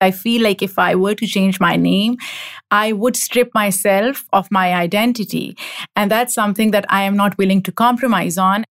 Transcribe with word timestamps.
I 0.00 0.10
feel 0.10 0.42
like 0.42 0.62
if 0.62 0.78
I 0.78 0.94
were 0.94 1.14
to 1.14 1.26
change 1.26 1.60
my 1.60 1.76
name, 1.76 2.16
I 2.70 2.92
would 2.92 3.16
strip 3.16 3.50
myself 3.54 4.24
of 4.32 4.50
my 4.50 4.74
identity. 4.74 5.56
And 5.96 6.10
that's 6.10 6.34
something 6.34 6.70
that 6.70 6.84
I 6.88 7.02
am 7.02 7.16
not 7.16 7.36
willing 7.38 7.62
to 7.62 7.72
compromise 7.72 8.38
on. 8.38 8.64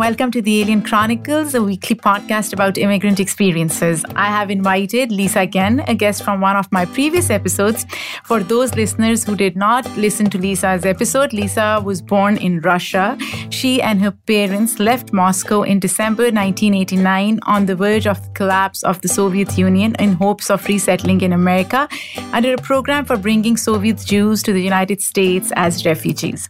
Welcome 0.00 0.30
to 0.30 0.40
the 0.40 0.62
Alien 0.62 0.80
Chronicles, 0.80 1.54
a 1.54 1.62
weekly 1.62 1.94
podcast 1.94 2.54
about 2.54 2.78
immigrant 2.78 3.20
experiences. 3.20 4.02
I 4.16 4.28
have 4.28 4.50
invited 4.50 5.12
Lisa 5.12 5.40
again, 5.40 5.80
a 5.88 5.94
guest 5.94 6.24
from 6.24 6.40
one 6.40 6.56
of 6.56 6.72
my 6.72 6.86
previous 6.86 7.28
episodes. 7.28 7.84
For 8.24 8.40
those 8.40 8.74
listeners 8.74 9.24
who 9.24 9.36
did 9.36 9.56
not 9.56 9.84
listen 9.98 10.30
to 10.30 10.38
Lisa's 10.38 10.86
episode, 10.86 11.34
Lisa 11.34 11.82
was 11.84 12.00
born 12.00 12.38
in 12.38 12.60
Russia. 12.60 13.18
She 13.50 13.82
and 13.82 14.00
her 14.00 14.12
parents 14.26 14.78
left 14.78 15.12
Moscow 15.12 15.64
in 15.64 15.80
December 15.80 16.32
1989 16.32 17.38
on 17.42 17.66
the 17.66 17.76
verge 17.76 18.06
of 18.06 18.24
the 18.24 18.30
collapse 18.30 18.82
of 18.82 19.02
the 19.02 19.08
Soviet 19.08 19.58
Union 19.58 19.94
in 19.98 20.14
hopes 20.14 20.48
of 20.48 20.64
resettling 20.64 21.20
in 21.20 21.34
America 21.34 21.86
under 22.32 22.54
a 22.54 22.62
program 22.62 23.04
for 23.04 23.18
bringing 23.18 23.58
Soviet 23.58 23.98
Jews 23.98 24.42
to 24.44 24.54
the 24.54 24.62
United 24.62 25.02
States 25.02 25.52
as 25.56 25.84
refugees. 25.84 26.48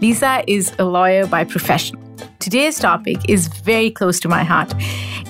Lisa 0.00 0.42
is 0.48 0.72
a 0.80 0.84
lawyer 0.84 1.24
by 1.28 1.44
profession. 1.44 2.09
Today's 2.38 2.78
topic 2.78 3.18
is 3.28 3.48
very 3.48 3.90
close 3.90 4.18
to 4.20 4.28
my 4.28 4.42
heart. 4.42 4.72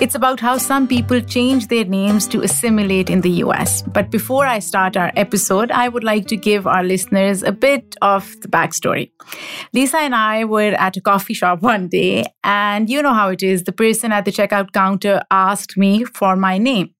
It's 0.00 0.14
about 0.14 0.40
how 0.40 0.58
some 0.58 0.88
people 0.88 1.20
change 1.20 1.68
their 1.68 1.84
names 1.84 2.26
to 2.28 2.40
assimilate 2.42 3.10
in 3.10 3.20
the 3.20 3.30
US. 3.44 3.82
But 3.82 4.10
before 4.10 4.46
I 4.46 4.58
start 4.58 4.96
our 4.96 5.12
episode, 5.16 5.70
I 5.70 5.88
would 5.88 6.04
like 6.04 6.26
to 6.28 6.36
give 6.36 6.66
our 6.66 6.82
listeners 6.82 7.42
a 7.42 7.52
bit 7.52 7.96
of 8.00 8.40
the 8.40 8.48
backstory. 8.48 9.10
Lisa 9.72 9.98
and 9.98 10.14
I 10.14 10.44
were 10.44 10.74
at 10.78 10.96
a 10.96 11.00
coffee 11.00 11.34
shop 11.34 11.62
one 11.74 11.88
day, 11.88 12.24
and 12.44 12.88
you 12.88 13.02
know 13.02 13.14
how 13.14 13.28
it 13.28 13.42
is 13.42 13.64
the 13.64 13.72
person 13.72 14.12
at 14.12 14.24
the 14.24 14.32
checkout 14.32 14.72
counter 14.72 15.20
asked 15.30 15.76
me 15.76 16.04
for 16.04 16.36
my 16.36 16.58
name 16.58 16.94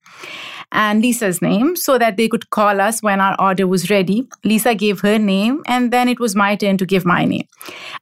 and 0.72 1.02
Lisa's 1.02 1.42
name 1.42 1.76
so 1.76 1.98
that 1.98 2.16
they 2.16 2.28
could 2.28 2.50
call 2.50 2.80
us 2.80 3.02
when 3.02 3.20
our 3.20 3.36
order 3.40 3.66
was 3.66 3.90
ready. 3.90 4.28
Lisa 4.44 4.74
gave 4.74 5.00
her 5.00 5.18
name, 5.18 5.62
and 5.66 5.92
then 5.92 6.08
it 6.08 6.20
was 6.20 6.36
my 6.36 6.56
turn 6.56 6.76
to 6.78 6.86
give 6.86 7.04
my 7.04 7.24
name. 7.24 7.46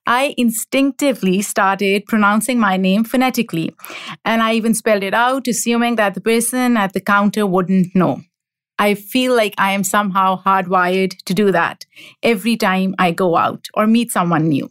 I 0.07 0.35
instinctively 0.37 1.43
started 1.43 2.07
pronouncing 2.07 2.59
my 2.59 2.77
name 2.77 3.05
phonetically, 3.05 3.75
and 4.25 4.43
I 4.43 4.55
even 4.55 4.75
spelled 4.75 5.03
it 5.03 5.15
out, 5.15 5.49
assuming 5.49 5.97
that 5.97 6.15
the 6.15 6.21
person 6.21 6.77
at 6.77 6.93
the 6.93 7.01
counter 7.01 7.47
wouldn't 7.47 7.95
know. 7.95 8.21
I 8.79 8.95
feel 8.95 9.35
like 9.35 9.55
I 9.59 9.73
am 9.73 9.83
somehow 9.83 10.41
hardwired 10.43 11.17
to 11.25 11.35
do 11.35 11.51
that 11.51 11.85
every 12.23 12.57
time 12.57 12.95
I 12.99 13.11
go 13.11 13.37
out 13.37 13.67
or 13.75 13.87
meet 13.87 14.13
someone 14.13 14.49
new. 14.49 14.69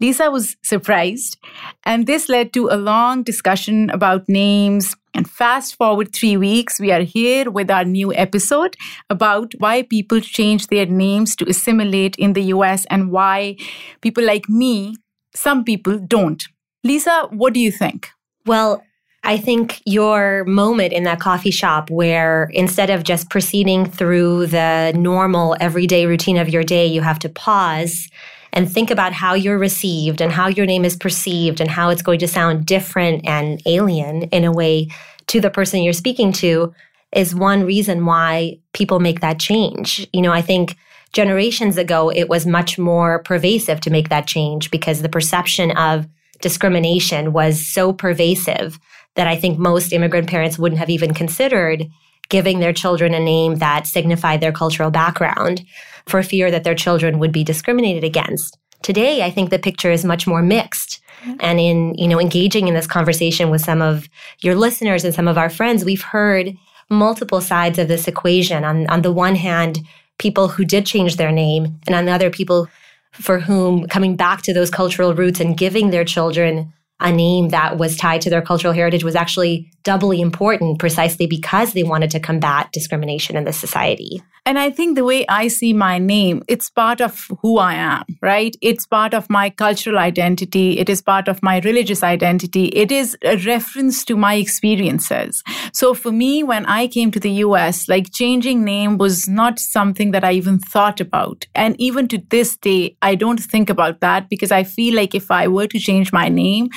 Lisa 0.00 0.30
was 0.30 0.56
surprised, 0.62 1.36
and 1.84 2.06
this 2.06 2.28
led 2.28 2.52
to 2.54 2.68
a 2.68 2.76
long 2.76 3.22
discussion 3.22 3.90
about 3.90 4.28
names. 4.28 4.96
And 5.14 5.30
fast 5.30 5.76
forward 5.76 6.12
three 6.12 6.36
weeks, 6.36 6.80
we 6.80 6.90
are 6.90 7.02
here 7.02 7.50
with 7.50 7.70
our 7.70 7.84
new 7.84 8.12
episode 8.12 8.76
about 9.08 9.52
why 9.58 9.82
people 9.82 10.20
change 10.20 10.66
their 10.66 10.86
names 10.86 11.36
to 11.36 11.48
assimilate 11.48 12.16
in 12.16 12.32
the 12.32 12.42
US 12.54 12.84
and 12.86 13.12
why 13.12 13.56
people 14.00 14.24
like 14.24 14.48
me, 14.48 14.96
some 15.34 15.62
people 15.62 15.98
don't. 15.98 16.42
Lisa, 16.82 17.28
what 17.30 17.54
do 17.54 17.60
you 17.60 17.70
think? 17.70 18.10
Well, 18.44 18.82
I 19.22 19.38
think 19.38 19.80
your 19.86 20.44
moment 20.44 20.92
in 20.92 21.04
that 21.04 21.20
coffee 21.20 21.50
shop 21.50 21.90
where 21.90 22.50
instead 22.52 22.90
of 22.90 23.04
just 23.04 23.30
proceeding 23.30 23.86
through 23.86 24.48
the 24.48 24.92
normal 24.94 25.56
everyday 25.60 26.04
routine 26.04 26.36
of 26.36 26.50
your 26.50 26.62
day, 26.62 26.86
you 26.86 27.00
have 27.00 27.18
to 27.20 27.30
pause 27.30 28.10
and 28.54 28.72
think 28.72 28.90
about 28.90 29.12
how 29.12 29.34
you're 29.34 29.58
received 29.58 30.20
and 30.20 30.32
how 30.32 30.46
your 30.46 30.64
name 30.64 30.84
is 30.84 30.96
perceived 30.96 31.60
and 31.60 31.70
how 31.70 31.90
it's 31.90 32.02
going 32.02 32.20
to 32.20 32.28
sound 32.28 32.64
different 32.64 33.26
and 33.26 33.60
alien 33.66 34.22
in 34.22 34.44
a 34.44 34.52
way 34.52 34.88
to 35.26 35.40
the 35.40 35.50
person 35.50 35.82
you're 35.82 35.92
speaking 35.92 36.32
to 36.32 36.72
is 37.12 37.34
one 37.34 37.64
reason 37.64 38.06
why 38.06 38.58
people 38.72 39.00
make 39.00 39.20
that 39.20 39.40
change. 39.40 40.06
You 40.12 40.22
know, 40.22 40.32
I 40.32 40.40
think 40.40 40.76
generations 41.12 41.76
ago, 41.76 42.10
it 42.10 42.28
was 42.28 42.46
much 42.46 42.78
more 42.78 43.22
pervasive 43.22 43.80
to 43.80 43.90
make 43.90 44.08
that 44.08 44.26
change 44.26 44.70
because 44.70 45.02
the 45.02 45.08
perception 45.08 45.72
of 45.72 46.06
discrimination 46.40 47.32
was 47.32 47.66
so 47.66 47.92
pervasive 47.92 48.78
that 49.16 49.26
I 49.26 49.36
think 49.36 49.58
most 49.58 49.92
immigrant 49.92 50.28
parents 50.28 50.58
wouldn't 50.58 50.78
have 50.78 50.90
even 50.90 51.14
considered 51.14 51.88
giving 52.28 52.60
their 52.60 52.72
children 52.72 53.14
a 53.14 53.20
name 53.20 53.56
that 53.56 53.86
signified 53.86 54.40
their 54.40 54.52
cultural 54.52 54.90
background 54.90 55.64
for 56.06 56.22
fear 56.22 56.50
that 56.50 56.64
their 56.64 56.74
children 56.74 57.18
would 57.18 57.32
be 57.32 57.44
discriminated 57.44 58.04
against. 58.04 58.58
Today, 58.82 59.22
I 59.22 59.30
think 59.30 59.50
the 59.50 59.58
picture 59.58 59.90
is 59.90 60.04
much 60.04 60.26
more 60.26 60.42
mixed. 60.42 61.00
Mm-hmm. 61.22 61.36
And 61.40 61.60
in, 61.60 61.94
you 61.94 62.06
know, 62.06 62.20
engaging 62.20 62.68
in 62.68 62.74
this 62.74 62.86
conversation 62.86 63.50
with 63.50 63.62
some 63.62 63.80
of 63.80 64.08
your 64.40 64.54
listeners 64.54 65.04
and 65.04 65.14
some 65.14 65.28
of 65.28 65.38
our 65.38 65.48
friends, 65.48 65.84
we've 65.84 66.02
heard 66.02 66.54
multiple 66.90 67.40
sides 67.40 67.78
of 67.78 67.88
this 67.88 68.06
equation. 68.06 68.64
On, 68.64 68.86
on 68.88 69.02
the 69.02 69.12
one 69.12 69.34
hand, 69.34 69.80
people 70.18 70.48
who 70.48 70.64
did 70.64 70.84
change 70.84 71.16
their 71.16 71.32
name, 71.32 71.80
and 71.86 71.94
on 71.94 72.04
the 72.04 72.12
other, 72.12 72.30
people 72.30 72.68
for 73.12 73.38
whom 73.38 73.86
coming 73.86 74.16
back 74.16 74.42
to 74.42 74.52
those 74.52 74.70
cultural 74.70 75.14
roots 75.14 75.40
and 75.40 75.56
giving 75.56 75.90
their 75.90 76.04
children 76.04 76.72
a 77.00 77.12
name 77.12 77.48
that 77.48 77.76
was 77.76 77.96
tied 77.96 78.20
to 78.22 78.30
their 78.30 78.42
cultural 78.42 78.72
heritage 78.72 79.04
was 79.04 79.16
actually 79.16 79.70
doubly 79.82 80.20
important 80.20 80.78
precisely 80.78 81.26
because 81.26 81.72
they 81.72 81.82
wanted 81.82 82.10
to 82.10 82.20
combat 82.20 82.70
discrimination 82.72 83.36
in 83.36 83.44
the 83.44 83.52
society. 83.52 84.22
And 84.46 84.58
I 84.58 84.70
think 84.70 84.94
the 84.94 85.04
way 85.04 85.24
I 85.26 85.48
see 85.48 85.72
my 85.72 85.98
name, 85.98 86.42
it's 86.48 86.68
part 86.68 87.00
of 87.00 87.28
who 87.40 87.56
I 87.56 87.74
am, 87.74 88.04
right? 88.20 88.54
It's 88.60 88.86
part 88.86 89.14
of 89.14 89.30
my 89.30 89.48
cultural 89.48 89.96
identity. 89.98 90.78
It 90.78 90.90
is 90.90 91.00
part 91.00 91.28
of 91.28 91.42
my 91.42 91.60
religious 91.60 92.02
identity. 92.02 92.66
It 92.66 92.92
is 92.92 93.16
a 93.24 93.38
reference 93.38 94.04
to 94.04 94.16
my 94.16 94.34
experiences. 94.34 95.42
So 95.72 95.94
for 95.94 96.12
me, 96.12 96.42
when 96.42 96.66
I 96.66 96.88
came 96.88 97.10
to 97.12 97.20
the 97.20 97.30
US, 97.46 97.88
like 97.88 98.12
changing 98.12 98.64
name 98.64 98.98
was 98.98 99.26
not 99.26 99.58
something 99.58 100.10
that 100.10 100.24
I 100.24 100.32
even 100.32 100.58
thought 100.58 101.00
about. 101.00 101.46
And 101.54 101.74
even 101.80 102.06
to 102.08 102.18
this 102.28 102.58
day, 102.58 102.98
I 103.00 103.14
don't 103.14 103.40
think 103.40 103.70
about 103.70 104.00
that 104.00 104.28
because 104.28 104.52
I 104.52 104.62
feel 104.62 104.94
like 104.94 105.14
if 105.14 105.30
I 105.30 105.48
were 105.48 105.68
to 105.68 105.78
change 105.78 106.12
my 106.12 106.28
name, 106.28 106.68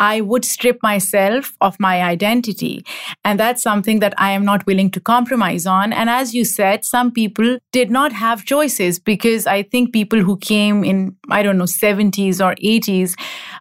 I 0.00 0.22
would 0.22 0.44
strip 0.44 0.82
myself 0.82 1.52
of 1.60 1.78
my 1.78 2.02
identity. 2.02 2.84
And 3.24 3.38
that's 3.38 3.62
something 3.62 4.00
that 4.00 4.14
I 4.16 4.30
am 4.32 4.44
not 4.44 4.66
willing 4.66 4.90
to 4.92 5.00
compromise 5.00 5.66
on. 5.66 5.92
And 5.92 6.08
as 6.08 6.34
you 6.34 6.44
said, 6.44 6.84
some 6.84 7.12
people 7.12 7.58
did 7.70 7.90
not 7.90 8.12
have 8.12 8.44
choices 8.44 8.98
because 8.98 9.46
I 9.46 9.62
think 9.62 9.92
people 9.92 10.20
who 10.20 10.38
came 10.38 10.84
in, 10.84 11.16
I 11.30 11.42
don't 11.42 11.58
know, 11.58 11.64
70s 11.64 12.44
or 12.44 12.54
80s, 12.56 13.14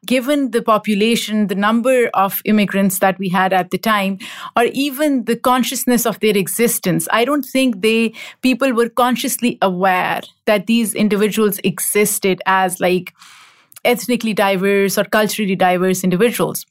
given 0.05 0.51
the 0.51 0.61
population, 0.61 1.47
the 1.47 1.55
number 1.55 2.09
of 2.13 2.41
immigrants 2.45 2.99
that 2.99 3.19
we 3.19 3.29
had 3.29 3.51
at 3.51 3.71
the 3.71 3.77
time, 3.77 4.17
or 4.55 4.63
even 4.71 5.25
the 5.25 5.35
consciousness 5.35 6.05
of 6.05 6.19
their 6.21 6.37
existence, 6.37 7.07
I 7.11 7.25
don't 7.25 7.43
think 7.43 7.81
they, 7.81 8.13
people 8.41 8.71
were 8.73 8.89
consciously 8.89 9.57
aware 9.61 10.21
that 10.45 10.67
these 10.67 10.93
individuals 10.95 11.59
existed 11.63 12.41
as 12.45 12.79
like, 12.79 13.13
ethnically 13.85 14.33
diverse 14.33 14.97
or 14.97 15.03
culturally 15.03 15.55
diverse 15.55 16.03
individuals. 16.03 16.65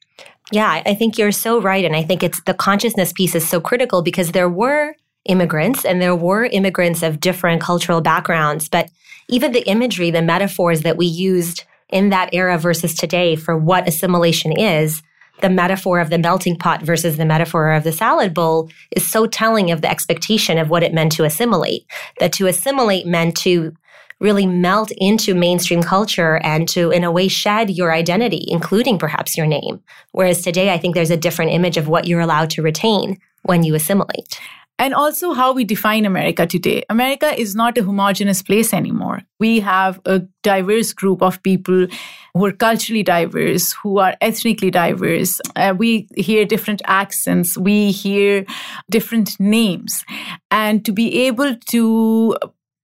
Yeah, 0.51 0.83
I 0.87 0.95
think 0.95 1.19
you're 1.19 1.33
so 1.33 1.61
right. 1.61 1.85
And 1.85 1.95
I 1.95 2.03
think 2.03 2.23
it's 2.23 2.43
the 2.45 2.55
consciousness 2.55 3.13
piece 3.13 3.35
is 3.35 3.47
so 3.47 3.61
critical 3.61 4.03
because 4.03 4.33
there 4.33 4.49
were 4.49 4.95
immigrants 5.27 5.85
and 5.85 6.01
there 6.01 6.17
were 6.17 6.47
immigrants 6.47 7.03
of 7.03 7.21
different 7.21 7.61
cultural 7.61 8.01
backgrounds. 8.01 8.69
But 8.69 8.91
even 9.29 9.53
the 9.53 9.67
imagery, 9.69 10.11
the 10.11 10.23
metaphors 10.23 10.83
that 10.83 10.97
we 10.97 11.07
used 11.07 11.65
in 11.91 12.09
that 12.11 12.31
era 12.33 12.59
versus 12.59 12.95
today 12.95 13.37
for 13.37 13.57
what 13.57 13.87
assimilation 13.87 14.53
is, 14.53 15.03
the 15.41 15.51
metaphor 15.51 16.01
of 16.01 16.11
the 16.11 16.19
melting 16.19 16.57
pot 16.57 16.83
versus 16.83 17.17
the 17.17 17.25
metaphor 17.25 17.73
of 17.73 17.85
the 17.85 17.93
salad 17.93 18.35
bowl 18.35 18.71
is 18.91 19.09
so 19.09 19.27
telling 19.27 19.71
of 19.71 19.83
the 19.83 19.91
expectation 19.91 20.59
of 20.59 20.71
what 20.71 20.83
it 20.83 20.93
meant 20.93 21.13
to 21.13 21.25
assimilate. 21.25 21.87
That 22.19 22.33
to 22.35 22.47
assimilate 22.47 23.07
meant 23.07 23.37
to 23.39 23.75
really 24.21 24.47
melt 24.47 24.91
into 24.97 25.35
mainstream 25.35 25.83
culture 25.83 26.41
and 26.43 26.69
to, 26.69 26.91
in 26.91 27.05
a 27.05 27.13
way, 27.13 27.29
shed 27.29 27.71
your 27.71 27.93
identity, 27.93 28.45
including 28.49 28.99
perhaps 28.99 29.37
your 29.37 29.47
name. 29.47 29.81
Whereas 30.13 30.43
today, 30.43 30.73
I 30.73 30.79
think 30.79 30.95
there's 30.95 31.11
a 31.11 31.17
different 31.17 31.53
image 31.53 31.77
of 31.77 31.89
what 31.89 32.07
you're 32.07 32.21
allowed 32.21 32.51
to 32.51 32.63
retain 32.63 33.19
when 33.43 33.63
you 33.63 33.75
assimilate. 33.75 34.41
And 34.81 34.95
also 34.95 35.33
how 35.33 35.53
we 35.53 35.65
define 35.65 36.05
America 36.05 36.47
today. 36.47 36.85
America 36.89 37.39
is 37.39 37.57
not 37.57 37.77
a 37.77 37.83
homogenous 37.83 38.43
place 38.43 38.73
anymore. 38.73 39.23
We 39.41 39.59
have 39.59 40.01
a 40.05 40.21
diverse 40.45 40.93
group 40.93 41.21
of 41.21 41.43
people 41.43 41.89
who 42.33 42.45
are 42.45 42.53
culturally 42.53 43.03
diverse, 43.03 43.73
who 43.73 43.99
are 43.99 44.15
ethnically 44.21 44.71
diverse. 44.71 45.41
Uh, 45.57 45.75
we 45.77 46.07
hear 46.17 46.45
different 46.45 46.81
accents, 46.85 47.59
we 47.59 47.91
hear 47.91 48.45
different 48.89 49.41
names. 49.41 50.05
And 50.53 50.85
to 50.85 50.93
be 50.93 51.27
able 51.27 51.57
to 51.71 52.37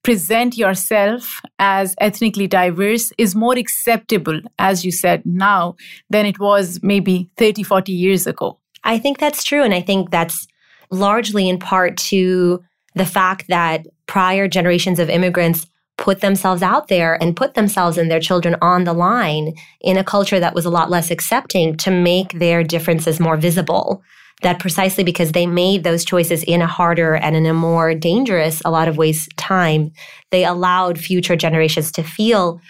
present 0.04 0.56
yourself 0.56 1.40
as 1.58 1.96
ethnically 1.98 2.46
diverse 2.46 3.12
is 3.18 3.34
more 3.34 3.58
acceptable, 3.58 4.38
as 4.58 4.84
you 4.84 4.92
said, 4.92 5.22
now 5.24 5.74
than 6.10 6.26
it 6.26 6.38
was 6.38 6.78
maybe 6.82 7.28
30, 7.38 7.64
40 7.64 7.90
years 7.90 8.26
ago. 8.26 8.58
I 8.84 8.98
think 8.98 9.18
that's 9.18 9.42
true. 9.42 9.62
And 9.62 9.74
I 9.74 9.80
think 9.80 10.10
that's 10.10 10.46
largely 10.90 11.48
in 11.48 11.58
part 11.58 11.96
to 11.96 12.62
the 12.94 13.06
fact 13.06 13.46
that 13.48 13.86
prior 14.06 14.46
generations 14.46 14.98
of 14.98 15.08
immigrants 15.08 15.66
put 15.96 16.20
themselves 16.20 16.62
out 16.62 16.88
there 16.88 17.20
and 17.22 17.36
put 17.36 17.54
themselves 17.54 17.96
and 17.96 18.10
their 18.10 18.20
children 18.20 18.56
on 18.60 18.84
the 18.84 18.92
line 18.92 19.54
in 19.80 19.96
a 19.96 20.04
culture 20.04 20.38
that 20.38 20.54
was 20.54 20.66
a 20.66 20.70
lot 20.70 20.90
less 20.90 21.10
accepting 21.10 21.76
to 21.78 21.90
make 21.90 22.32
their 22.32 22.62
differences 22.62 23.18
more 23.18 23.36
visible. 23.36 24.02
That 24.44 24.60
precisely 24.60 25.04
because 25.04 25.32
they 25.32 25.46
made 25.46 25.84
those 25.84 26.04
choices 26.04 26.44
in 26.44 26.60
a 26.62 26.66
harder 26.66 27.14
and 27.14 27.34
in 27.34 27.46
a 27.46 27.54
more 27.54 27.94
dangerous, 27.94 28.60
a 28.64 28.70
lot 28.70 28.88
of 28.88 28.98
ways, 28.98 29.26
time, 29.36 29.90
they 30.30 30.44
allowed 30.44 30.98
future 30.98 31.34
generations 31.34 31.90
to 31.92 32.02
feel 32.02 32.60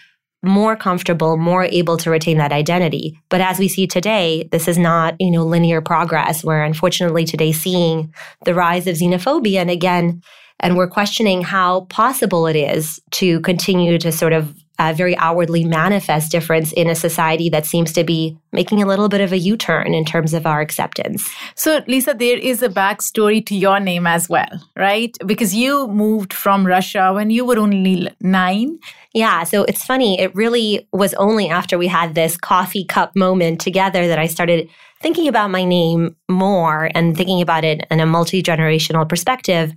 more 0.45 0.77
comfortable, 0.77 1.37
more 1.37 1.65
able 1.65 1.97
to 1.97 2.11
retain 2.11 2.39
that 2.39 2.53
identity. 2.53 3.19
But 3.29 3.41
as 3.41 3.59
we 3.59 3.67
see 3.67 3.87
today, 3.89 4.49
this 4.53 4.69
is 4.69 4.79
not, 4.79 5.17
you 5.19 5.31
know, 5.31 5.45
linear 5.45 5.81
progress. 5.81 6.45
We're 6.45 6.63
unfortunately 6.63 7.25
today 7.25 7.51
seeing 7.51 8.15
the 8.45 8.55
rise 8.55 8.87
of 8.87 8.97
xenophobia. 8.97 9.57
And 9.57 9.71
again, 9.71 10.23
and 10.61 10.77
we're 10.77 10.89
questioning 10.89 11.43
how 11.43 11.83
possible 11.87 12.47
it 12.47 12.57
is 12.57 13.01
to 13.13 13.41
continue 13.41 13.99
to 13.99 14.13
sort 14.13 14.33
of 14.33 14.55
uh, 14.79 14.93
very 14.97 15.17
outwardly 15.19 15.65
manifest 15.65 16.33
difference 16.33 16.73
in 16.73 16.89
a 16.89 16.95
society 16.95 17.49
that 17.51 17.67
seems 17.67 17.93
to 17.93 18.05
be 18.05 18.37
making 18.53 18.83
a 18.83 18.87
little 18.87 19.09
bit 19.09 19.21
of 19.21 19.33
a 19.33 19.39
U 19.39 19.57
turn 19.57 19.95
in 19.95 20.05
terms 20.05 20.35
of 20.35 20.47
our 20.47 20.61
acceptance. 20.61 21.29
So, 21.55 21.83
Lisa, 21.87 22.15
there 22.15 22.39
is 22.39 22.63
a 22.63 22.69
backstory 22.69 23.45
to 23.47 23.55
your 23.55 23.81
name 23.81 24.07
as 24.07 24.29
well, 24.29 24.69
right? 24.77 25.17
Because 25.25 25.55
you 25.55 25.87
moved 25.89 26.33
from 26.33 26.67
Russia 26.67 27.13
when 27.13 27.31
you 27.31 27.45
were 27.45 27.59
only 27.59 28.11
nine. 28.21 28.79
Yeah, 29.13 29.45
so 29.45 29.63
it's 29.65 29.85
funny. 29.85 30.21
It 30.21 30.35
really 30.35 30.89
was 30.93 31.15
only 31.15 31.49
after 31.49 31.79
we 31.79 31.87
had 31.87 32.15
this 32.15 32.37
coffee 32.37 32.85
cup 32.85 33.15
moment 33.15 33.61
together 33.61 34.09
that 34.09 34.19
I 34.19 34.27
started 34.27 34.69
thinking 35.01 35.29
about 35.29 35.51
my 35.51 35.65
name 35.65 36.17
more 36.29 36.91
and 36.95 37.17
thinking 37.17 37.41
about 37.41 37.65
it 37.65 37.87
in 37.91 38.01
a 38.01 38.07
multi 38.07 38.43
generational 38.43 39.09
perspective. 39.09 39.73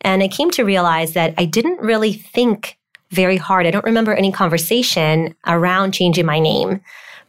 And 0.00 0.22
I 0.22 0.28
came 0.28 0.50
to 0.52 0.64
realize 0.64 1.12
that 1.12 1.34
I 1.36 1.44
didn't 1.44 1.80
really 1.80 2.12
think 2.12 2.78
very 3.10 3.36
hard. 3.36 3.66
I 3.66 3.70
don't 3.70 3.84
remember 3.84 4.14
any 4.14 4.32
conversation 4.32 5.34
around 5.46 5.92
changing 5.92 6.26
my 6.26 6.38
name. 6.38 6.80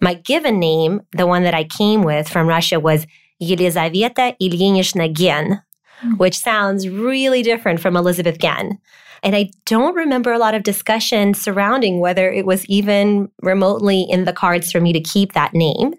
My 0.02 0.14
given 0.14 0.60
name, 0.60 1.02
the 1.12 1.28
one 1.28 1.44
that 1.44 1.54
I 1.54 1.64
came 1.66 2.04
with 2.04 2.28
from 2.28 2.48
Russia, 2.48 2.80
was 2.80 3.06
Yelizaveta 3.42 4.36
Ilyinishna 4.42 5.14
Gen, 5.14 5.62
mm. 6.02 6.18
which 6.18 6.38
sounds 6.38 6.88
really 6.88 7.44
different 7.44 7.80
from 7.80 7.96
Elizabeth 7.96 8.40
Gen. 8.40 8.80
And 9.24 9.36
I 9.36 9.50
don't 9.66 9.96
remember 9.96 10.31
a 10.31 10.38
lot 10.38 10.56
of 10.56 10.64
discussion 10.64 11.34
surrounding 11.34 12.00
whether 12.00 12.31
it 12.31 12.46
was 12.46 12.66
even 12.68 13.30
remotely 13.42 14.06
in 14.10 14.26
the 14.26 14.34
cards 14.34 14.72
for 14.72 14.80
me 14.80 14.94
to 14.94 15.02
keep 15.02 15.34
that 15.34 15.54
name. 15.54 15.94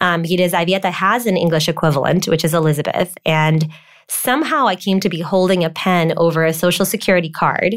Um, 0.00 0.22
Yelizaveta 0.22 0.90
has 0.90 1.26
an 1.26 1.36
English 1.36 1.68
equivalent, 1.68 2.28
which 2.28 2.44
is 2.44 2.54
Elizabeth. 2.54 3.16
And 3.26 3.68
somehow 4.08 4.66
I 4.66 4.76
came 4.76 5.00
to 5.00 5.08
be 5.08 5.20
holding 5.20 5.64
a 5.64 5.70
pen 5.70 6.12
over 6.16 6.44
a 6.44 6.52
social 6.52 6.86
security 6.86 7.30
card. 7.30 7.76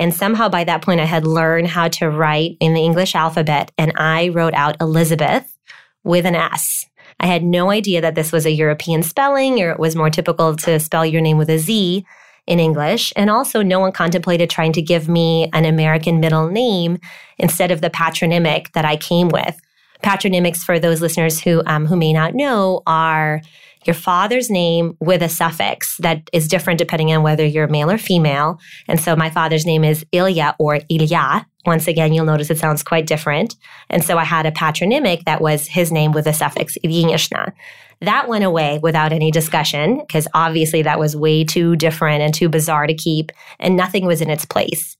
And 0.00 0.14
somehow 0.14 0.48
by 0.48 0.64
that 0.64 0.82
point, 0.82 0.98
I 0.98 1.04
had 1.04 1.26
learned 1.26 1.68
how 1.68 1.88
to 1.88 2.08
write 2.08 2.56
in 2.58 2.72
the 2.72 2.80
English 2.80 3.14
alphabet. 3.14 3.70
And 3.76 3.92
I 3.96 4.28
wrote 4.28 4.54
out 4.54 4.80
Elizabeth 4.80 5.56
with 6.02 6.24
an 6.24 6.34
S. 6.34 6.86
I 7.20 7.26
had 7.26 7.44
no 7.44 7.70
idea 7.70 8.00
that 8.00 8.14
this 8.14 8.32
was 8.32 8.46
a 8.46 8.50
European 8.50 9.02
spelling 9.02 9.60
or 9.60 9.70
it 9.70 9.78
was 9.78 9.94
more 9.94 10.08
typical 10.08 10.56
to 10.56 10.80
spell 10.80 11.04
your 11.04 11.20
name 11.20 11.36
with 11.36 11.50
a 11.50 11.58
Z 11.58 12.04
in 12.46 12.58
English. 12.58 13.12
And 13.14 13.28
also, 13.28 13.62
no 13.62 13.78
one 13.78 13.92
contemplated 13.92 14.48
trying 14.48 14.72
to 14.72 14.82
give 14.82 15.06
me 15.06 15.50
an 15.52 15.66
American 15.66 16.18
middle 16.18 16.48
name 16.48 16.98
instead 17.36 17.70
of 17.70 17.82
the 17.82 17.90
patronymic 17.90 18.72
that 18.72 18.86
I 18.86 18.96
came 18.96 19.28
with. 19.28 19.60
Patronymics, 20.02 20.64
for 20.64 20.78
those 20.78 21.02
listeners 21.02 21.38
who 21.38 21.62
um, 21.66 21.86
who 21.86 21.96
may 21.96 22.14
not 22.14 22.34
know, 22.34 22.82
are 22.86 23.42
your 23.86 23.94
father's 23.94 24.50
name 24.50 24.96
with 25.00 25.22
a 25.22 25.28
suffix 25.28 25.96
that 25.98 26.28
is 26.32 26.48
different 26.48 26.78
depending 26.78 27.12
on 27.12 27.22
whether 27.22 27.44
you're 27.44 27.68
male 27.68 27.90
or 27.90 27.98
female. 27.98 28.58
And 28.88 29.00
so 29.00 29.16
my 29.16 29.30
father's 29.30 29.64
name 29.66 29.84
is 29.84 30.04
Ilya 30.12 30.56
or 30.58 30.80
Ilya. 30.88 31.46
Once 31.66 31.88
again, 31.88 32.12
you'll 32.12 32.24
notice 32.24 32.50
it 32.50 32.58
sounds 32.58 32.82
quite 32.82 33.06
different. 33.06 33.56
And 33.88 34.04
so 34.04 34.18
I 34.18 34.24
had 34.24 34.46
a 34.46 34.52
patronymic 34.52 35.24
that 35.24 35.40
was 35.40 35.66
his 35.66 35.92
name 35.92 36.12
with 36.12 36.26
a 36.26 36.32
suffix 36.32 36.76
Ilyinishna. 36.84 37.52
That 38.02 38.28
went 38.28 38.44
away 38.44 38.80
without 38.82 39.12
any 39.12 39.30
discussion 39.30 39.98
because 39.98 40.26
obviously 40.32 40.82
that 40.82 40.98
was 40.98 41.14
way 41.14 41.44
too 41.44 41.76
different 41.76 42.22
and 42.22 42.32
too 42.32 42.48
bizarre 42.48 42.86
to 42.86 42.94
keep 42.94 43.30
and 43.58 43.76
nothing 43.76 44.06
was 44.06 44.22
in 44.22 44.30
its 44.30 44.46
place. 44.46 44.96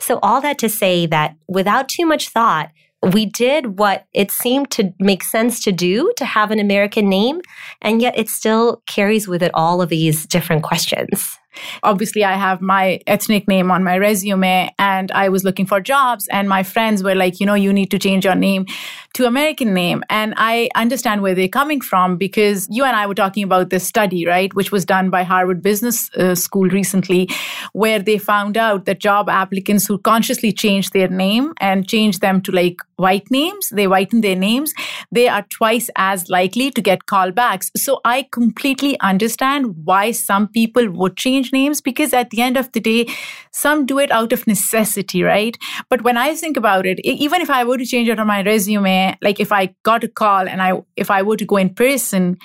So 0.00 0.18
all 0.22 0.40
that 0.40 0.58
to 0.58 0.68
say 0.68 1.06
that 1.06 1.36
without 1.46 1.88
too 1.88 2.06
much 2.06 2.28
thought, 2.28 2.70
we 3.02 3.26
did 3.26 3.78
what 3.78 4.06
it 4.12 4.30
seemed 4.30 4.70
to 4.72 4.92
make 4.98 5.22
sense 5.22 5.62
to 5.64 5.72
do 5.72 6.12
to 6.16 6.24
have 6.24 6.50
an 6.50 6.58
American 6.58 7.08
name, 7.08 7.40
and 7.80 8.02
yet 8.02 8.18
it 8.18 8.28
still 8.28 8.82
carries 8.86 9.26
with 9.26 9.42
it 9.42 9.50
all 9.54 9.80
of 9.80 9.88
these 9.88 10.26
different 10.26 10.62
questions. 10.62 11.38
Obviously, 11.82 12.24
I 12.24 12.34
have 12.34 12.60
my 12.60 13.00
ethnic 13.06 13.48
name 13.48 13.70
on 13.70 13.84
my 13.84 13.96
resume 13.98 14.72
and 14.78 15.10
I 15.12 15.28
was 15.28 15.44
looking 15.44 15.66
for 15.66 15.80
jobs 15.80 16.28
and 16.28 16.48
my 16.48 16.62
friends 16.62 17.02
were 17.02 17.14
like, 17.14 17.40
you 17.40 17.46
know, 17.46 17.54
you 17.54 17.72
need 17.72 17.90
to 17.90 17.98
change 17.98 18.24
your 18.24 18.34
name 18.34 18.66
to 19.14 19.26
American 19.26 19.74
name. 19.74 20.04
And 20.08 20.34
I 20.36 20.68
understand 20.74 21.22
where 21.22 21.34
they're 21.34 21.48
coming 21.48 21.80
from 21.80 22.16
because 22.16 22.68
you 22.70 22.84
and 22.84 22.94
I 22.94 23.06
were 23.06 23.14
talking 23.14 23.42
about 23.42 23.70
this 23.70 23.86
study, 23.86 24.26
right, 24.26 24.52
which 24.54 24.70
was 24.70 24.84
done 24.84 25.10
by 25.10 25.24
Harvard 25.24 25.62
Business 25.62 26.10
uh, 26.16 26.34
School 26.34 26.68
recently, 26.68 27.28
where 27.72 27.98
they 27.98 28.18
found 28.18 28.56
out 28.56 28.84
that 28.84 29.00
job 29.00 29.28
applicants 29.28 29.86
who 29.86 29.98
consciously 29.98 30.52
change 30.52 30.90
their 30.90 31.08
name 31.08 31.52
and 31.60 31.88
change 31.88 32.20
them 32.20 32.40
to 32.42 32.52
like 32.52 32.76
white 32.96 33.30
names, 33.30 33.70
they 33.70 33.86
whiten 33.86 34.20
their 34.20 34.36
names, 34.36 34.72
they 35.10 35.26
are 35.26 35.44
twice 35.50 35.88
as 35.96 36.28
likely 36.28 36.70
to 36.70 36.82
get 36.82 37.06
callbacks. 37.06 37.70
So 37.76 38.00
I 38.04 38.28
completely 38.30 39.00
understand 39.00 39.74
why 39.84 40.12
some 40.12 40.48
people 40.48 40.90
would 40.90 41.16
change 41.16 41.39
names 41.52 41.80
because 41.80 42.12
at 42.12 42.30
the 42.30 42.42
end 42.42 42.56
of 42.56 42.70
the 42.72 42.80
day, 42.80 43.06
some 43.50 43.86
do 43.86 43.98
it 43.98 44.10
out 44.10 44.32
of 44.32 44.46
necessity, 44.46 45.22
right? 45.22 45.56
But 45.88 46.02
when 46.02 46.16
I 46.16 46.34
think 46.34 46.56
about 46.56 46.86
it, 46.86 47.00
even 47.04 47.40
if 47.40 47.50
I 47.50 47.64
were 47.64 47.78
to 47.78 47.86
change 47.86 48.08
it 48.08 48.18
on 48.18 48.26
my 48.26 48.42
resume, 48.42 49.16
like 49.22 49.40
if 49.40 49.52
I 49.52 49.74
got 49.82 50.04
a 50.04 50.08
call 50.08 50.48
and 50.48 50.62
I 50.62 50.72
if 50.96 51.10
I 51.10 51.22
were 51.22 51.36
to 51.36 51.44
go 51.44 51.56
in 51.56 51.74
person, 51.74 52.36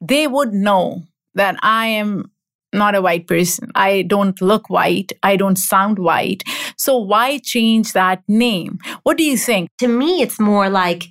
they 0.00 0.26
would 0.26 0.52
know 0.52 1.02
that 1.34 1.56
I 1.62 1.86
am 1.86 2.30
not 2.72 2.94
a 2.94 3.02
white 3.02 3.26
person. 3.26 3.70
I 3.74 4.02
don't 4.02 4.40
look 4.42 4.68
white. 4.68 5.12
I 5.22 5.36
don't 5.36 5.56
sound 5.56 5.98
white. 5.98 6.42
So 6.76 6.98
why 6.98 7.38
change 7.38 7.92
that 7.92 8.22
name? 8.28 8.78
What 9.04 9.16
do 9.16 9.24
you 9.24 9.36
think? 9.36 9.70
To 9.78 9.88
me, 9.88 10.22
it's 10.22 10.40
more 10.40 10.68
like 10.68 11.04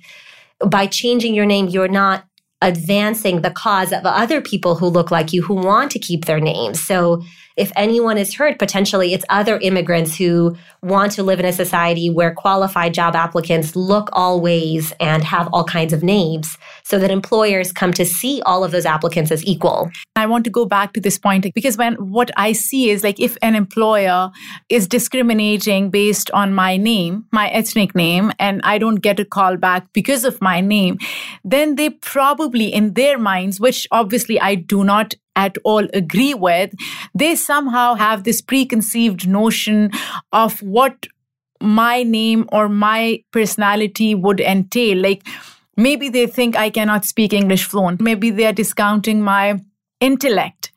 by 0.64 0.86
changing 0.86 1.34
your 1.34 1.46
name, 1.46 1.68
you're 1.68 1.88
not 1.88 2.24
advancing 2.64 3.42
the 3.42 3.50
cause 3.50 3.92
of 3.92 4.04
other 4.04 4.40
people 4.40 4.74
who 4.74 4.86
look 4.86 5.10
like 5.10 5.32
you 5.32 5.42
who 5.42 5.54
want 5.54 5.90
to 5.90 5.98
keep 5.98 6.24
their 6.24 6.40
names. 6.40 6.82
So 6.82 7.22
if 7.56 7.70
anyone 7.76 8.18
is 8.18 8.34
hurt, 8.34 8.58
potentially 8.58 9.14
it's 9.14 9.24
other 9.28 9.58
immigrants 9.58 10.16
who 10.16 10.56
want 10.82 11.12
to 11.12 11.22
live 11.22 11.38
in 11.38 11.46
a 11.46 11.52
society 11.52 12.10
where 12.10 12.34
qualified 12.34 12.92
job 12.92 13.14
applicants 13.14 13.76
look 13.76 14.08
all 14.12 14.40
ways 14.40 14.92
and 14.98 15.22
have 15.24 15.48
all 15.52 15.64
kinds 15.64 15.92
of 15.92 16.02
names 16.02 16.58
so 16.82 16.98
that 16.98 17.10
employers 17.10 17.72
come 17.72 17.92
to 17.92 18.04
see 18.04 18.42
all 18.44 18.64
of 18.64 18.72
those 18.72 18.86
applicants 18.86 19.30
as 19.30 19.44
equal. 19.44 19.90
I 20.16 20.26
want 20.26 20.44
to 20.44 20.50
go 20.50 20.64
back 20.66 20.92
to 20.94 21.00
this 21.00 21.18
point 21.18 21.46
because 21.54 21.76
when 21.76 21.94
what 21.94 22.30
I 22.36 22.52
see 22.52 22.90
is 22.90 23.04
like 23.04 23.20
if 23.20 23.36
an 23.42 23.54
employer 23.54 24.30
is 24.68 24.88
discriminating 24.88 25.90
based 25.90 26.30
on 26.32 26.54
my 26.54 26.76
name, 26.76 27.26
my 27.32 27.48
ethnic 27.50 27.94
name, 27.94 28.32
and 28.38 28.60
I 28.64 28.78
don't 28.78 28.96
get 28.96 29.20
a 29.20 29.24
call 29.24 29.56
back 29.56 29.92
because 29.92 30.24
of 30.24 30.40
my 30.40 30.60
name, 30.60 30.98
then 31.44 31.76
they 31.76 31.90
probably 31.90 32.72
in 32.72 32.94
their 32.94 33.18
minds, 33.18 33.60
which 33.60 33.86
obviously 33.90 34.40
I 34.40 34.54
do 34.56 34.84
not 34.84 35.14
at 35.36 35.56
all 35.64 35.86
agree 35.92 36.34
with, 36.34 36.72
they 37.14 37.34
somehow 37.34 37.94
have 37.94 38.24
this 38.24 38.40
preconceived 38.40 39.26
notion 39.26 39.90
of 40.32 40.60
what 40.62 41.06
my 41.60 42.02
name 42.02 42.48
or 42.52 42.68
my 42.68 43.22
personality 43.32 44.14
would 44.14 44.40
entail. 44.40 44.98
Like 44.98 45.26
maybe 45.76 46.08
they 46.08 46.26
think 46.26 46.56
I 46.56 46.70
cannot 46.70 47.04
speak 47.04 47.32
English 47.32 47.64
fluent. 47.64 48.00
Maybe 48.00 48.30
they 48.30 48.46
are 48.46 48.52
discounting 48.52 49.22
my 49.22 49.60
intellect. 50.00 50.72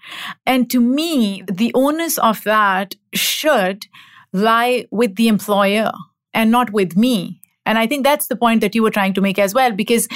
And 0.45 0.69
to 0.71 0.79
me, 0.79 1.43
the 1.51 1.71
onus 1.73 2.17
of 2.17 2.43
that 2.43 2.95
should 3.13 3.87
lie 4.31 4.85
with 4.91 5.15
the 5.15 5.27
employer 5.27 5.91
and 6.33 6.51
not 6.51 6.71
with 6.71 6.95
me. 6.95 7.41
And 7.65 7.77
I 7.77 7.85
think 7.85 8.05
that's 8.05 8.27
the 8.27 8.37
point 8.37 8.61
that 8.61 8.75
you 8.75 8.83
were 8.83 8.91
trying 8.91 9.13
to 9.15 9.21
make 9.21 9.37
as 9.37 9.53
well, 9.53 9.73
because 9.73 10.07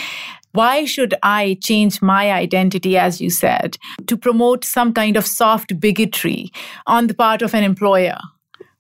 why 0.54 0.86
should 0.86 1.14
I 1.24 1.58
change 1.62 2.02
my 2.02 2.32
identity, 2.32 2.98
as 2.98 3.22
you 3.22 3.30
said, 3.30 3.78
to 4.08 4.18
promote 4.18 4.66
some 4.66 4.94
kind 4.94 5.18
of 5.18 5.26
soft 5.26 5.80
bigotry 5.80 6.52
on 6.88 7.08
the 7.08 7.14
part 7.14 7.42
of 7.42 7.54
an 7.54 7.64
employer? 7.64 8.18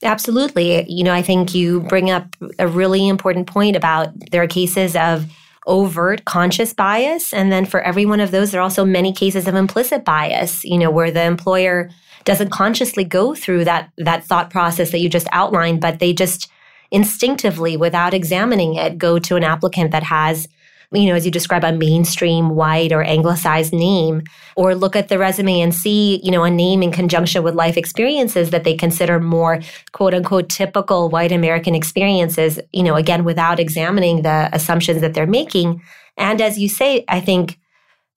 Absolutely. 0.04 0.90
You 0.90 1.04
know, 1.04 1.14
I 1.14 1.22
think 1.22 1.54
you 1.54 1.82
bring 1.82 2.10
up 2.10 2.36
a 2.58 2.68
really 2.68 3.08
important 3.08 3.48
point 3.48 3.76
about 3.76 4.10
there 4.32 4.42
are 4.42 4.48
cases 4.48 4.96
of 4.96 5.32
overt 5.68 6.26
conscious 6.26 6.74
bias. 6.74 7.34
And 7.34 7.52
then 7.52 7.66
for 7.66 7.82
every 7.82 8.06
one 8.06 8.20
of 8.20 8.32
those, 8.32 8.52
there 8.52 8.60
are 8.60 8.64
also 8.64 8.84
many 8.84 9.14
cases 9.14 9.48
of 9.48 9.56
implicit 9.56 10.04
bias, 10.04 10.64
you 10.64 10.78
know, 10.78 10.90
where 10.90 11.12
the 11.12 11.24
employer 11.24 11.90
doesn't 12.24 12.50
consciously 12.50 13.04
go 13.04 13.36
through 13.36 13.66
that, 13.66 13.92
that 13.98 14.24
thought 14.24 14.50
process 14.50 14.92
that 14.92 15.00
you 15.00 15.10
just 15.10 15.28
outlined, 15.32 15.82
but 15.82 16.00
they 16.00 16.14
just 16.14 16.50
instinctively, 16.90 17.78
without 17.78 18.14
examining 18.14 18.76
it, 18.76 18.98
go 18.98 19.20
to 19.20 19.36
an 19.36 19.44
applicant 19.44 19.92
that 19.92 20.04
has 20.04 20.48
you 20.94 21.06
know, 21.06 21.16
as 21.16 21.26
you 21.26 21.32
describe 21.32 21.64
a 21.64 21.72
mainstream 21.72 22.50
white 22.50 22.92
or 22.92 23.04
anglicized 23.04 23.74
name, 23.74 24.24
or 24.56 24.76
look 24.76 24.96
at 24.96 25.08
the 25.08 25.18
resume 25.18 25.62
and 25.62 25.74
see, 25.74 26.20
you 26.24 26.32
know, 26.32 26.44
a 26.44 26.52
name 26.52 26.84
in 26.84 26.92
conjunction 26.92 27.44
with 27.44 27.56
life 27.56 27.78
experiences 27.78 28.50
that 28.50 28.66
they 28.66 28.76
consider 28.76 29.20
more 29.20 29.62
quote 29.94 30.14
unquote 30.14 30.50
typical 30.50 31.10
white 31.10 31.32
American 31.32 31.76
experiences, 31.76 32.60
you 32.74 32.84
know, 32.84 32.96
again, 32.96 33.24
without 33.24 33.60
examining 33.60 34.22
the 34.22 34.50
assumptions 34.52 35.02
that 35.02 35.14
they're 35.14 35.26
making. 35.26 35.82
And 36.18 36.42
as 36.42 36.60
you 36.60 36.68
say, 36.68 37.06
I 37.08 37.22
think 37.22 37.58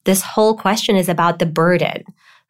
this 0.04 0.22
whole 0.22 0.56
question 0.56 0.96
is 0.96 1.08
about 1.08 1.38
the 1.38 1.46
burden. 1.46 2.02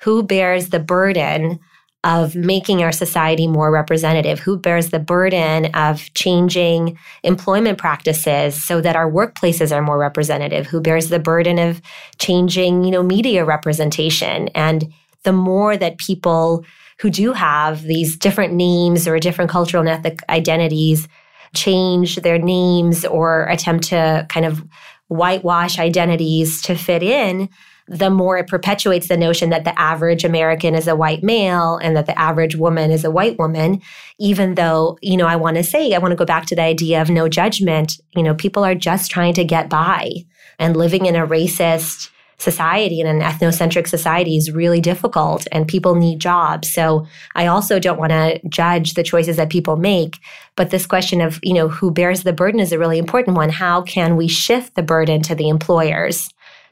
Who 0.02 0.23
bears 0.23 0.71
the 0.71 0.81
burden 0.81 1.61
of 2.04 2.37
making 2.37 2.82
our 2.82 2.92
society 2.92 3.49
more 3.49 3.70
representative? 3.70 4.38
Who 4.38 4.58
bears 4.58 4.90
the 4.90 4.99
burden 4.99 5.66
of 5.75 6.12
changing 6.14 6.99
employment 7.23 7.78
practices 7.78 8.62
so 8.62 8.80
that 8.82 8.94
our 8.94 9.11
workplaces 9.11 9.75
are 9.75 9.82
more 9.82 9.99
representative? 9.99 10.66
Who 10.66 10.80
bears 10.80 11.08
the 11.08 11.18
burden 11.18 11.58
of 11.58 11.80
changing, 12.18 12.84
you 12.84 12.90
know, 12.90 13.02
media 13.02 13.44
representation? 13.44 14.49
And 14.49 14.92
the 15.25 15.32
more 15.32 15.76
that 15.76 15.99
people 15.99 16.64
who 17.00 17.11
do 17.11 17.32
have 17.32 17.82
these 17.82 18.16
different 18.16 18.52
names 18.52 19.08
or 19.08 19.18
different 19.18 19.50
cultural 19.50 19.80
and 19.80 19.88
ethnic 19.88 20.20
identities 20.28 21.08
change 21.54 22.16
their 22.16 22.38
names 22.38 23.04
or 23.04 23.44
attempt 23.46 23.84
to 23.84 24.26
kind 24.28 24.46
of 24.46 24.62
whitewash 25.08 25.78
identities 25.78 26.61
to 26.62 26.75
fit 26.75 27.02
in, 27.02 27.49
the 27.86 28.10
more 28.10 28.38
it 28.38 28.46
perpetuates 28.46 29.08
the 29.08 29.16
notion 29.16 29.50
that 29.50 29.64
the 29.64 29.78
average 29.78 30.24
American 30.24 30.74
is 30.74 30.88
a 30.88 30.96
white 30.96 31.22
male 31.22 31.76
and 31.76 31.96
that 31.96 32.06
the 32.06 32.18
average 32.18 32.56
woman 32.56 32.90
is 32.90 33.04
a 33.04 33.10
white 33.10 33.38
woman. 33.38 33.82
Even 34.18 34.54
though, 34.54 34.98
you 35.02 35.16
know, 35.16 35.26
I 35.26 35.36
want 35.36 35.56
to 35.58 35.64
say, 35.64 35.92
I 35.92 35.98
want 35.98 36.12
to 36.12 36.16
go 36.16 36.24
back 36.24 36.46
to 36.46 36.56
the 36.56 36.62
idea 36.62 37.02
of 37.02 37.10
no 37.10 37.28
judgment. 37.28 38.00
You 38.16 38.22
know, 38.22 38.34
people 38.34 38.64
are 38.64 38.74
just 38.74 39.10
trying 39.10 39.34
to 39.34 39.44
get 39.44 39.68
by 39.68 40.10
and 40.58 40.76
living 40.76 41.06
in 41.06 41.16
a 41.16 41.26
racist 41.26 42.10
society 42.38 43.00
and 43.00 43.08
an 43.08 43.28
ethnocentric 43.28 43.86
society 43.86 44.36
is 44.36 44.50
really 44.50 44.80
difficult 44.80 45.46
and 45.52 45.68
people 45.68 45.94
need 45.94 46.20
jobs. 46.20 46.72
So 46.72 47.06
I 47.34 47.46
also 47.46 47.78
don't 47.78 47.98
want 47.98 48.10
to 48.10 48.40
judge 48.48 48.94
the 48.94 49.02
choices 49.02 49.36
that 49.36 49.50
people 49.50 49.76
make. 49.76 50.18
But 50.56 50.70
this 50.70 50.86
question 50.86 51.20
of, 51.20 51.38
you 51.42 51.54
know, 51.54 51.68
who 51.68 51.90
bears 51.90 52.22
the 52.22 52.32
burden 52.32 52.60
is 52.60 52.72
a 52.72 52.78
really 52.78 52.98
important 52.98 53.36
one. 53.36 53.50
How 53.50 53.82
can 53.82 54.16
we 54.16 54.28
shift 54.28 54.74
the 54.74 54.82
burden 54.82 55.22
to 55.22 55.34
the 55.34 55.48
employers? 55.48 56.28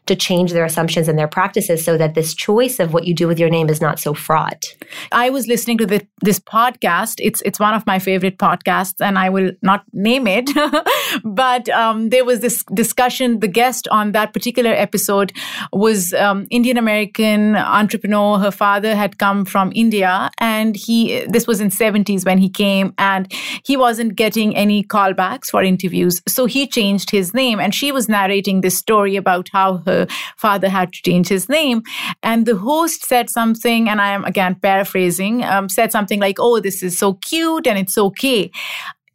To 0.07 0.17
change 0.17 0.53
their 0.53 0.65
assumptions 0.65 1.07
and 1.07 1.17
their 1.19 1.29
practices 1.29 1.85
so 1.85 1.97
that 1.97 2.15
this 2.15 2.35
choice 2.35 2.81
of 2.81 2.93
what 2.93 3.05
you 3.05 3.15
do 3.15 3.29
with 3.29 3.39
your 3.39 3.49
name 3.49 3.69
is 3.69 3.81
not 3.81 4.01
so 4.01 4.13
fraught. 4.13 4.65
I 5.13 5.31
was 5.31 5.47
listening 5.47 5.79
to 5.79 5.87
the, 5.87 6.07
this 6.23 6.41
podcast. 6.41 7.15
It's 7.19 7.41
it's 7.43 7.61
one 7.61 7.75
of 7.75 7.87
my 7.87 7.99
favorite 7.99 8.39
podcasts, 8.39 9.01
and 9.01 9.17
I 9.19 9.29
will 9.29 9.53
not 9.63 9.85
name 9.93 10.27
it. 10.27 10.51
but 11.25 11.69
um, 11.69 12.09
there 12.09 12.25
was 12.25 12.41
this 12.41 12.65
discussion. 12.75 13.39
The 13.41 13.49
guest 13.49 13.87
on 13.89 14.13
that 14.13 14.33
particular 14.33 14.73
episode 14.73 15.33
was 15.73 16.13
um, 16.15 16.49
Indian 16.51 16.79
American 16.79 17.55
entrepreneur. 17.57 18.39
Her 18.39 18.51
father 18.51 18.97
had 18.97 19.19
come 19.19 19.45
from 19.45 19.73
India, 19.75 20.31
and 20.39 20.75
he 20.75 21.25
this 21.27 21.47
was 21.47 21.61
in 21.61 21.71
seventies 21.71 22.25
when 22.25 22.39
he 22.39 22.49
came, 22.49 22.93
and 22.99 23.33
he 23.65 23.77
wasn't 23.77 24.17
getting 24.17 24.57
any 24.57 24.83
callbacks 24.83 25.47
for 25.47 25.63
interviews, 25.63 26.21
so 26.27 26.47
he 26.47 26.67
changed 26.67 27.11
his 27.11 27.33
name. 27.33 27.61
And 27.61 27.73
she 27.73 27.93
was 27.93 28.09
narrating 28.09 28.63
this 28.63 28.77
story 28.77 29.15
about 29.15 29.49
how 29.53 29.77
her 29.87 29.92
her 29.93 30.07
father 30.37 30.69
had 30.69 30.93
to 30.93 31.03
change 31.03 31.29
his 31.29 31.49
name. 31.49 31.83
And 32.23 32.47
the 32.47 32.57
host 32.57 33.05
said 33.05 33.31
something, 33.31 33.89
and 33.89 34.01
I 34.01 34.09
am 34.09 34.25
again 34.25 34.55
paraphrasing, 34.57 35.45
um, 35.45 35.69
said 35.69 35.93
something 35.93 36.21
like, 36.21 36.37
Oh, 36.39 36.61
this 36.61 36.83
is 36.83 36.99
so 36.99 37.15
cute 37.15 37.67
and 37.67 37.79
it's 37.79 37.99
okay 37.99 38.51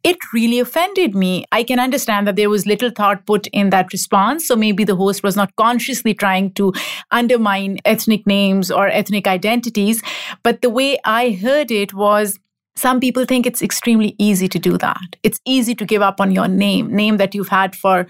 it 0.04 0.16
really 0.32 0.58
offended 0.60 1.14
me. 1.14 1.44
I 1.52 1.62
can 1.64 1.80
understand 1.80 2.26
that 2.26 2.36
there 2.36 2.48
was 2.48 2.66
little 2.66 2.90
thought 2.90 3.26
put 3.26 3.46
in 3.48 3.70
that 3.70 3.92
response. 3.92 4.46
So 4.46 4.54
maybe 4.56 4.84
the 4.84 4.96
host 4.96 5.22
was 5.22 5.36
not 5.36 5.54
consciously 5.56 6.14
trying 6.14 6.52
to 6.52 6.72
undermine 7.10 7.78
ethnic 7.84 8.26
names 8.26 8.70
or 8.70 8.88
ethnic 8.88 9.26
identities. 9.26 10.02
But 10.42 10.62
the 10.62 10.70
way 10.70 10.98
I 11.04 11.30
heard 11.30 11.70
it 11.70 11.94
was 11.94 12.38
some 12.76 13.00
people 13.00 13.24
think 13.24 13.44
it's 13.44 13.60
extremely 13.60 14.14
easy 14.18 14.48
to 14.48 14.58
do 14.58 14.78
that. 14.78 15.16
It's 15.24 15.40
easy 15.44 15.74
to 15.74 15.84
give 15.84 16.00
up 16.00 16.20
on 16.20 16.30
your 16.30 16.46
name, 16.46 16.94
name 16.94 17.16
that 17.16 17.34
you've 17.34 17.48
had 17.48 17.74
for 17.74 18.06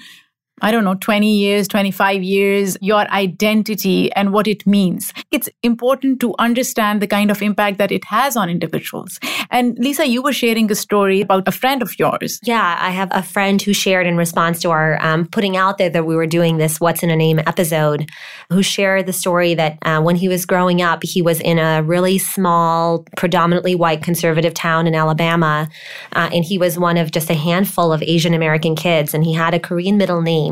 I 0.60 0.70
don't 0.70 0.84
know, 0.84 0.94
20 0.94 1.36
years, 1.36 1.68
25 1.68 2.22
years, 2.22 2.76
your 2.80 3.00
identity 3.10 4.12
and 4.12 4.32
what 4.32 4.46
it 4.46 4.66
means. 4.66 5.12
It's 5.30 5.48
important 5.62 6.20
to 6.20 6.34
understand 6.38 7.00
the 7.00 7.06
kind 7.06 7.30
of 7.30 7.42
impact 7.42 7.78
that 7.78 7.92
it 7.92 8.04
has 8.06 8.36
on 8.36 8.50
individuals. 8.50 9.18
And 9.50 9.78
Lisa, 9.78 10.06
you 10.06 10.22
were 10.22 10.32
sharing 10.32 10.70
a 10.70 10.74
story 10.74 11.20
about 11.20 11.46
a 11.46 11.52
friend 11.52 11.82
of 11.82 11.98
yours. 11.98 12.40
Yeah, 12.42 12.76
I 12.80 12.90
have 12.90 13.08
a 13.12 13.22
friend 13.22 13.60
who 13.62 13.72
shared 13.72 14.06
in 14.06 14.16
response 14.16 14.60
to 14.60 14.70
our 14.70 15.00
um, 15.02 15.26
putting 15.26 15.56
out 15.56 15.78
there 15.78 15.90
that 15.90 16.06
we 16.06 16.16
were 16.16 16.26
doing 16.26 16.58
this 16.58 16.80
What's 16.80 17.02
in 17.02 17.10
a 17.10 17.16
Name 17.16 17.38
episode, 17.40 18.08
who 18.50 18.62
shared 18.62 19.06
the 19.06 19.12
story 19.12 19.54
that 19.54 19.78
uh, 19.82 20.00
when 20.00 20.16
he 20.16 20.28
was 20.28 20.46
growing 20.46 20.82
up, 20.82 21.02
he 21.02 21.22
was 21.22 21.40
in 21.40 21.58
a 21.58 21.82
really 21.82 22.18
small, 22.18 23.04
predominantly 23.16 23.74
white 23.74 24.02
conservative 24.02 24.54
town 24.54 24.86
in 24.86 24.94
Alabama. 24.94 25.68
Uh, 26.12 26.30
and 26.32 26.44
he 26.44 26.58
was 26.58 26.78
one 26.78 26.96
of 26.96 27.10
just 27.10 27.30
a 27.30 27.34
handful 27.34 27.92
of 27.92 28.02
Asian 28.02 28.34
American 28.34 28.74
kids, 28.76 29.14
and 29.14 29.24
he 29.24 29.32
had 29.32 29.54
a 29.54 29.60
Korean 29.60 29.96
middle 29.96 30.22
name 30.22 30.47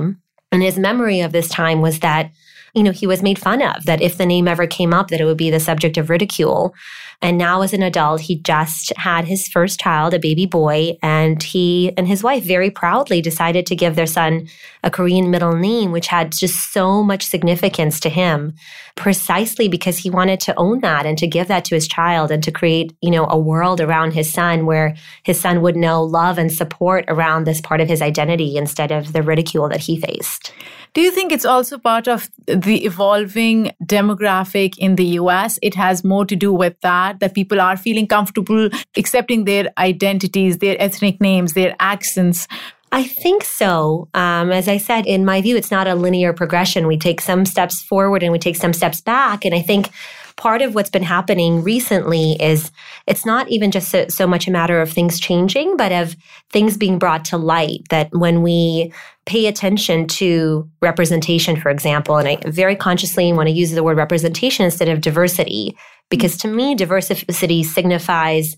and 0.52 0.62
his 0.62 0.78
memory 0.78 1.20
of 1.20 1.32
this 1.32 1.48
time 1.48 1.80
was 1.80 2.00
that, 2.00 2.30
you 2.76 2.82
know, 2.82 2.92
he 2.92 3.06
was 3.06 3.22
made 3.22 3.38
fun 3.38 3.62
of, 3.62 3.86
that 3.86 4.02
if 4.02 4.18
the 4.18 4.26
name 4.26 4.46
ever 4.46 4.66
came 4.66 4.92
up, 4.92 5.08
that 5.08 5.20
it 5.20 5.24
would 5.24 5.38
be 5.38 5.50
the 5.50 5.58
subject 5.58 5.96
of 5.96 6.10
ridicule. 6.10 6.74
And 7.22 7.38
now, 7.38 7.62
as 7.62 7.72
an 7.72 7.82
adult, 7.82 8.20
he 8.20 8.36
just 8.36 8.92
had 8.98 9.24
his 9.24 9.48
first 9.48 9.80
child, 9.80 10.12
a 10.12 10.18
baby 10.18 10.44
boy, 10.44 10.98
and 11.02 11.42
he 11.42 11.90
and 11.96 12.06
his 12.06 12.22
wife 12.22 12.44
very 12.44 12.70
proudly 12.70 13.22
decided 13.22 13.64
to 13.66 13.76
give 13.76 13.96
their 13.96 14.06
son 14.06 14.46
a 14.84 14.90
Korean 14.90 15.30
middle 15.30 15.56
name, 15.56 15.90
which 15.90 16.08
had 16.08 16.32
just 16.32 16.74
so 16.74 17.02
much 17.02 17.24
significance 17.24 17.98
to 18.00 18.10
him, 18.10 18.52
precisely 18.94 19.66
because 19.66 19.96
he 19.96 20.10
wanted 20.10 20.40
to 20.40 20.54
own 20.58 20.80
that 20.80 21.06
and 21.06 21.16
to 21.16 21.26
give 21.26 21.48
that 21.48 21.64
to 21.64 21.74
his 21.74 21.88
child 21.88 22.30
and 22.30 22.42
to 22.42 22.52
create, 22.52 22.92
you 23.00 23.10
know, 23.10 23.26
a 23.30 23.38
world 23.38 23.80
around 23.80 24.12
his 24.12 24.30
son 24.30 24.66
where 24.66 24.94
his 25.22 25.40
son 25.40 25.62
would 25.62 25.76
know 25.76 26.02
love 26.02 26.36
and 26.36 26.52
support 26.52 27.06
around 27.08 27.44
this 27.44 27.62
part 27.62 27.80
of 27.80 27.88
his 27.88 28.02
identity 28.02 28.58
instead 28.58 28.92
of 28.92 29.14
the 29.14 29.22
ridicule 29.22 29.70
that 29.70 29.80
he 29.80 29.98
faced. 29.98 30.52
Do 30.96 31.02
you 31.02 31.10
think 31.10 31.30
it's 31.30 31.44
also 31.44 31.76
part 31.76 32.08
of 32.08 32.30
the 32.46 32.86
evolving 32.86 33.72
demographic 33.84 34.78
in 34.78 34.96
the 34.96 35.04
US? 35.20 35.58
It 35.60 35.74
has 35.74 36.02
more 36.02 36.24
to 36.24 36.34
do 36.34 36.54
with 36.54 36.80
that, 36.80 37.20
that 37.20 37.34
people 37.34 37.60
are 37.60 37.76
feeling 37.76 38.06
comfortable 38.06 38.70
accepting 38.96 39.44
their 39.44 39.70
identities, 39.76 40.56
their 40.56 40.74
ethnic 40.80 41.20
names, 41.20 41.52
their 41.52 41.76
accents. 41.80 42.48
I 42.92 43.02
think 43.04 43.44
so. 43.44 44.08
Um, 44.14 44.50
as 44.50 44.68
I 44.68 44.78
said, 44.78 45.04
in 45.04 45.26
my 45.26 45.42
view, 45.42 45.54
it's 45.54 45.70
not 45.70 45.86
a 45.86 45.94
linear 45.94 46.32
progression. 46.32 46.86
We 46.86 46.96
take 46.96 47.20
some 47.20 47.44
steps 47.44 47.82
forward 47.82 48.22
and 48.22 48.32
we 48.32 48.38
take 48.38 48.56
some 48.56 48.72
steps 48.72 49.02
back. 49.02 49.44
And 49.44 49.54
I 49.54 49.60
think 49.60 49.90
part 50.36 50.62
of 50.62 50.74
what's 50.74 50.90
been 50.90 51.02
happening 51.02 51.62
recently 51.62 52.32
is 52.42 52.70
it's 53.06 53.24
not 53.24 53.48
even 53.48 53.70
just 53.70 53.88
so, 53.88 54.06
so, 54.08 54.26
much 54.26 54.46
a 54.46 54.50
matter 54.50 54.80
of 54.80 54.90
things 54.90 55.18
changing, 55.18 55.76
but 55.76 55.92
of 55.92 56.16
things 56.50 56.76
being 56.76 56.98
brought 56.98 57.24
to 57.26 57.36
light. 57.36 57.80
That 57.90 58.10
when 58.12 58.42
we 58.42 58.92
pay 59.24 59.46
attention 59.46 60.06
to 60.06 60.68
representation, 60.82 61.56
for 61.56 61.70
example, 61.70 62.16
and 62.16 62.28
I 62.28 62.38
very 62.46 62.76
consciously 62.76 63.32
want 63.32 63.48
to 63.48 63.54
use 63.54 63.72
the 63.72 63.82
word 63.82 63.96
representation 63.96 64.64
instead 64.64 64.88
of 64.88 65.00
diversity, 65.00 65.76
because 66.10 66.36
to 66.38 66.48
me, 66.48 66.74
diversity 66.74 67.62
signifies 67.64 68.56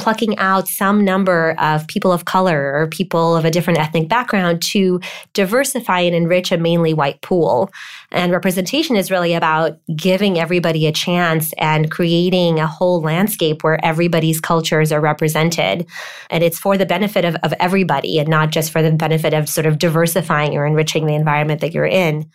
plucking 0.00 0.38
out 0.38 0.66
some 0.66 1.04
number 1.04 1.54
of 1.58 1.86
people 1.86 2.10
of 2.10 2.24
color 2.24 2.72
or 2.74 2.86
people 2.88 3.36
of 3.36 3.44
a 3.44 3.50
different 3.50 3.78
ethnic 3.78 4.08
background 4.08 4.62
to 4.62 4.98
diversify 5.34 6.00
and 6.00 6.14
enrich 6.14 6.50
a 6.50 6.56
mainly 6.56 6.94
white 6.94 7.20
pool. 7.20 7.70
And 8.10 8.32
representation 8.32 8.96
is 8.96 9.10
really 9.10 9.34
about 9.34 9.78
giving 9.94 10.38
everybody 10.38 10.86
a 10.86 10.92
chance 10.92 11.52
and 11.58 11.90
creating 11.90 12.58
a 12.58 12.66
whole 12.66 13.02
landscape 13.02 13.62
where 13.62 13.84
everybody's 13.84 14.40
cultures 14.40 14.90
are 14.90 15.02
represented. 15.02 15.86
And 16.30 16.42
it's 16.42 16.58
for 16.58 16.78
the 16.78 16.86
benefit 16.86 17.26
of, 17.26 17.36
of 17.42 17.52
everybody 17.60 18.18
and 18.18 18.28
not 18.28 18.50
just 18.50 18.72
for 18.72 18.80
the 18.80 18.92
benefit 18.92 19.34
of 19.34 19.50
sort 19.50 19.66
of 19.66 19.78
diversifying 19.78 20.56
or 20.56 20.64
enriching 20.64 21.04
the 21.04 21.14
environment 21.14 21.60
that 21.60 21.74
you're 21.74 21.84
in. 21.84 22.28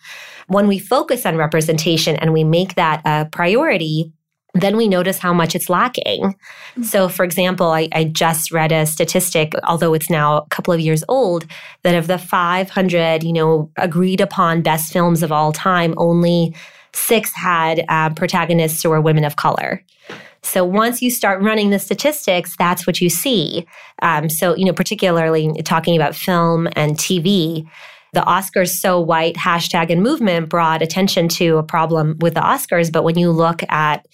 When 0.46 0.68
we 0.68 0.78
focus 0.78 1.26
on 1.26 1.36
representation 1.36 2.14
and 2.14 2.32
we 2.32 2.44
make 2.44 2.76
that 2.76 3.02
a 3.04 3.24
priority, 3.24 4.12
then 4.60 4.76
we 4.76 4.88
notice 4.88 5.18
how 5.18 5.32
much 5.32 5.54
it's 5.54 5.68
lacking. 5.68 6.22
Mm-hmm. 6.22 6.82
So, 6.82 7.08
for 7.08 7.24
example, 7.24 7.68
I, 7.68 7.88
I, 7.92 8.04
just 8.04 8.52
read 8.52 8.72
a 8.72 8.86
statistic, 8.86 9.52
although 9.64 9.94
it's 9.94 10.10
now 10.10 10.38
a 10.38 10.46
couple 10.48 10.72
of 10.72 10.80
years 10.80 11.02
old, 11.08 11.46
that 11.82 11.94
of 11.94 12.06
the 12.06 12.18
500, 12.18 13.22
you 13.22 13.32
know, 13.32 13.70
agreed 13.76 14.20
upon 14.20 14.62
best 14.62 14.92
films 14.92 15.22
of 15.22 15.32
all 15.32 15.52
time, 15.52 15.94
only 15.96 16.54
six 16.92 17.32
had 17.34 17.84
uh, 17.88 18.10
protagonists 18.10 18.82
who 18.82 18.90
were 18.90 19.00
women 19.00 19.24
of 19.24 19.36
color. 19.36 19.82
So 20.42 20.64
once 20.64 21.02
you 21.02 21.10
start 21.10 21.42
running 21.42 21.70
the 21.70 21.78
statistics, 21.78 22.54
that's 22.56 22.86
what 22.86 23.00
you 23.00 23.10
see. 23.10 23.66
Um, 24.00 24.30
so, 24.30 24.54
you 24.54 24.64
know, 24.64 24.72
particularly 24.72 25.52
talking 25.64 25.96
about 25.96 26.14
film 26.14 26.68
and 26.76 26.96
TV, 26.96 27.66
the 28.12 28.20
Oscars 28.20 28.70
so 28.70 29.00
white 29.00 29.34
hashtag 29.34 29.90
and 29.90 30.02
movement 30.02 30.48
brought 30.48 30.82
attention 30.82 31.28
to 31.28 31.58
a 31.58 31.62
problem 31.62 32.16
with 32.20 32.34
the 32.34 32.40
Oscars. 32.40 32.92
But 32.92 33.02
when 33.02 33.18
you 33.18 33.30
look 33.30 33.62
at 33.68 34.06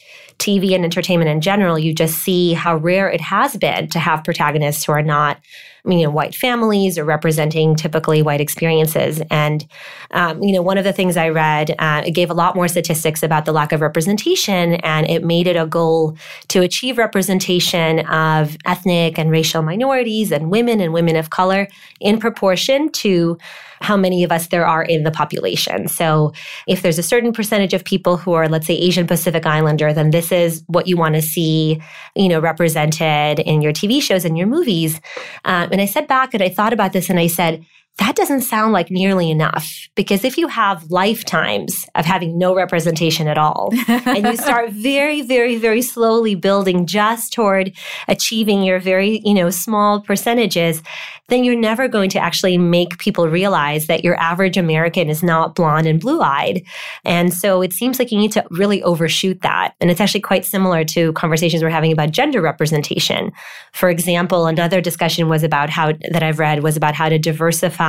TV 0.43 0.75
and 0.75 0.85
entertainment 0.85 1.31
in 1.31 1.41
general, 1.41 1.79
you 1.79 1.95
just 1.95 2.19
see 2.19 2.53
how 2.53 2.77
rare 2.77 3.09
it 3.09 3.21
has 3.21 3.57
been 3.57 3.89
to 3.89 3.99
have 3.99 4.25
protagonists 4.25 4.85
who 4.85 4.93
are 4.93 5.03
not 5.03 5.39
you 5.85 6.03
know, 6.03 6.11
white 6.11 6.35
families 6.35 6.97
or 6.97 7.05
representing 7.05 7.75
typically 7.75 8.23
white 8.23 8.41
experiences. 8.41 9.21
And, 9.31 9.67
um, 10.13 10.41
you 10.43 10.53
know, 10.53 10.63
one 10.63 10.79
of 10.79 10.85
the 10.85 10.93
things 10.93 11.17
I 11.17 11.29
read, 11.31 11.75
uh, 11.79 12.03
it 12.07 12.13
gave 12.13 12.31
a 12.31 12.35
lot 12.35 12.55
more 12.55 12.69
statistics 12.69 13.23
about 13.23 13.47
the 13.47 13.53
lack 13.53 13.73
of 13.73 13.81
representation, 13.81 14.75
and 14.77 15.09
it 15.09 15.25
made 15.25 15.49
it 15.49 15.57
a 15.57 15.67
goal 15.67 16.17
to 16.49 16.61
achieve 16.61 16.99
representation 16.99 18.01
of 18.07 18.57
ethnic 18.65 19.19
and 19.19 19.31
racial 19.31 19.63
minorities 19.63 20.31
and 20.31 20.51
women 20.51 20.81
and 20.81 20.93
women 20.93 21.17
of 21.17 21.31
color 21.31 21.67
in 22.01 22.19
proportion 22.19 22.91
to 22.93 23.37
how 23.81 23.97
many 23.97 24.23
of 24.23 24.31
us 24.31 24.47
there 24.49 24.67
are 24.67 24.83
in 24.85 25.03
the 25.03 25.11
population. 25.11 25.89
So 25.89 26.33
if 26.69 26.83
there's 26.83 26.99
a 26.99 27.03
certain 27.03 27.33
percentage 27.33 27.75
of 27.75 27.85
people 27.85 28.17
who 28.17 28.33
are, 28.33 28.49
let's 28.49 28.67
say, 28.67 28.75
Asian 28.75 29.09
Pacific 29.09 29.45
Islander, 29.45 29.93
then 29.93 30.11
this 30.11 30.31
is 30.33 30.65
what 30.67 30.87
you 30.87 30.97
want 30.97 31.15
to 31.15 31.23
see, 31.23 31.81
you 32.15 32.29
know, 32.29 32.41
represented 32.41 33.39
in 33.39 33.63
your 33.63 33.73
TV 33.73 34.01
shows 34.03 34.25
and 34.25 34.37
your 34.37 34.47
movies. 34.47 35.01
Um, 35.45 35.69
and 35.73 35.81
I 35.81 35.87
sat 35.87 36.09
back 36.09 36.35
and 36.35 36.43
I 36.43 36.49
thought 36.49 36.73
about 36.73 36.93
this 36.93 37.11
and 37.11 37.19
I 37.19 37.27
said, 37.27 37.65
that 37.99 38.17
doesn't 38.17 38.41
sound 38.41 38.73
like 38.73 38.91
nearly 38.91 39.31
enough 39.31 39.89
because 39.95 40.25
if 40.25 40.39
you 40.39 40.49
have 40.49 40.91
lifetimes 40.91 41.85
of 41.95 42.05
having 42.05 42.39
no 42.39 42.55
representation 42.55 43.29
at 43.29 43.37
all 43.37 43.71
and 43.89 44.27
you 44.27 44.37
start 44.37 44.71
very 44.71 45.21
very 45.21 45.57
very 45.57 45.83
slowly 45.83 46.35
building 46.35 46.87
just 46.87 47.33
toward 47.33 47.73
achieving 48.09 48.63
your 48.63 48.81
very 48.81 49.21
you 49.25 49.35
know 49.35 49.51
small 49.51 50.01
percentages 50.01 50.83
then 51.29 51.45
you're 51.45 51.57
never 51.57 51.89
going 51.89 52.11
to 52.11 52.19
actually 52.19 52.59
make 52.59 52.99
people 52.99 53.27
realize 53.29 53.87
that 53.87 54.05
your 54.05 54.17
average 54.17 54.59
American 54.59 55.09
is 55.09 55.23
not 55.23 55.55
blonde 55.55 55.87
and 55.87 55.99
blue 55.99 56.21
eyed. 56.21 56.63
And 57.07 57.33
so 57.33 57.63
it 57.63 57.73
seems 57.73 57.99
like 57.99 58.13
you 58.13 58.19
need 58.19 58.33
to 58.33 58.45
really 58.51 58.83
overshoot 58.83 59.41
that. 59.41 59.73
And 59.81 59.91
it's 59.91 60.01
actually 60.01 60.21
quite 60.21 60.45
similar 60.45 60.85
to 60.87 61.13
conversations 61.15 61.63
we're 61.63 61.71
having 61.71 61.93
about 61.93 62.11
gender 62.11 62.43
representation. 62.43 63.33
For 63.73 63.89
example, 63.89 64.47
another 64.47 64.83
discussion 64.83 65.31
was 65.31 65.43
about 65.43 65.71
how 65.71 65.93
that 66.11 66.23
I've 66.23 66.39
read 66.39 66.63
was 66.63 66.77
about 66.77 66.95
how 66.95 67.09
to 67.09 67.19
diversify 67.19 67.82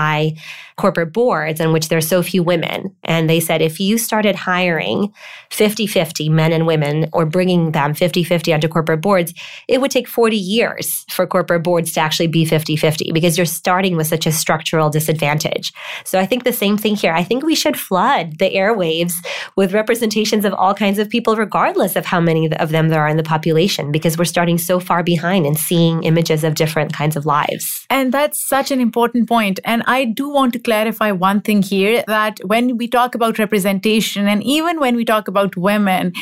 corporate 0.77 1.13
boards 1.13 1.59
in 1.59 1.71
which 1.71 1.89
there's 1.89 2.07
so 2.07 2.23
few 2.23 2.41
women. 2.43 2.95
And 3.03 3.29
they 3.29 3.39
said 3.39 3.61
if 3.61 3.79
you 3.79 3.97
started 3.97 4.35
hiring 4.35 5.13
50 5.51 5.87
50 5.87 6.29
men 6.29 6.51
and 6.51 6.65
women 6.65 7.09
or 7.13 7.25
bringing 7.25 7.71
them 7.71 7.93
50 7.93 8.23
50 8.23 8.53
onto 8.53 8.67
corporate 8.67 9.01
boards, 9.01 9.33
it 9.67 9.81
would 9.81 9.91
take 9.91 10.07
40 10.07 10.35
years 10.35 11.05
for 11.09 11.27
corporate 11.27 11.63
boards 11.63 11.93
to 11.93 11.99
actually 11.99 12.27
be 12.27 12.45
50 12.45 12.75
50 12.75 13.11
because 13.11 13.37
you're 13.37 13.45
starting 13.45 13.95
with 13.95 14.07
such 14.07 14.25
a 14.25 14.31
structural 14.31 14.89
disadvantage. 14.89 15.71
So 16.05 16.19
I 16.19 16.25
think 16.25 16.43
the 16.43 16.53
same 16.53 16.77
thing 16.77 16.95
here. 16.95 17.13
I 17.13 17.23
think 17.23 17.43
we 17.43 17.55
should 17.55 17.77
flood 17.77 18.39
the 18.39 18.49
airwaves 18.49 19.13
with 19.55 19.73
representations 19.73 20.45
of 20.45 20.53
all 20.53 20.73
kinds 20.73 20.99
of 20.99 21.09
people, 21.09 21.35
regardless 21.35 21.95
of 21.95 22.05
how 22.05 22.19
many 22.19 22.51
of 22.53 22.69
them 22.69 22.89
there 22.89 23.01
are 23.01 23.07
in 23.07 23.17
the 23.17 23.23
population, 23.23 23.91
because 23.91 24.17
we're 24.17 24.25
starting 24.25 24.57
so 24.57 24.79
far 24.79 25.03
behind 25.03 25.45
and 25.45 25.57
seeing 25.57 26.03
images 26.03 26.43
of 26.43 26.55
different 26.55 26.93
kinds 26.93 27.15
of 27.15 27.25
lives. 27.25 27.85
And 27.89 28.11
that's 28.11 28.47
such 28.47 28.71
an 28.71 28.79
important 28.79 29.27
point. 29.27 29.59
And 29.65 29.82
I 29.87 30.05
do 30.05 30.29
want 30.29 30.53
to 30.53 30.59
clarify 30.59 31.11
one 31.11 31.41
thing 31.41 31.61
here 31.61 32.03
that 32.07 32.39
when 32.45 32.77
we 32.77 32.87
talk 32.87 33.15
about 33.15 33.39
representation 33.39 34.27
and 34.27 34.43
even 34.43 34.79
when 34.79 34.95
we 34.95 35.05
talk 35.05 35.27
about 35.27 35.55
women, 35.55 36.13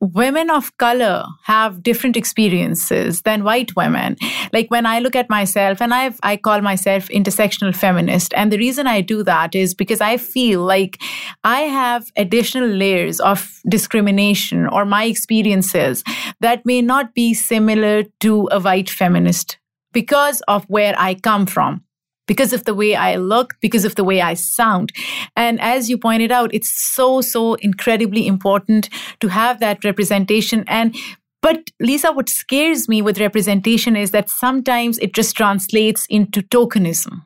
women 0.00 0.50
of 0.50 0.76
color 0.78 1.24
have 1.44 1.82
different 1.82 2.16
experiences 2.16 3.22
than 3.22 3.44
white 3.44 3.74
women. 3.76 4.16
Like 4.52 4.70
when 4.70 4.86
I 4.86 4.98
look 5.00 5.16
at 5.16 5.30
myself 5.30 5.80
and 5.80 5.92
I've, 5.94 6.18
I 6.22 6.36
call 6.36 6.60
myself 6.60 7.08
intersectional 7.08 7.74
feminist. 7.74 8.32
And 8.34 8.52
the 8.52 8.58
reason 8.58 8.86
I 8.86 9.00
do 9.00 9.22
that 9.24 9.54
is 9.54 9.74
because 9.74 10.00
I 10.00 10.16
feel 10.16 10.62
like 10.62 11.00
I 11.44 11.60
have 11.62 12.10
additional 12.16 12.68
layers 12.68 13.20
of 13.20 13.60
discrimination 13.68 14.66
or 14.66 14.84
my 14.84 15.04
experiences 15.04 16.04
that 16.40 16.64
may 16.64 16.82
not 16.82 17.14
be 17.14 17.34
similar 17.34 18.04
to 18.20 18.48
a 18.50 18.60
white 18.60 18.90
feminist 18.90 19.58
because 19.92 20.40
of 20.48 20.64
where 20.64 20.94
I 20.96 21.14
come 21.14 21.46
from 21.46 21.84
because 22.30 22.52
of 22.52 22.64
the 22.64 22.76
way 22.76 22.94
I 22.94 23.16
look, 23.16 23.56
because 23.60 23.84
of 23.84 23.96
the 23.96 24.04
way 24.04 24.20
I 24.20 24.34
sound. 24.34 24.92
And 25.34 25.60
as 25.60 25.90
you 25.90 25.98
pointed 25.98 26.30
out, 26.30 26.54
it's 26.54 26.70
so, 26.70 27.20
so 27.22 27.54
incredibly 27.54 28.28
important 28.28 28.88
to 29.18 29.26
have 29.26 29.58
that 29.58 29.82
representation. 29.82 30.62
And 30.68 30.94
but 31.42 31.72
Lisa, 31.80 32.12
what 32.12 32.28
scares 32.28 32.88
me 32.88 33.02
with 33.02 33.18
representation 33.18 33.96
is 33.96 34.12
that 34.12 34.30
sometimes 34.30 34.96
it 34.98 35.12
just 35.12 35.36
translates 35.36 36.06
into 36.08 36.42
tokenism. 36.42 37.22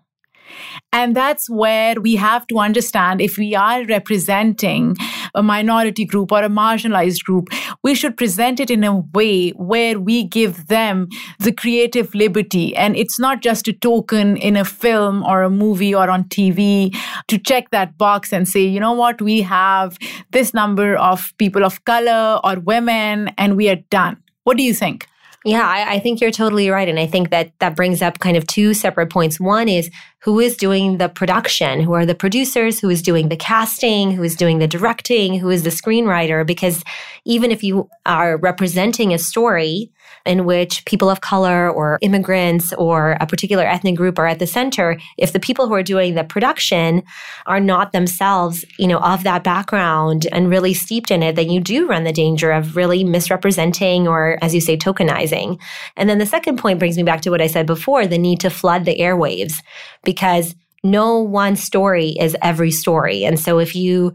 And 0.94 1.16
that's 1.16 1.50
where 1.50 2.00
we 2.00 2.14
have 2.14 2.46
to 2.46 2.60
understand 2.60 3.21
if 3.21 3.36
we 3.36 3.52
are 3.56 3.84
representing 3.84 4.97
a 5.34 5.42
minority 5.42 6.04
group 6.04 6.30
or 6.30 6.45
a 6.45 6.49
marginalized 6.49 7.25
group, 7.25 7.49
we 7.82 7.97
should 7.97 8.16
present 8.16 8.60
it 8.60 8.71
in 8.71 8.84
a 8.84 9.00
way 9.12 9.50
where 9.50 9.99
we 9.99 10.23
give 10.23 10.69
them 10.69 11.08
the 11.40 11.50
creative 11.50 12.14
liberty. 12.14 12.76
And 12.76 12.95
it's 12.95 13.19
not 13.19 13.42
just 13.42 13.66
a 13.66 13.73
token 13.73 14.36
in 14.36 14.56
a 14.56 14.64
film 14.64 15.25
or 15.25 15.42
a 15.42 15.50
movie 15.50 15.92
or 15.92 16.08
on 16.08 16.25
TV 16.28 16.97
to 17.26 17.38
check 17.38 17.71
that 17.71 17.99
box 17.99 18.32
and 18.32 18.49
say, 18.49 18.60
you 18.60 18.78
know 18.78 18.92
what, 18.92 19.21
we 19.21 19.42
have 19.42 19.99
this 20.30 20.54
number 20.54 20.95
of 20.95 21.36
people 21.38 21.64
of 21.64 21.84
color 21.84 22.38
or 22.45 22.60
women 22.60 23.32
and 23.36 23.56
we 23.56 23.69
are 23.69 23.82
done. 23.90 24.23
What 24.45 24.56
do 24.56 24.62
you 24.62 24.73
think? 24.73 25.08
Yeah, 25.47 25.69
I, 25.69 25.97
I, 25.97 25.99
think 25.99 26.23
you're 26.23 26.30
totally 26.30 26.71
right. 26.71 26.89
And 26.89 26.99
I 26.99 27.07
think 27.07 27.28
that 27.28 27.52
that 27.59 27.76
brings 27.76 28.00
up 28.00 28.19
kind 28.19 28.35
of 28.35 28.47
two 28.47 28.73
separate 28.73 29.11
points. 29.11 29.39
One 29.39 29.69
is 29.69 29.91
who 30.21 30.41
is 30.41 30.57
doing 30.57 30.97
the 30.97 31.11
production? 31.11 31.80
Who 31.80 31.93
are 31.93 32.07
the 32.07 32.15
producers? 32.15 32.80
Who 32.80 32.89
is 32.89 33.02
doing 33.02 33.28
the 33.28 33.37
casting? 33.37 34.11
Who 34.13 34.23
is 34.23 34.37
doing 34.37 34.59
the 34.59 34.67
directing? 34.67 35.39
Who 35.39 35.50
is 35.50 35.63
the 35.63 35.69
screenwriter? 35.69 36.47
Because 36.47 36.83
even 37.26 37.50
if 37.50 37.63
you 37.63 37.91
are 38.07 38.39
representing 38.39 39.13
a 39.13 39.19
story 39.19 39.93
in 40.26 40.45
which 40.45 40.84
people 40.87 41.10
of 41.10 41.21
color 41.21 41.71
or 41.71 41.99
immigrants 42.00 42.73
or 42.75 43.17
a 43.21 43.26
particular 43.26 43.65
ethnic 43.65 43.97
group 43.97 44.19
are 44.19 44.26
at 44.26 44.39
the 44.39 44.47
center, 44.47 44.99
if 45.19 45.32
the 45.32 45.41
people 45.41 45.69
who 45.69 45.75
are 45.75 45.82
doing 45.82 46.15
the 46.15 46.25
production 46.25 47.02
are 47.47 47.60
not 47.60 47.93
themselves, 47.93 48.65
you 48.78 48.87
know, 48.87 48.99
of 48.99 49.23
that 49.25 49.45
background 49.45 50.26
and 50.32 50.49
really 50.49 50.73
steeped 50.73 51.10
in 51.10 51.23
it, 51.23 51.37
then 51.37 51.50
you 51.50 51.60
do 51.60 51.87
run 51.87 52.04
the 52.04 52.13
danger 52.13 52.50
of 52.50 52.76
really 52.76 53.04
misrepresenting 53.04 54.08
or, 54.08 54.39
as 54.41 54.54
you 54.54 54.60
say, 54.60 54.76
tokenizing. 54.76 55.60
And 55.97 56.08
then 56.08 56.19
the 56.19 56.26
second 56.26 56.58
point 56.58 56.78
brings 56.78 56.97
me 56.97 57.02
back 57.02 57.21
to 57.23 57.30
what 57.30 57.43
I 57.43 57.47
said 57.47 57.67
before, 57.67 58.06
the 58.06 58.19
need 58.19 58.41
to 58.41 58.50
flood 58.50 58.84
the 58.84 58.99
airwaves 58.99 59.63
because 60.04 60.54
no 60.82 61.19
one 61.19 61.56
story 61.56 62.10
is 62.21 62.37
every 62.43 62.71
story. 62.71 63.25
And 63.25 63.41
so 63.41 63.58
if 63.58 63.75
you 63.75 64.13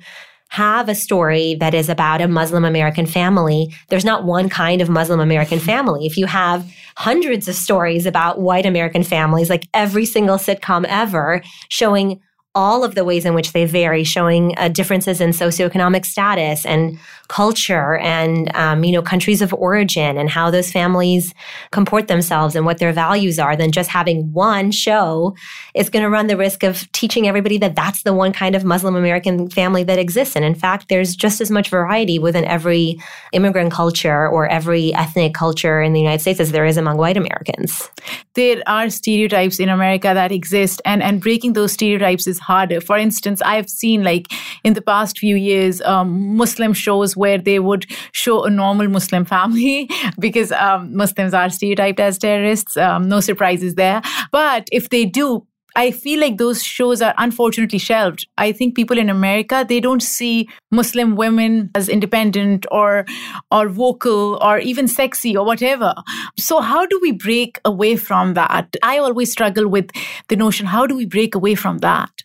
have 0.49 0.89
a 0.89 0.95
story 0.95 1.55
that 1.55 1.73
is 1.73 1.89
about 1.89 2.21
a 2.21 2.27
Muslim 2.27 2.65
American 2.65 3.05
family, 3.05 3.73
there's 3.89 4.05
not 4.05 4.25
one 4.25 4.49
kind 4.49 4.81
of 4.81 4.89
Muslim 4.89 5.19
American 5.19 5.59
family. 5.59 6.05
If 6.05 6.17
you 6.17 6.25
have 6.25 6.69
hundreds 6.97 7.47
of 7.47 7.55
stories 7.55 8.05
about 8.05 8.41
white 8.41 8.65
American 8.65 9.03
families, 9.03 9.49
like 9.49 9.67
every 9.73 10.05
single 10.05 10.37
sitcom 10.37 10.85
ever 10.89 11.41
showing 11.69 12.19
all 12.55 12.83
of 12.83 12.95
the 12.95 13.05
ways 13.05 13.25
in 13.25 13.33
which 13.33 13.53
they 13.53 13.65
vary, 13.65 14.03
showing 14.03 14.53
uh, 14.57 14.67
differences 14.67 15.21
in 15.21 15.29
socioeconomic 15.29 16.05
status 16.05 16.65
and 16.65 16.97
culture 17.29 17.97
and 17.97 18.53
um, 18.55 18.83
you 18.83 18.91
know 18.91 19.03
countries 19.03 19.41
of 19.41 19.53
origin 19.53 20.17
and 20.17 20.29
how 20.29 20.49
those 20.49 20.71
families 20.71 21.33
comport 21.71 22.07
themselves 22.07 22.55
and 22.55 22.65
what 22.65 22.79
their 22.79 22.91
values 22.91 23.37
are 23.37 23.55
than 23.55 23.71
just 23.71 23.89
having 23.89 24.33
one 24.33 24.71
show 24.71 25.35
is 25.75 25.91
going 25.91 26.03
to 26.03 26.09
run 26.09 26.25
the 26.25 26.35
risk 26.35 26.63
of 26.63 26.91
teaching 26.91 27.27
everybody 27.27 27.59
that 27.59 27.75
that's 27.75 28.01
the 28.01 28.13
one 28.13 28.33
kind 28.33 28.55
of 28.55 28.65
muslim 28.65 28.95
american 28.95 29.47
family 29.49 29.83
that 29.83 29.99
exists. 29.99 30.35
And 30.35 30.43
in 30.43 30.55
fact 30.55 30.89
there's 30.89 31.15
just 31.15 31.39
as 31.39 31.51
much 31.51 31.69
variety 31.69 32.17
within 32.17 32.45
every 32.45 32.99
immigrant 33.31 33.71
culture 33.71 34.27
or 34.27 34.47
every 34.47 34.93
ethnic 34.95 35.35
culture 35.35 35.81
in 35.81 35.93
the 35.93 35.99
united 35.99 36.21
states 36.21 36.39
as 36.39 36.51
there 36.51 36.65
is 36.65 36.77
among 36.77 36.97
white 36.97 37.15
americans. 37.15 37.89
There 38.33 38.63
are 38.65 38.89
stereotypes 38.89 39.59
in 39.59 39.69
america 39.69 40.11
that 40.15 40.31
exist 40.31 40.81
and 40.83 41.03
and 41.03 41.21
breaking 41.21 41.53
those 41.53 41.73
stereotypes 41.73 42.25
harder 42.39 42.81
for 42.81 42.97
instance 42.97 43.41
i've 43.41 43.69
seen 43.69 44.03
like 44.03 44.27
in 44.63 44.73
the 44.73 44.81
past 44.81 45.17
few 45.17 45.35
years 45.35 45.81
um, 45.81 46.35
muslim 46.35 46.73
shows 46.73 47.15
where 47.15 47.37
they 47.37 47.59
would 47.59 47.85
show 48.11 48.43
a 48.43 48.49
normal 48.49 48.87
Muslim 48.87 49.25
family 49.25 49.89
because 50.19 50.51
um, 50.51 50.95
Muslims 50.95 51.33
are 51.33 51.49
stereotyped 51.49 51.99
as 51.99 52.17
terrorists. 52.17 52.77
Um, 52.77 53.07
no 53.07 53.19
surprises 53.19 53.75
there. 53.75 54.01
But 54.31 54.67
if 54.71 54.89
they 54.89 55.05
do, 55.05 55.45
I 55.75 55.91
feel 55.91 56.19
like 56.19 56.37
those 56.37 56.63
shows 56.63 57.01
are 57.01 57.13
unfortunately 57.17 57.77
shelved. 57.79 58.27
I 58.37 58.51
think 58.51 58.75
people 58.75 58.97
in 58.97 59.09
America 59.09 59.65
they 59.67 59.79
don't 59.79 60.01
see 60.01 60.49
Muslim 60.71 61.15
women 61.15 61.69
as 61.75 61.87
independent 61.87 62.65
or 62.71 63.05
or 63.51 63.69
vocal 63.69 64.39
or 64.41 64.57
even 64.59 64.87
sexy 64.87 65.37
or 65.37 65.45
whatever. 65.45 65.93
So 66.37 66.59
how 66.59 66.85
do 66.87 66.99
we 67.01 67.11
break 67.11 67.61
away 67.65 67.97
from 67.97 68.33
that? 68.33 68.75
I 68.83 68.97
always 68.97 69.31
struggle 69.31 69.67
with 69.67 69.91
the 70.27 70.35
notion 70.35 70.65
how 70.65 70.87
do 70.87 70.95
we 70.95 71.05
break 71.05 71.35
away 71.35 71.55
from 71.55 71.77
that? 71.79 72.23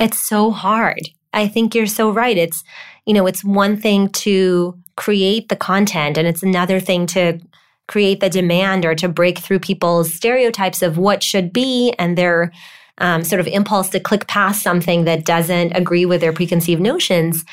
It's 0.00 0.18
so 0.18 0.50
hard. 0.50 1.00
I 1.32 1.46
think 1.46 1.74
you're 1.74 1.86
so 1.86 2.10
right. 2.10 2.36
It's 2.36 2.64
you 3.06 3.14
know, 3.14 3.26
it's 3.26 3.44
one 3.44 3.76
thing 3.76 4.08
to 4.10 4.76
create 4.96 5.48
the 5.48 5.56
content 5.56 6.18
and 6.18 6.28
it's 6.28 6.42
another 6.42 6.80
thing 6.80 7.06
to 7.06 7.40
create 7.88 8.20
the 8.20 8.30
demand 8.30 8.84
or 8.84 8.94
to 8.94 9.08
break 9.08 9.38
through 9.38 9.58
people's 9.58 10.12
stereotypes 10.12 10.82
of 10.82 10.96
what 10.98 11.22
should 11.22 11.52
be 11.52 11.92
and 11.98 12.16
their 12.16 12.52
um, 12.98 13.24
sort 13.24 13.40
of 13.40 13.46
impulse 13.46 13.88
to 13.90 13.98
click 13.98 14.26
past 14.28 14.62
something 14.62 15.04
that 15.04 15.24
doesn't 15.24 15.72
agree 15.72 16.04
with 16.04 16.20
their 16.20 16.32
preconceived 16.32 16.80
notions. 16.80 17.44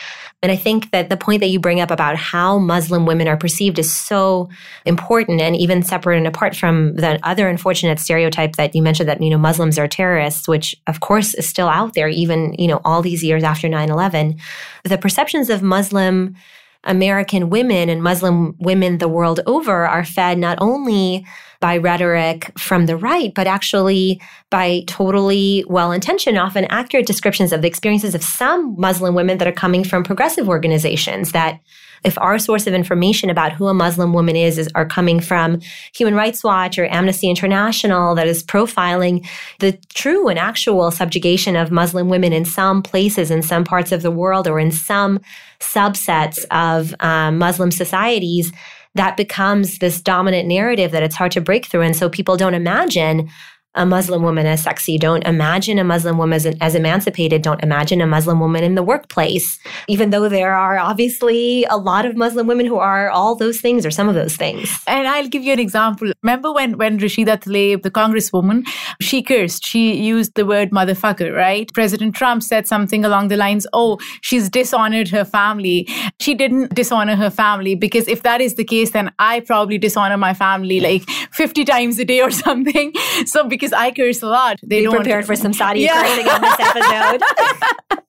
And 0.44 0.52
I 0.52 0.56
think 0.56 0.92
that 0.92 1.10
the 1.10 1.18
point 1.18 1.40
that 1.40 1.48
you 1.48 1.60
bring 1.60 1.80
up 1.80 1.90
about 1.90 2.16
how 2.16 2.60
Muslim 2.60 3.08
women 3.08 3.28
are 3.28 3.38
perceived 3.38 3.80
is 3.80 3.92
so 3.92 4.50
important 4.86 5.42
and 5.42 5.56
even 5.56 5.82
separate 5.82 6.18
and 6.18 6.28
apart 6.28 6.56
from 6.56 6.96
the 6.96 7.20
other 7.24 7.48
unfortunate 7.48 8.00
stereotype 8.00 8.56
that 8.56 8.76
you 8.76 8.84
mentioned 8.84 9.10
that, 9.10 9.22
you 9.22 9.32
know, 9.32 9.38
Muslims 9.40 9.80
are 9.80 9.88
terrorists, 9.88 10.48
which 10.48 10.76
of 10.86 11.00
course 11.00 11.34
is 11.34 11.48
still 11.48 11.68
out 11.68 11.96
there, 11.96 12.08
even, 12.08 12.54
you 12.54 12.68
know, 12.68 12.82
all 12.86 13.02
these 13.02 13.24
years 13.24 13.44
after 13.44 13.68
9 13.68 13.90
11. 13.90 14.38
The 14.84 14.98
perceptions 14.98 15.50
of 15.50 15.64
Muslim 15.64 16.36
American 16.84 17.50
women 17.50 17.90
and 17.90 18.04
Muslim 18.04 18.56
women 18.60 19.00
the 19.00 19.08
world 19.08 19.40
over 19.48 19.88
are 19.88 20.06
fed 20.06 20.38
not 20.38 20.58
only 20.62 21.26
by 21.60 21.78
rhetoric 21.78 22.52
from 22.58 22.86
the 22.86 22.98
right, 22.98 23.34
but 23.34 23.48
actually 23.48 24.22
by 24.50 24.84
totally 24.88 25.64
well 25.68 25.92
intentioned, 25.92 26.38
often 26.38 26.66
accurate 26.66 27.08
descriptions 27.08 27.52
of 27.52 27.62
the 27.62 27.68
experiences 27.68 28.16
of 28.16 28.24
some 28.24 28.76
Muslim 28.80 29.16
women 29.16 29.38
that 29.38 29.48
are 29.48 29.54
coming 29.54 29.84
from 29.84 30.04
progressive 30.04 30.48
organizations 30.48 31.32
that 31.32 31.60
if 32.04 32.18
our 32.20 32.40
source 32.40 32.68
of 32.68 32.74
information 32.74 33.30
about 33.30 33.52
who 33.52 33.68
a 33.68 33.74
Muslim 33.74 34.14
woman 34.14 34.36
is, 34.36 34.58
is 34.58 34.70
are 34.76 34.86
coming 34.86 35.20
from 35.20 35.60
Human 35.94 36.16
Rights 36.16 36.44
Watch 36.44 36.78
or 36.78 36.86
Amnesty 36.86 37.30
International 37.30 38.16
that 38.16 38.28
is 38.28 38.44
profiling 38.44 39.28
the 39.60 39.78
true 39.94 40.28
and 40.28 40.38
actual 40.38 40.92
subjugation 40.92 41.56
of 41.56 41.72
Muslim 41.72 42.10
women 42.10 42.34
in 42.34 42.46
some 42.46 42.82
places, 42.84 43.32
in 43.32 43.42
some 43.42 43.64
parts 43.64 43.92
of 43.92 44.02
the 44.02 44.12
world, 44.12 44.48
or 44.48 44.60
in 44.60 44.72
some 44.72 45.20
subsets 45.60 46.46
of 46.52 46.94
um, 47.00 47.38
Muslim 47.38 47.72
societies, 47.72 48.52
that 48.98 49.18
becomes 49.18 49.80
this 49.80 50.02
dominant 50.02 50.48
narrative 50.48 50.92
that 50.92 51.04
it's 51.04 51.16
hard 51.16 51.32
to 51.34 51.42
break 51.42 51.66
through. 51.66 51.82
And 51.82 51.96
so 51.96 52.10
people 52.10 52.38
don't 52.38 52.54
imagine 52.54 53.30
a 53.78 53.86
Muslim 53.86 54.24
woman 54.24 54.46
as 54.46 54.64
sexy. 54.64 54.98
Don't 54.98 55.24
imagine 55.26 55.80
a 55.80 55.84
Muslim 55.84 56.18
woman 56.18 56.36
as, 56.36 56.46
as, 56.60 56.76
emancipated. 56.76 57.42
Don't 57.42 57.64
imagine 57.64 58.02
a 58.02 58.08
Muslim 58.08 58.40
woman 58.40 58.64
in 58.64 58.76
the 58.76 58.84
workplace, 58.84 59.60
even 59.88 60.10
though 60.10 60.28
there 60.28 60.54
are 60.54 60.78
obviously 60.78 61.66
a 61.66 61.78
lot 61.78 62.06
of 62.06 62.16
Muslim 62.16 62.48
women 62.48 62.66
who 62.66 62.78
are 62.78 63.10
all 63.10 63.36
those 63.36 63.62
things 63.62 63.86
or 63.86 63.92
some 63.92 64.10
of 64.10 64.16
those 64.16 64.36
things. 64.36 64.84
And 64.88 65.08
I'll 65.08 65.28
give 65.28 65.44
you 65.44 65.54
an 65.54 65.60
example. 65.60 66.12
Remember 66.24 66.52
when, 66.52 66.78
when 66.78 67.00
Rashida 67.00 67.38
Tlaib, 67.42 67.84
the 67.84 67.92
congresswoman, 67.92 68.68
she 69.00 69.22
cursed, 69.22 69.66
she 69.66 69.96
used 69.96 70.36
the 70.36 70.46
word 70.46 70.72
motherfucker, 70.72 71.34
right? 71.36 71.72
President 71.74 72.16
Trump 72.16 72.44
said 72.44 72.68
something 72.68 73.06
along 73.06 73.28
the 73.28 73.38
lines, 73.38 73.68
oh, 73.74 74.00
she's 74.22 74.50
dishonored 74.50 75.10
her 75.10 75.24
family. 75.24 75.88
She 76.20 76.34
didn't 76.34 76.74
dishonor 76.74 77.16
her 77.16 77.30
family 77.30 77.76
because 77.76 78.08
if 78.08 78.24
that 78.24 78.42
is 78.42 78.56
the 78.56 78.64
case, 78.64 78.92
then 78.92 79.12
I 79.20 79.42
probably 79.42 79.78
dishonor 79.78 80.18
my 80.18 80.34
family 80.34 80.80
like 80.80 81.04
50 81.32 81.66
times 81.66 82.00
a 82.00 82.06
day 82.06 82.22
or 82.22 82.32
something. 82.48 82.94
So 83.26 83.48
because 83.48 83.67
because 83.68 83.80
I 83.80 83.92
curse 83.92 84.22
a 84.22 84.28
lot. 84.28 84.60
They 84.64 84.82
Be 84.82 84.88
prepared 84.88 85.26
for 85.26 85.36
some 85.36 85.52
Sadia 85.52 85.86
yeah. 85.86 86.04
cursing 86.04 86.28
on 86.28 86.42
this 86.42 86.60
episode. 86.60 88.02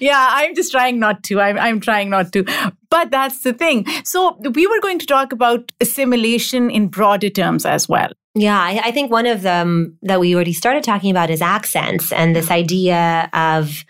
yeah, 0.00 0.28
I'm 0.32 0.54
just 0.54 0.72
trying 0.72 0.98
not 0.98 1.22
to. 1.24 1.40
I'm, 1.40 1.58
I'm 1.58 1.80
trying 1.80 2.10
not 2.10 2.32
to. 2.32 2.44
But 2.90 3.10
that's 3.10 3.42
the 3.42 3.52
thing. 3.52 3.86
So 4.04 4.38
we 4.54 4.66
were 4.66 4.80
going 4.80 4.98
to 4.98 5.06
talk 5.06 5.32
about 5.32 5.70
assimilation 5.80 6.70
in 6.70 6.88
broader 6.88 7.30
terms 7.30 7.64
as 7.64 7.88
well. 7.88 8.10
Yeah, 8.34 8.60
I, 8.60 8.80
I 8.84 8.90
think 8.90 9.10
one 9.10 9.26
of 9.26 9.42
them 9.42 9.96
that 10.02 10.20
we 10.20 10.34
already 10.34 10.52
started 10.52 10.84
talking 10.84 11.10
about 11.10 11.30
is 11.30 11.40
accents 11.40 12.12
and 12.12 12.36
this 12.36 12.50
idea 12.50 13.30
of 13.32 13.84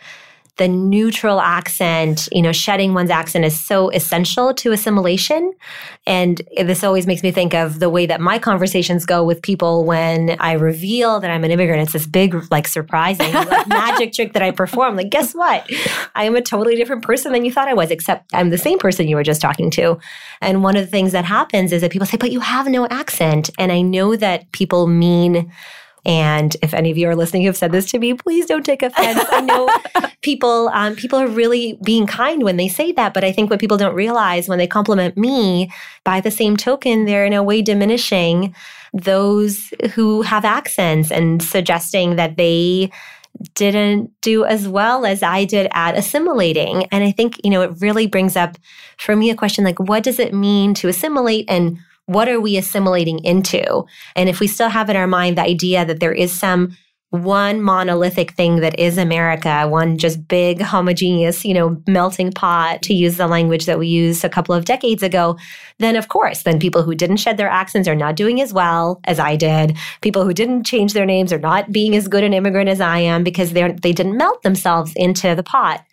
the 0.56 0.68
neutral 0.68 1.40
accent, 1.40 2.28
you 2.32 2.40
know, 2.40 2.52
shedding 2.52 2.94
one's 2.94 3.10
accent 3.10 3.44
is 3.44 3.58
so 3.58 3.90
essential 3.90 4.54
to 4.54 4.72
assimilation. 4.72 5.52
And 6.06 6.40
this 6.56 6.82
always 6.82 7.06
makes 7.06 7.22
me 7.22 7.30
think 7.30 7.52
of 7.52 7.78
the 7.78 7.90
way 7.90 8.06
that 8.06 8.22
my 8.22 8.38
conversations 8.38 9.04
go 9.04 9.22
with 9.22 9.42
people 9.42 9.84
when 9.84 10.36
I 10.40 10.52
reveal 10.52 11.20
that 11.20 11.30
I'm 11.30 11.44
an 11.44 11.50
immigrant. 11.50 11.82
It's 11.82 11.92
this 11.92 12.06
big, 12.06 12.34
like, 12.50 12.66
surprising 12.66 13.34
like, 13.34 13.66
magic 13.68 14.14
trick 14.14 14.32
that 14.32 14.42
I 14.42 14.50
perform. 14.50 14.96
Like, 14.96 15.10
guess 15.10 15.34
what? 15.34 15.70
I 16.14 16.24
am 16.24 16.36
a 16.36 16.42
totally 16.42 16.76
different 16.76 17.02
person 17.02 17.32
than 17.32 17.44
you 17.44 17.52
thought 17.52 17.68
I 17.68 17.74
was, 17.74 17.90
except 17.90 18.30
I'm 18.32 18.48
the 18.48 18.58
same 18.58 18.78
person 18.78 19.08
you 19.08 19.16
were 19.16 19.22
just 19.22 19.42
talking 19.42 19.70
to. 19.72 19.98
And 20.40 20.62
one 20.62 20.76
of 20.76 20.84
the 20.84 20.90
things 20.90 21.12
that 21.12 21.26
happens 21.26 21.70
is 21.70 21.82
that 21.82 21.90
people 21.90 22.06
say, 22.06 22.16
but 22.16 22.32
you 22.32 22.40
have 22.40 22.66
no 22.66 22.86
accent. 22.86 23.50
And 23.58 23.70
I 23.72 23.82
know 23.82 24.16
that 24.16 24.50
people 24.52 24.86
mean, 24.86 25.52
and 26.06 26.56
if 26.62 26.72
any 26.72 26.92
of 26.92 26.96
you 26.96 27.08
are 27.08 27.16
listening 27.16 27.42
who 27.42 27.48
have 27.48 27.56
said 27.56 27.72
this 27.72 27.90
to 27.90 27.98
me, 27.98 28.14
please 28.14 28.46
don't 28.46 28.64
take 28.64 28.82
offense. 28.82 29.24
I 29.30 29.40
know 29.40 29.68
people 30.22 30.70
um, 30.72 30.94
people 30.94 31.18
are 31.18 31.26
really 31.26 31.76
being 31.84 32.06
kind 32.06 32.44
when 32.44 32.56
they 32.56 32.68
say 32.68 32.92
that, 32.92 33.12
but 33.12 33.24
I 33.24 33.32
think 33.32 33.50
what 33.50 33.58
people 33.58 33.76
don't 33.76 33.94
realize 33.94 34.48
when 34.48 34.58
they 34.58 34.68
compliment 34.68 35.16
me, 35.16 35.70
by 36.04 36.20
the 36.20 36.30
same 36.30 36.56
token, 36.56 37.06
they're 37.06 37.26
in 37.26 37.32
a 37.32 37.42
way 37.42 37.60
diminishing 37.60 38.54
those 38.92 39.74
who 39.94 40.22
have 40.22 40.44
accents 40.44 41.10
and 41.10 41.42
suggesting 41.42 42.14
that 42.16 42.36
they 42.36 42.92
didn't 43.54 44.12
do 44.20 44.44
as 44.44 44.68
well 44.68 45.04
as 45.04 45.24
I 45.24 45.44
did 45.44 45.68
at 45.72 45.98
assimilating. 45.98 46.84
And 46.86 47.02
I 47.02 47.10
think, 47.10 47.40
you 47.42 47.50
know, 47.50 47.62
it 47.62 47.72
really 47.80 48.06
brings 48.06 48.36
up 48.36 48.56
for 48.96 49.16
me 49.16 49.28
a 49.30 49.34
question 49.34 49.64
like, 49.64 49.80
what 49.80 50.04
does 50.04 50.18
it 50.18 50.32
mean 50.32 50.72
to 50.74 50.88
assimilate 50.88 51.46
and 51.48 51.78
what 52.06 52.28
are 52.28 52.40
we 52.40 52.56
assimilating 52.56 53.18
into? 53.24 53.84
And 54.14 54.28
if 54.28 54.40
we 54.40 54.46
still 54.46 54.68
have 54.68 54.88
in 54.88 54.96
our 54.96 55.06
mind 55.06 55.36
the 55.36 55.42
idea 55.42 55.84
that 55.84 56.00
there 56.00 56.12
is 56.12 56.32
some 56.32 56.76
one 57.10 57.62
monolithic 57.62 58.32
thing 58.32 58.56
that 58.56 58.78
is 58.78 58.98
America, 58.98 59.66
one 59.68 59.96
just 59.96 60.26
big 60.26 60.60
homogeneous, 60.60 61.44
you 61.44 61.54
know, 61.54 61.80
melting 61.86 62.32
pot, 62.32 62.82
to 62.82 62.94
use 62.94 63.16
the 63.16 63.28
language 63.28 63.66
that 63.66 63.78
we 63.78 63.86
used 63.86 64.24
a 64.24 64.28
couple 64.28 64.54
of 64.54 64.64
decades 64.64 65.02
ago, 65.02 65.38
then 65.78 65.94
of 65.96 66.08
course, 66.08 66.42
then 66.42 66.58
people 66.58 66.82
who 66.82 66.94
didn't 66.94 67.18
shed 67.18 67.36
their 67.36 67.48
accents 67.48 67.88
are 67.88 67.94
not 67.94 68.16
doing 68.16 68.40
as 68.40 68.52
well 68.52 69.00
as 69.04 69.18
I 69.20 69.36
did. 69.36 69.76
People 70.00 70.24
who 70.24 70.34
didn't 70.34 70.64
change 70.64 70.92
their 70.92 71.06
names 71.06 71.32
are 71.32 71.38
not 71.38 71.70
being 71.70 71.94
as 71.94 72.08
good 72.08 72.24
an 72.24 72.34
immigrant 72.34 72.68
as 72.68 72.80
I 72.80 72.98
am 72.98 73.22
because 73.22 73.52
they're 73.52 73.72
they 73.72 73.92
didn't 73.92 74.16
melt 74.16 74.42
themselves 74.42 74.92
into 74.96 75.34
the 75.34 75.44
pot. 75.44 75.84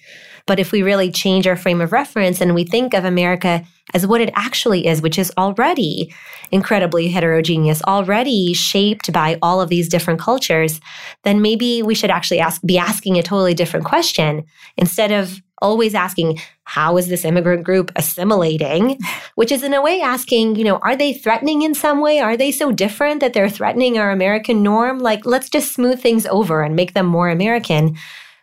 But 0.45 0.60
if 0.60 0.71
we 0.71 0.84
really 0.84 1.12
change 1.12 1.47
our 1.47 1.56
frame 1.56 1.79
of 1.79 1.91
reference 1.91 2.41
and 2.41 2.53
we 2.53 2.65
think 2.65 2.93
of 2.93 3.06
America 3.06 3.65
as 3.93 4.06
what 4.06 4.21
it 4.21 4.32
actually 4.36 4.88
is, 4.88 5.01
which 5.01 5.17
is 5.17 5.32
already 5.38 6.13
incredibly 6.51 7.08
heterogeneous, 7.08 7.82
already 7.84 8.53
shaped 8.53 9.12
by 9.13 9.38
all 9.41 9.62
of 9.62 9.69
these 9.69 9.88
different 9.88 10.19
cultures, 10.19 10.82
then 11.23 11.41
maybe 11.41 11.82
we 11.82 11.95
should 11.95 12.12
actually 12.12 12.39
ask, 12.39 12.62
be 12.63 12.77
asking 12.77 13.17
a 13.17 13.23
totally 13.23 13.53
different 13.53 13.86
question 13.86 14.43
instead 14.77 15.12
of 15.12 15.41
always 15.62 15.95
asking, 15.95 16.39
how 16.65 16.97
is 16.97 17.08
this 17.08 17.23
immigrant 17.23 17.63
group 17.63 17.91
assimilating? 17.95 18.99
Which 19.36 19.51
is 19.51 19.63
in 19.63 19.73
a 19.73 19.82
way 19.82 20.01
asking, 20.01 20.58
you 20.58 20.65
know, 20.65 20.77
are 20.79 20.95
they 20.95 21.13
threatening 21.13 21.62
in 21.62 21.73
some 21.73 22.01
way? 22.01 22.19
Are 22.19 22.36
they 22.36 22.51
so 22.51 22.71
different 22.71 23.21
that 23.21 23.34
they're 23.34 23.49
threatening 23.49 23.97
our 23.97 24.12
American 24.12 24.62
norm? 24.62 24.99
Like, 24.99 25.25
let's 25.25 25.49
just 25.49 25.73
smooth 25.73 26.01
things 26.01 26.25
over 26.27 26.62
and 26.62 26.75
make 26.75 26.93
them 26.93 27.06
more 27.06 27.29
American 27.29 27.97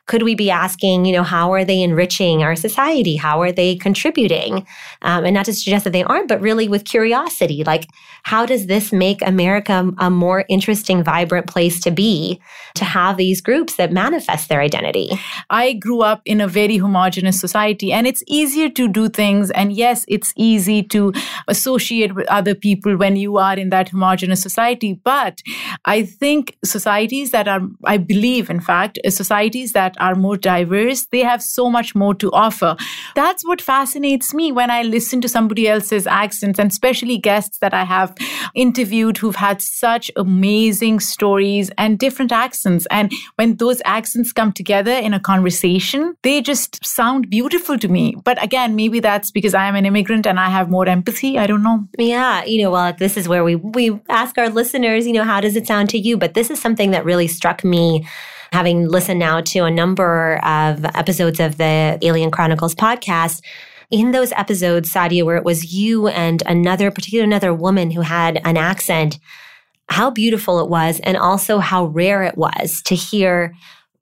could 0.07 0.23
we 0.23 0.35
be 0.35 0.51
asking, 0.51 1.05
you 1.05 1.13
know, 1.13 1.23
how 1.23 1.53
are 1.53 1.65
they 1.65 1.83
enriching 1.83 2.43
our 2.43 2.57
society? 2.57 3.17
How 3.17 3.41
are 3.41 3.53
they 3.53 3.77
contributing? 3.77 4.67
Um, 5.03 5.25
and 5.25 5.35
not 5.35 5.45
to 5.47 5.53
suggest 5.53 5.85
that 5.85 5.93
they 5.93 6.03
aren't, 6.03 6.29
but 6.29 6.41
really 6.41 6.69
with 6.69 6.85
curiosity, 6.85 7.63
like 7.65 7.87
how 8.25 8.45
does 8.45 8.67
this 8.67 8.93
make 8.93 9.23
America 9.23 9.93
a 9.99 10.11
more 10.11 10.45
interesting, 10.49 11.03
vibrant 11.05 11.47
place 11.47 11.81
to 11.81 11.91
be 11.91 12.41
to 12.75 12.85
have 12.85 13.17
these 13.17 13.41
groups 13.41 13.77
that 13.77 13.93
manifest 13.93 14.49
their 14.49 14.61
identity? 14.61 15.11
I 15.49 15.75
grew 15.75 16.03
up 16.03 16.23
in 16.25 16.41
a 16.41 16.49
very 16.49 16.77
homogenous 16.77 17.41
society 17.41 17.93
and 17.93 18.07
it's 18.07 18.23
easier 18.27 18.69
to 18.71 18.89
do 18.89 19.09
things. 19.09 19.51
And 19.53 19.73
yes, 19.73 20.05
it's 20.09 20.33
easy 20.37 20.83
to 20.85 21.13
associate 21.49 22.15
with 22.15 22.27
other 22.29 22.55
people 22.55 22.97
when 22.97 23.17
you 23.17 23.39
are 23.39 23.59
in 23.59 23.71
that 23.71 23.91
homogenous 23.91 24.43
society. 24.43 25.01
But 25.05 25.41
I 25.85 26.03
think 26.03 26.57
societies 26.65 27.31
that 27.31 27.49
are, 27.49 27.61
I 27.85 27.97
believe, 27.97 28.51
in 28.51 28.61
fact, 28.61 28.99
societies 29.09 29.73
that 29.73 30.00
are 30.01 30.15
more 30.15 30.37
diverse, 30.37 31.07
they 31.13 31.21
have 31.21 31.43
so 31.43 31.71
much 31.71 31.95
more 31.95 32.15
to 32.15 32.31
offer. 32.33 32.77
That's 33.15 33.47
what 33.47 33.61
fascinates 33.61 34.35
me 34.35 34.53
when 34.53 34.71
I 34.71 34.83
listen 34.83 35.21
to 35.21 35.29
somebody 35.29 35.69
else's 35.69 36.07
accents, 36.07 36.59
and 36.59 36.71
especially 36.71 37.19
guests 37.19 37.59
that 37.59 37.75
I 37.75 37.85
have 37.85 38.15
interviewed 38.55 39.19
who've 39.19 39.37
had 39.37 39.63
such 39.63 40.11
amazing 40.17 41.01
stories 41.01 41.71
and 41.79 41.99
different 41.99 42.33
accents. 42.33 42.87
And 42.91 43.13
when 43.37 43.57
those 43.57 43.81
accents 43.85 44.33
come 44.33 44.53
together 44.53 44.93
in 44.93 45.15
a 45.15 45.21
conversation, 45.21 46.17
they 46.23 46.41
just 46.41 46.85
sound 46.85 47.31
beautiful 47.31 47.79
to 47.79 47.89
me. 47.89 48.17
But 48.25 48.43
again, 48.43 48.77
maybe 48.77 49.01
that's 49.01 49.31
because 49.31 49.55
I 49.55 49.67
am 49.67 49.77
an 49.77 49.87
immigrant 49.87 50.27
and 50.27 50.41
I 50.41 50.49
have 50.49 50.71
more 50.71 50.89
empathy. 50.89 51.39
I 51.39 51.47
don't 51.47 51.63
know. 51.63 51.87
Yeah. 51.99 52.45
You 52.45 52.63
know, 52.63 52.71
well, 52.71 52.93
this 52.93 53.17
is 53.17 53.29
where 53.29 53.45
we, 53.45 53.57
we 53.57 54.01
ask 54.09 54.39
our 54.39 54.49
listeners, 54.49 55.07
you 55.07 55.13
know, 55.13 55.25
how 55.25 55.41
does 55.41 55.57
it 55.57 55.67
sound 55.67 55.91
to 55.91 55.99
you? 55.99 56.17
But 56.17 56.35
this 56.35 56.51
is 56.51 56.61
something 56.61 56.91
that 56.91 57.05
really 57.05 57.29
struck 57.29 57.65
me 57.65 58.07
having 58.53 58.89
listened 58.89 59.21
now 59.21 59.41
to 59.41 59.61
a 59.61 59.71
number 59.71 60.37
of 60.45 60.85
episodes 60.85 61.41
of 61.41 61.57
the 61.57 61.99
Alien 62.03 62.31
Chronicles 62.31 62.75
podcast, 62.75 63.43
in 63.91 64.13
those 64.13 64.33
episodes, 64.33 64.93
Sadia, 64.93 65.25
where 65.25 65.37
it 65.37 65.45
was 65.45 65.73
you 65.73 66.07
and 66.09 66.43
another, 66.47 66.91
particularly 66.91 67.29
another 67.29 67.53
woman 67.53 67.91
who 67.91 68.03
had 68.03 68.41
an 68.45 68.57
accent, 68.57 69.19
how 69.89 70.11
beautiful 70.11 70.61
it 70.61 70.71
was, 70.71 71.01
and 71.01 71.17
also 71.17 71.59
how 71.59 71.87
rare 71.87 72.23
it 72.23 72.39
was 72.39 72.81
to 72.83 72.95
hear 72.95 73.55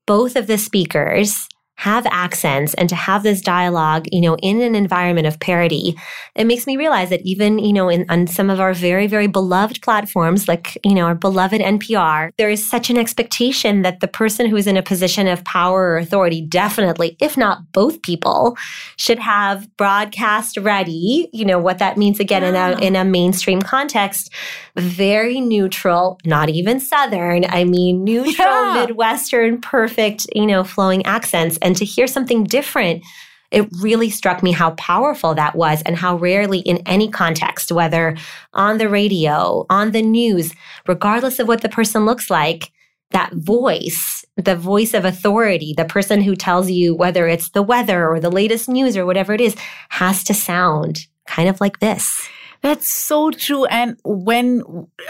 both 0.07 0.37
of 0.37 0.47
the 0.47 0.59
speakers 0.59 1.49
have 1.79 2.05
accents 2.11 2.75
and 2.75 2.89
to 2.89 2.97
have 2.97 3.23
this 3.23 3.41
dialogue, 3.41 4.05
you 4.11 4.21
know, 4.21 4.35
in 4.43 4.61
an 4.61 4.75
environment 4.75 5.29
of 5.29 5.39
parity, 5.39 5.97
it 6.35 6.45
makes 6.45 6.67
me 6.67 6.77
realize 6.77 7.09
that 7.09 7.21
even, 7.23 7.61
you 7.61 7.73
know, 7.73 7.89
in 7.89 8.05
on 8.09 8.27
some 8.27 8.51
of 8.51 8.59
our 8.59 8.75
very, 8.75 9.07
very 9.07 9.29
beloved 9.29 9.81
platforms, 9.81 10.49
like, 10.49 10.77
you 10.85 10.93
know, 10.93 11.05
our 11.05 11.15
beloved 11.15 11.61
NPR, 11.61 12.33
there 12.37 12.51
is 12.51 12.69
such 12.69 12.91
an 12.91 12.99
expectation 12.99 13.83
that 13.83 14.01
the 14.01 14.09
person 14.09 14.47
who 14.47 14.57
is 14.57 14.67
in 14.67 14.77
a 14.77 14.83
position 14.83 15.29
of 15.29 15.45
power 15.45 15.91
or 15.91 15.99
authority, 15.99 16.41
definitely, 16.41 17.17
if 17.21 17.37
not 17.37 17.71
both 17.71 18.03
people, 18.03 18.57
should 18.97 19.21
have 19.21 19.69
broadcast 19.77 20.57
ready, 20.57 21.31
you 21.33 21.45
know, 21.45 21.61
what 21.61 21.79
that 21.79 21.97
means 21.97 22.19
again 22.19 22.43
yeah. 22.43 22.49
in 22.49 22.83
a 22.83 22.87
in 22.87 22.97
a 22.97 23.05
mainstream 23.05 23.63
context, 23.63 24.33
very 24.79 25.41
neutral, 25.41 26.19
not 26.25 26.49
even 26.49 26.81
Southern. 26.81 27.45
I 27.49 27.65
mean 27.65 28.05
neutral, 28.05 28.35
yeah. 28.49 28.87
Midwestern, 28.87 29.61
perfect, 29.61 30.27
you 30.35 30.47
know, 30.47 30.65
flowing 30.65 31.05
accents 31.07 31.59
and 31.63 31.77
to 31.77 31.85
hear 31.85 32.07
something 32.07 32.45
different 32.45 33.03
it 33.51 33.69
really 33.81 34.11
struck 34.11 34.43
me 34.43 34.53
how 34.53 34.73
powerful 34.73 35.35
that 35.35 35.57
was 35.57 35.83
and 35.83 35.97
how 35.97 36.17
rarely 36.17 36.59
in 36.61 36.83
any 36.87 37.09
context, 37.09 37.73
whether 37.73 38.17
on 38.53 38.79
the 38.79 38.89
radio, 38.89 39.65
on 39.71 39.93
the 39.93 40.03
news, 40.03 40.53
regardless 40.87 41.39
of 41.39 41.49
what 41.49 41.63
the 41.63 41.69
person 41.69 42.05
looks 42.05 42.29
like, 42.29 42.71
that 43.11 43.33
voice, 43.33 44.25
the 44.37 44.57
voice 44.57 44.93
of 44.93 45.05
authority, 45.05 45.73
the 45.75 45.87
person 45.87 46.21
who 46.21 46.37
tells 46.37 46.71
you 46.71 46.95
whether 46.95 47.27
it's 47.27 47.51
the 47.51 47.63
weather 47.63 48.07
or 48.07 48.21
the 48.21 48.31
latest 48.31 48.69
news 48.69 48.97
or 48.97 49.07
whatever 49.07 49.33
it 49.33 49.41
is, 49.41 49.57
has 49.89 50.23
to 50.25 50.35
sound 50.35 51.07
kind 51.27 51.49
of 51.49 51.61
like 51.61 51.81
this. 51.81 52.29
That's 52.61 52.89
so 52.89 53.31
true. 53.31 53.67
And 53.67 53.97
when 54.05 54.63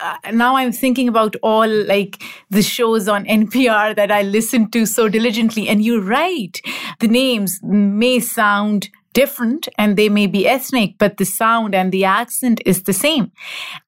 uh, 0.03 0.31
now 0.33 0.57
I'm 0.57 0.73
thinking 0.73 1.09
about 1.09 1.35
all 1.43 1.69
like 1.69 2.23
the 2.51 2.63
shows 2.63 3.09
on 3.09 3.25
NPR 3.25 3.97
that 3.97 4.13
I 4.13 4.23
listen 4.23 4.71
to 4.73 4.85
so 4.85 5.09
diligently, 5.09 5.69
and 5.69 5.83
you're 5.83 6.03
right. 6.03 6.61
The 7.01 7.09
names 7.09 7.59
may 7.63 8.21
sound 8.21 8.91
different 9.19 9.69
and 9.77 9.97
they 9.97 10.09
may 10.09 10.27
be 10.29 10.47
ethnic, 10.47 10.95
but 10.99 11.17
the 11.17 11.25
sound 11.25 11.75
and 11.75 11.91
the 11.91 12.05
accent 12.05 12.61
is 12.65 12.85
the 12.85 12.93
same. 12.93 13.33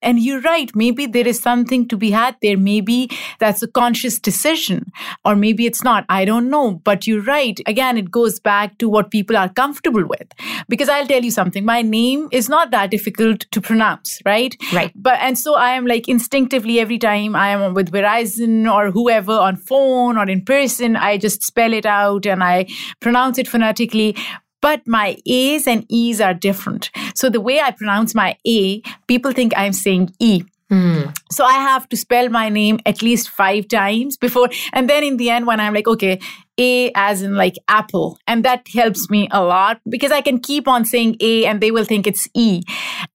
And 0.03 0.19
you're 0.19 0.41
right. 0.41 0.71
Maybe 0.75 1.07
there 1.07 1.29
is 1.33 1.41
something 1.41 1.87
to 1.89 1.97
be 1.97 2.11
had 2.11 2.35
there. 2.43 2.57
Maybe 2.57 2.99
that's 3.39 3.63
a 3.63 3.69
conscious 3.69 4.19
decision, 4.19 4.91
or 5.25 5.37
maybe 5.37 5.67
it's 5.67 5.85
not. 5.85 6.05
I 6.09 6.25
don't 6.25 6.51
know. 6.51 6.81
But 6.89 7.07
you're 7.07 7.23
right. 7.23 7.61
Again, 7.67 7.97
it 7.97 8.11
goes 8.11 8.41
back 8.41 8.79
to 8.79 8.89
what 8.89 9.13
people 9.13 9.37
are 9.37 9.49
comfortable 9.49 10.05
with. 10.05 10.29
Because 10.69 10.89
I'll 10.89 11.07
tell 11.07 11.23
you 11.23 11.31
something, 11.31 11.65
my 11.65 11.83
name 11.83 12.29
is 12.33 12.49
not 12.49 12.73
that 12.73 12.91
difficult 12.91 13.47
to 13.53 13.61
pronounce, 13.61 14.21
right? 14.25 14.57
Right. 14.73 14.93
But, 14.97 15.19
and 15.21 15.39
so 15.39 15.55
I 15.55 15.71
am 15.71 15.87
like 15.87 16.09
instinctively 16.09 16.81
every 16.81 16.99
time 16.99 17.37
I 17.37 17.51
am 17.51 17.75
with 17.75 17.93
Verizon 17.93 18.73
or 18.73 18.91
whoever 18.91 19.33
on 19.33 19.57
phone 19.57 20.19
or 20.19 20.29
in 20.29 20.45
person, 20.45 20.97
I 20.97 21.17
just 21.19 21.43
spell 21.43 21.73
it 21.73 21.87
out 21.87 22.27
and 22.27 22.43
I 22.43 22.67
pronounce 23.01 23.39
it 23.39 23.47
phonetically 23.47 24.17
but 24.61 24.87
my 24.87 25.17
A's 25.27 25.67
and 25.67 25.85
E's 25.89 26.21
are 26.21 26.35
different. 26.35 26.91
So 27.15 27.29
the 27.29 27.41
way 27.41 27.61
I 27.61 27.71
pronounce 27.71 28.15
my 28.15 28.37
A, 28.47 28.83
people 29.07 29.33
think 29.33 29.53
I'm 29.57 29.73
saying 29.73 30.15
E. 30.19 30.45
Mm. 30.71 31.17
So 31.33 31.45
I 31.45 31.55
have 31.55 31.89
to 31.89 31.97
spell 31.97 32.29
my 32.29 32.49
name 32.49 32.79
at 32.87 33.03
least 33.03 33.29
five 33.29 33.67
times 33.67 34.17
before, 34.17 34.49
and 34.73 34.89
then 34.89 35.03
in 35.03 35.17
the 35.17 35.29
end, 35.29 35.47
when 35.47 35.59
I'm 35.59 35.75
like, 35.75 35.89
okay, 35.89 36.21
A 36.59 36.93
as 36.95 37.23
in 37.23 37.35
like 37.35 37.57
apple, 37.67 38.19
and 38.29 38.45
that 38.45 38.69
helps 38.73 39.11
me 39.11 39.29
a 39.33 39.43
lot 39.43 39.81
because 39.89 40.13
I 40.13 40.21
can 40.21 40.39
keep 40.39 40.69
on 40.69 40.85
saying 40.85 41.17
A 41.21 41.45
and 41.47 41.61
they 41.61 41.73
will 41.73 41.85
think 41.85 42.07
it's 42.07 42.29
E. 42.35 42.63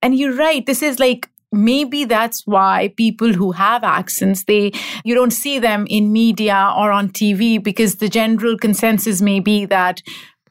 And 0.01 0.17
you're 0.17 0.35
right, 0.35 0.65
this 0.65 0.81
is 0.81 0.99
like 0.99 1.29
maybe 1.51 2.03
that's 2.03 2.45
why 2.45 2.93
people 2.97 3.31
who 3.31 3.53
have 3.53 3.83
accents 3.83 4.43
they 4.43 4.71
you 5.05 5.15
don't 5.15 5.31
see 5.31 5.57
them 5.57 5.87
in 5.89 6.11
media 6.11 6.73
or 6.77 6.91
on 6.91 7.07
tv 7.07 7.63
because 7.63 7.95
the 7.95 8.09
general 8.09 8.57
consensus 8.57 9.21
may 9.21 9.39
be 9.39 9.65
that 9.65 10.01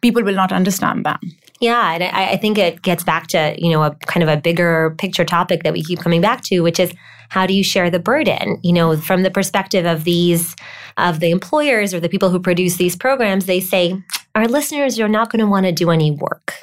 people 0.04 0.22
will 0.22 0.34
not 0.34 0.52
understand 0.52 1.06
that. 1.06 1.18
Yeah, 1.60 1.94
and 1.94 2.02
I, 2.02 2.32
I, 2.32 2.36
think 2.36 2.58
it 2.58 2.82
gets 2.82 3.02
back 3.02 3.26
to 3.28 3.54
you 3.56 3.70
know 3.70 3.82
a 3.82 3.94
kind 4.06 4.22
of 4.22 4.28
a 4.28 4.36
bigger 4.36 4.94
picture 4.98 5.24
topic 5.24 5.62
that 5.62 5.72
we 5.72 5.82
keep 5.82 6.00
coming 6.00 6.20
back 6.20 6.42
to, 6.48 6.60
which 6.60 6.78
is 6.78 6.92
how 7.30 7.46
do 7.46 7.54
you 7.54 7.64
share 7.64 7.88
the 7.90 7.98
burden? 7.98 8.58
You 8.62 8.74
know, 8.74 8.98
from 8.98 9.22
the 9.22 9.30
perspective 9.30 9.86
of 9.86 10.04
these 10.04 10.54
of 10.98 11.20
the 11.20 11.30
employers 11.30 11.94
or 11.94 12.00
the 12.00 12.10
people 12.10 12.28
who 12.28 12.38
produce 12.38 12.76
these 12.76 12.96
programs, 12.96 13.46
they 13.46 13.60
say 13.60 13.96
our 14.34 14.46
listeners 14.46 15.00
are 15.00 15.08
not 15.08 15.30
going 15.30 15.40
to 15.40 15.46
want 15.46 15.64
to 15.64 15.72
do 15.72 15.90
any 15.90 16.10
work 16.10 16.54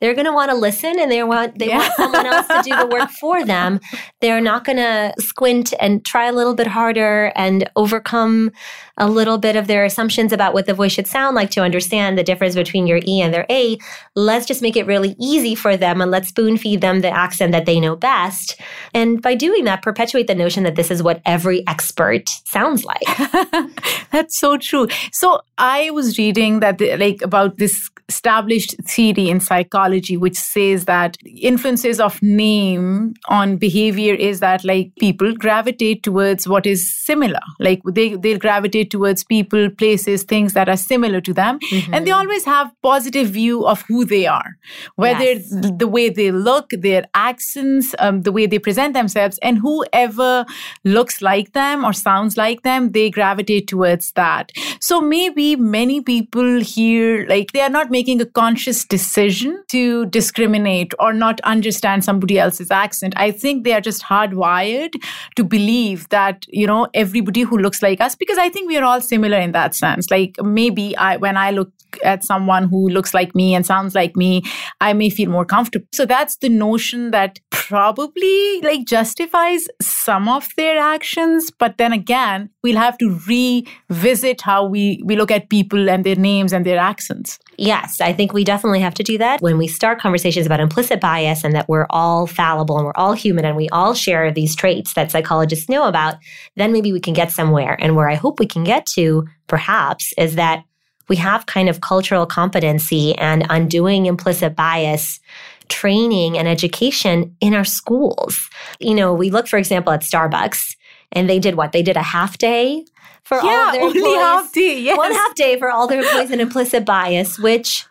they're 0.00 0.14
going 0.14 0.26
to 0.26 0.32
want 0.32 0.50
to 0.50 0.56
listen 0.56 0.98
and 0.98 1.10
they 1.10 1.22
want 1.22 1.58
they 1.58 1.68
yeah. 1.68 1.78
want 1.78 1.92
someone 1.94 2.26
else 2.26 2.46
to 2.48 2.62
do 2.62 2.76
the 2.76 2.86
work 2.86 3.10
for 3.20 3.44
them. 3.44 3.80
They're 4.20 4.40
not 4.40 4.64
going 4.64 4.78
to 4.78 5.14
squint 5.18 5.72
and 5.80 6.04
try 6.04 6.26
a 6.26 6.32
little 6.32 6.54
bit 6.54 6.66
harder 6.66 7.32
and 7.36 7.68
overcome 7.76 8.50
a 8.96 9.08
little 9.08 9.38
bit 9.38 9.56
of 9.56 9.66
their 9.66 9.84
assumptions 9.84 10.32
about 10.32 10.54
what 10.54 10.66
the 10.66 10.74
voice 10.74 10.92
should 10.92 11.06
sound 11.06 11.34
like 11.34 11.50
to 11.50 11.62
understand 11.62 12.16
the 12.16 12.22
difference 12.22 12.54
between 12.54 12.86
your 12.86 13.00
E 13.06 13.20
and 13.20 13.34
their 13.34 13.46
A. 13.50 13.76
Let's 14.14 14.46
just 14.46 14.62
make 14.62 14.76
it 14.76 14.86
really 14.86 15.16
easy 15.18 15.54
for 15.54 15.76
them 15.76 16.00
and 16.00 16.10
let's 16.10 16.28
spoon 16.28 16.56
feed 16.56 16.80
them 16.80 17.00
the 17.00 17.10
accent 17.10 17.52
that 17.52 17.66
they 17.66 17.80
know 17.80 17.96
best. 17.96 18.60
And 18.92 19.20
by 19.20 19.34
doing 19.34 19.64
that, 19.64 19.82
perpetuate 19.82 20.26
the 20.26 20.34
notion 20.34 20.62
that 20.64 20.76
this 20.76 20.90
is 20.90 21.02
what 21.02 21.20
every 21.26 21.66
expert 21.66 22.28
sounds 22.44 22.84
like. 22.84 23.02
That's 24.12 24.38
so 24.38 24.56
true. 24.56 24.86
So 25.12 25.40
I 25.58 25.90
was 25.90 26.18
reading 26.18 26.60
that 26.60 26.80
like 26.80 27.20
about 27.22 27.58
this 27.58 27.90
established 28.08 28.76
theory 28.84 29.28
in 29.30 29.40
psychology 29.40 29.83
which 30.16 30.36
says 30.36 30.84
that 30.84 31.16
influences 31.24 32.00
of 32.00 32.22
name 32.22 33.14
on 33.28 33.56
behavior 33.56 34.14
is 34.14 34.40
that 34.40 34.64
like 34.64 34.92
people 34.98 35.34
gravitate 35.34 36.02
towards 36.02 36.46
what 36.48 36.66
is 36.66 36.82
similar 36.92 37.40
like 37.58 37.80
they 37.86 38.14
they'll 38.14 38.38
gravitate 38.38 38.90
towards 38.90 39.24
people 39.24 39.70
places 39.70 40.22
things 40.22 40.52
that 40.54 40.68
are 40.68 40.76
similar 40.76 41.20
to 41.20 41.32
them 41.32 41.58
mm-hmm. 41.60 41.94
and 41.94 42.06
they 42.06 42.10
always 42.10 42.44
have 42.44 42.70
positive 42.82 43.28
view 43.28 43.66
of 43.66 43.82
who 43.82 44.04
they 44.04 44.26
are 44.26 44.56
whether 44.96 45.32
yes. 45.32 45.48
the 45.78 45.88
way 45.88 46.08
they 46.08 46.30
look 46.30 46.70
their 46.70 47.04
accents 47.14 47.94
um, 47.98 48.22
the 48.22 48.32
way 48.32 48.46
they 48.46 48.58
present 48.58 48.94
themselves 48.94 49.38
and 49.42 49.58
whoever 49.58 50.44
looks 50.84 51.22
like 51.22 51.52
them 51.52 51.84
or 51.84 51.92
sounds 51.92 52.36
like 52.36 52.62
them 52.62 52.92
they 52.92 53.10
gravitate 53.10 53.68
towards 53.68 54.12
that 54.12 54.52
so 54.80 55.00
maybe 55.00 55.56
many 55.56 56.00
people 56.00 56.60
here 56.60 57.26
like 57.28 57.52
they 57.52 57.60
are 57.60 57.70
not 57.70 57.90
making 57.90 58.20
a 58.20 58.26
conscious 58.26 58.84
decision 58.84 59.62
to 59.74 60.06
discriminate 60.06 60.94
or 61.00 61.12
not 61.12 61.40
understand 61.40 62.04
somebody 62.04 62.38
else's 62.38 62.70
accent. 62.70 63.12
I 63.16 63.32
think 63.32 63.64
they 63.64 63.72
are 63.72 63.80
just 63.80 64.04
hardwired 64.04 64.94
to 65.34 65.42
believe 65.42 66.08
that, 66.10 66.46
you 66.48 66.66
know, 66.66 66.86
everybody 66.94 67.42
who 67.42 67.58
looks 67.58 67.82
like 67.82 68.00
us, 68.00 68.14
because 68.14 68.38
I 68.38 68.48
think 68.50 68.68
we 68.68 68.76
are 68.76 68.84
all 68.84 69.00
similar 69.00 69.38
in 69.38 69.50
that 69.50 69.74
sense. 69.74 70.10
Like 70.12 70.36
maybe 70.42 70.96
I, 70.96 71.16
when 71.16 71.36
I 71.36 71.50
look 71.50 71.72
at 72.04 72.24
someone 72.24 72.68
who 72.68 72.88
looks 72.88 73.14
like 73.14 73.34
me 73.34 73.54
and 73.54 73.66
sounds 73.66 73.94
like 73.94 74.16
me, 74.16 74.42
I 74.80 74.92
may 74.92 75.10
feel 75.10 75.30
more 75.30 75.44
comfortable. 75.44 75.86
So 75.92 76.06
that's 76.06 76.36
the 76.36 76.48
notion 76.48 77.10
that 77.10 77.40
probably 77.50 78.60
like 78.62 78.84
justifies 78.86 79.66
some 79.82 80.28
of 80.28 80.48
their 80.56 80.78
actions. 80.78 81.50
But 81.50 81.78
then 81.78 81.92
again, 81.92 82.50
we'll 82.62 82.76
have 82.76 82.98
to 82.98 83.18
revisit 83.26 84.40
how 84.40 84.66
we, 84.66 85.02
we 85.04 85.16
look 85.16 85.30
at 85.32 85.50
people 85.50 85.90
and 85.90 86.04
their 86.04 86.16
names 86.16 86.52
and 86.52 86.64
their 86.64 86.78
accents. 86.78 87.38
Yes, 87.56 88.00
I 88.00 88.12
think 88.12 88.32
we 88.32 88.44
definitely 88.44 88.80
have 88.80 88.94
to 88.94 89.02
do 89.02 89.18
that 89.18 89.40
when 89.40 89.58
we 89.58 89.68
start 89.68 90.00
conversations 90.00 90.46
about 90.46 90.60
implicit 90.60 91.00
bias 91.00 91.44
and 91.44 91.54
that 91.54 91.68
we're 91.68 91.86
all 91.90 92.26
fallible 92.26 92.76
and 92.76 92.86
we're 92.86 92.92
all 92.96 93.12
human 93.12 93.44
and 93.44 93.56
we 93.56 93.68
all 93.68 93.94
share 93.94 94.30
these 94.32 94.56
traits 94.56 94.94
that 94.94 95.10
psychologists 95.10 95.68
know 95.68 95.86
about, 95.86 96.16
then 96.56 96.72
maybe 96.72 96.92
we 96.92 97.00
can 97.00 97.14
get 97.14 97.30
somewhere. 97.30 97.76
And 97.80 97.96
where 97.96 98.10
I 98.10 98.14
hope 98.14 98.40
we 98.40 98.46
can 98.46 98.64
get 98.64 98.86
to, 98.86 99.26
perhaps, 99.46 100.12
is 100.18 100.34
that 100.34 100.64
we 101.08 101.16
have 101.16 101.46
kind 101.46 101.68
of 101.68 101.80
cultural 101.80 102.26
competency 102.26 103.14
and 103.16 103.46
undoing 103.50 104.06
implicit 104.06 104.56
bias 104.56 105.20
training 105.68 106.36
and 106.36 106.48
education 106.48 107.34
in 107.40 107.54
our 107.54 107.64
schools. 107.64 108.50
You 108.80 108.94
know, 108.94 109.14
we 109.14 109.30
look, 109.30 109.48
for 109.48 109.58
example, 109.58 109.92
at 109.92 110.02
Starbucks 110.02 110.76
and 111.12 111.28
they 111.28 111.38
did 111.38 111.54
what? 111.54 111.72
They 111.72 111.82
did 111.82 111.96
a 111.96 112.02
half 112.02 112.38
day 112.38 112.84
for 113.24 113.36
yeah, 113.36 113.42
all 113.42 113.66
of 113.66 113.72
their 113.72 113.82
only 113.82 113.98
employees. 113.98 114.20
half 114.20 114.52
day, 114.52 114.80
yes. 114.80 114.96
One 114.98 115.12
half 115.12 115.34
day 115.34 115.58
for 115.58 115.70
all 115.70 115.86
their 115.86 116.02
employees 116.02 116.30
in 116.30 116.40
implicit 116.40 116.84
bias, 116.84 117.38
which 117.38 117.86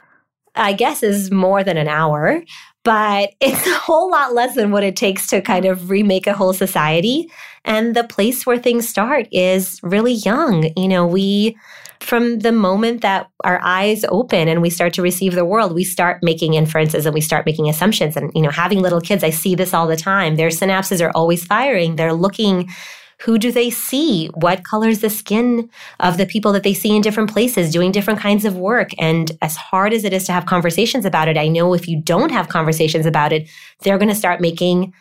I 0.56 0.74
guess 0.74 1.04
is 1.04 1.32
more 1.32 1.64
than 1.64 1.78
an 1.78 1.88
hour, 1.88 2.44
but 2.84 3.34
it's 3.42 3.68
a 3.68 3.76
whole 3.76 4.12
lot 4.12 4.34
less 4.34 4.56
than 4.56 4.72
what 4.72 4.84
it 4.84 4.96
takes 4.96 5.28
to 5.28 5.42
kind 5.42 5.66
of 5.66 5.90
remake 5.90 6.28
a 6.28 6.34
whole 6.34 6.54
society. 6.54 7.30
And 7.66 7.96
the 7.96 8.04
place 8.04 8.46
where 8.46 8.58
things 8.58 8.88
start 8.88 9.28
is 9.32 9.80
really 9.84 10.14
young. 10.14 10.70
You 10.78 10.88
know, 10.88 11.08
we 11.08 11.58
from 12.04 12.40
the 12.40 12.52
moment 12.52 13.02
that 13.02 13.30
our 13.46 13.62
eyes 13.64 14.04
open 14.10 14.50
and 14.50 14.62
we 14.62 14.70
start 14.70 14.94
to 14.94 15.02
receive 15.02 15.36
the 15.36 15.46
world, 15.46 15.74
we 15.74 15.86
start 15.86 16.22
making 16.22 16.54
inferences 16.54 17.06
and 17.06 17.14
we 17.14 17.22
start 17.22 17.46
making 17.46 17.70
assumptions. 17.70 18.18
And, 18.18 18.30
you 18.36 18.42
know, 18.42 18.50
having 18.50 18.82
little 18.82 19.00
kids, 19.00 19.24
I 19.24 19.30
see 19.30 19.56
this 19.56 19.74
all 19.74 19.88
the 19.88 19.96
time. 19.96 20.36
Their 20.36 20.50
synapses 20.50 21.02
are 21.02 21.12
always 21.16 21.46
firing. 21.46 21.96
They're 21.96 22.14
looking 22.14 22.70
who 23.24 23.38
do 23.38 23.52
they 23.52 23.70
see? 23.70 24.28
What 24.34 24.66
colors 24.66 25.00
the 25.00 25.10
skin 25.10 25.70
of 26.02 26.18
the 26.18 26.26
people 26.26 26.52
that 26.52 26.64
they 26.64 26.74
see 26.74 26.94
in 26.94 27.02
different 27.02 27.32
places 27.32 27.72
doing 27.72 27.92
different 27.92 28.20
kinds 28.20 28.44
of 28.44 28.58
work? 28.58 28.90
And 29.00 29.32
as 29.42 29.56
hard 29.56 29.94
as 29.94 30.04
it 30.04 30.12
is 30.12 30.26
to 30.26 30.34
have 30.34 30.46
conversations 30.46 31.06
about 31.06 31.30
it, 31.30 31.38
I 31.38 31.48
know 31.48 31.74
if 31.74 31.88
you 31.88 32.02
don't 32.02 32.32
have 32.32 32.50
conversations 32.50 33.06
about 33.06 33.32
it, 33.32 33.50
they're 33.80 33.98
going 33.98 34.10
to 34.10 34.16
start 34.16 34.42
making 34.42 34.94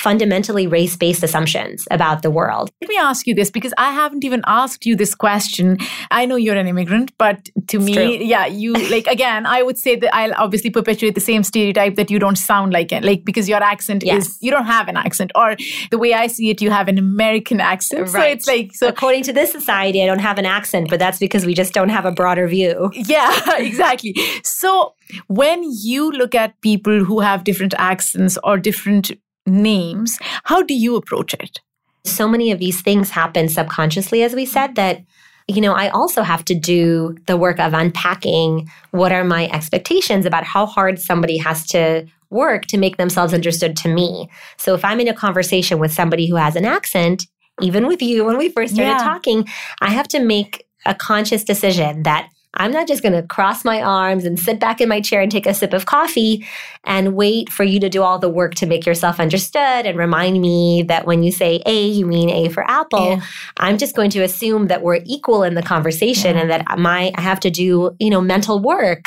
fundamentally 0.00 0.66
race 0.66 0.96
based 0.96 1.22
assumptions 1.22 1.86
about 1.90 2.22
the 2.22 2.30
world. 2.30 2.70
Let 2.80 2.88
me 2.88 2.96
ask 2.96 3.26
you 3.26 3.34
this 3.34 3.50
because 3.50 3.74
I 3.78 3.92
haven't 3.92 4.24
even 4.24 4.42
asked 4.46 4.86
you 4.86 4.96
this 4.96 5.14
question. 5.14 5.76
I 6.10 6.26
know 6.26 6.36
you're 6.36 6.56
an 6.56 6.66
immigrant, 6.66 7.12
but 7.18 7.44
to 7.68 7.76
it's 7.76 7.84
me, 7.86 7.92
true. 7.94 8.08
yeah, 8.08 8.46
you 8.46 8.72
like 8.94 9.06
again, 9.06 9.46
I 9.46 9.62
would 9.62 9.78
say 9.78 9.96
that 9.96 10.14
I'll 10.14 10.34
obviously 10.34 10.70
perpetuate 10.70 11.14
the 11.14 11.20
same 11.20 11.42
stereotype 11.42 11.96
that 11.96 12.10
you 12.10 12.18
don't 12.18 12.36
sound 12.36 12.72
like 12.72 12.92
it, 12.92 13.04
like 13.04 13.24
because 13.24 13.48
your 13.48 13.62
accent 13.62 14.02
Yes. 14.02 14.26
is 14.28 14.38
you 14.40 14.50
don't 14.50 14.64
have 14.66 14.88
an 14.88 14.96
accent, 14.96 15.30
or 15.34 15.56
the 15.90 15.98
way 15.98 16.14
I 16.14 16.26
see 16.26 16.50
it, 16.50 16.62
you 16.62 16.70
have 16.70 16.88
an 16.88 16.98
American 16.98 17.60
accent. 17.60 18.08
So 18.08 18.20
it's 18.20 18.46
like 18.46 18.70
so. 18.74 18.88
According 18.88 19.24
to 19.24 19.32
this 19.32 19.52
society, 19.52 20.02
I 20.02 20.06
don't 20.06 20.20
have 20.20 20.38
an 20.38 20.46
accent, 20.46 20.88
but 20.88 20.98
that's 20.98 21.18
because 21.18 21.44
we 21.44 21.54
just 21.54 21.72
don't 21.74 21.90
have 21.90 22.06
a 22.06 22.12
broader 22.12 22.48
view. 22.48 22.90
Yeah, 22.94 23.30
exactly. 23.58 24.14
So 24.42 24.94
when 25.26 25.62
you 25.82 26.10
look 26.12 26.34
at 26.34 26.60
people 26.62 27.04
who 27.04 27.20
have 27.20 27.44
different 27.44 27.74
accents 27.78 28.38
or 28.44 28.56
different 28.58 29.10
names, 29.50 30.18
how 30.44 30.62
do 30.62 30.74
you 30.74 30.96
approach 30.96 31.34
it? 31.34 31.60
So 32.04 32.26
many 32.26 32.50
of 32.50 32.58
these 32.58 32.80
things 32.80 33.10
happen 33.10 33.48
subconsciously, 33.48 34.22
as 34.22 34.34
we 34.34 34.46
said, 34.46 34.76
that 34.76 35.02
you 35.48 35.60
know, 35.60 35.72
I 35.72 35.88
also 35.88 36.22
have 36.22 36.44
to 36.44 36.54
do 36.54 37.16
the 37.26 37.36
work 37.36 37.58
of 37.58 37.74
unpacking 37.74 38.70
what 38.92 39.10
are 39.10 39.24
my 39.24 39.48
expectations 39.48 40.24
about 40.24 40.44
how 40.44 40.64
hard 40.64 41.00
somebody 41.00 41.38
has 41.38 41.66
to 41.68 42.06
work 42.30 42.66
to 42.66 42.78
make 42.78 42.98
themselves 42.98 43.34
understood 43.34 43.76
to 43.78 43.88
me. 43.88 44.30
So 44.58 44.74
if 44.74 44.84
I'm 44.84 45.00
in 45.00 45.08
a 45.08 45.14
conversation 45.14 45.80
with 45.80 45.92
somebody 45.92 46.28
who 46.28 46.36
has 46.36 46.54
an 46.54 46.64
accent, 46.64 47.26
even 47.60 47.88
with 47.88 48.00
you 48.00 48.24
when 48.24 48.38
we 48.38 48.48
first 48.48 48.74
started 48.74 48.92
Yeah. 48.92 49.04
talking, 49.04 49.48
I 49.80 49.90
have 49.90 50.06
to 50.08 50.20
make 50.20 50.66
a 50.86 50.94
conscious 50.94 51.42
decision 51.42 52.04
that 52.04 52.28
I'm 52.54 52.72
not 52.72 52.88
just 52.88 53.02
going 53.02 53.12
to 53.12 53.22
cross 53.22 53.64
my 53.64 53.80
arms 53.80 54.24
and 54.24 54.38
sit 54.38 54.58
back 54.58 54.80
in 54.80 54.88
my 54.88 55.00
chair 55.00 55.20
and 55.20 55.30
take 55.30 55.46
a 55.46 55.54
sip 55.54 55.72
of 55.72 55.86
coffee 55.86 56.46
and 56.84 57.14
wait 57.14 57.50
for 57.50 57.62
you 57.62 57.78
to 57.80 57.88
do 57.88 58.02
all 58.02 58.18
the 58.18 58.28
work 58.28 58.54
to 58.56 58.66
make 58.66 58.86
yourself 58.86 59.20
understood 59.20 59.86
and 59.86 59.96
remind 59.96 60.40
me 60.40 60.82
that 60.82 61.06
when 61.06 61.22
you 61.22 61.30
say 61.30 61.62
A, 61.66 61.86
you 61.86 62.06
mean 62.06 62.28
A 62.28 62.48
for 62.48 62.68
apple. 62.68 63.16
Yeah. 63.16 63.22
I'm 63.58 63.78
just 63.78 63.94
going 63.94 64.10
to 64.10 64.22
assume 64.22 64.66
that 64.66 64.82
we're 64.82 65.00
equal 65.04 65.42
in 65.42 65.54
the 65.54 65.62
conversation 65.62 66.36
and 66.36 66.50
that 66.50 66.78
my 66.78 67.12
I 67.14 67.20
have 67.20 67.40
to 67.40 67.50
do, 67.50 67.94
you 67.98 68.10
know, 68.10 68.20
mental 68.20 68.58
work 68.58 69.04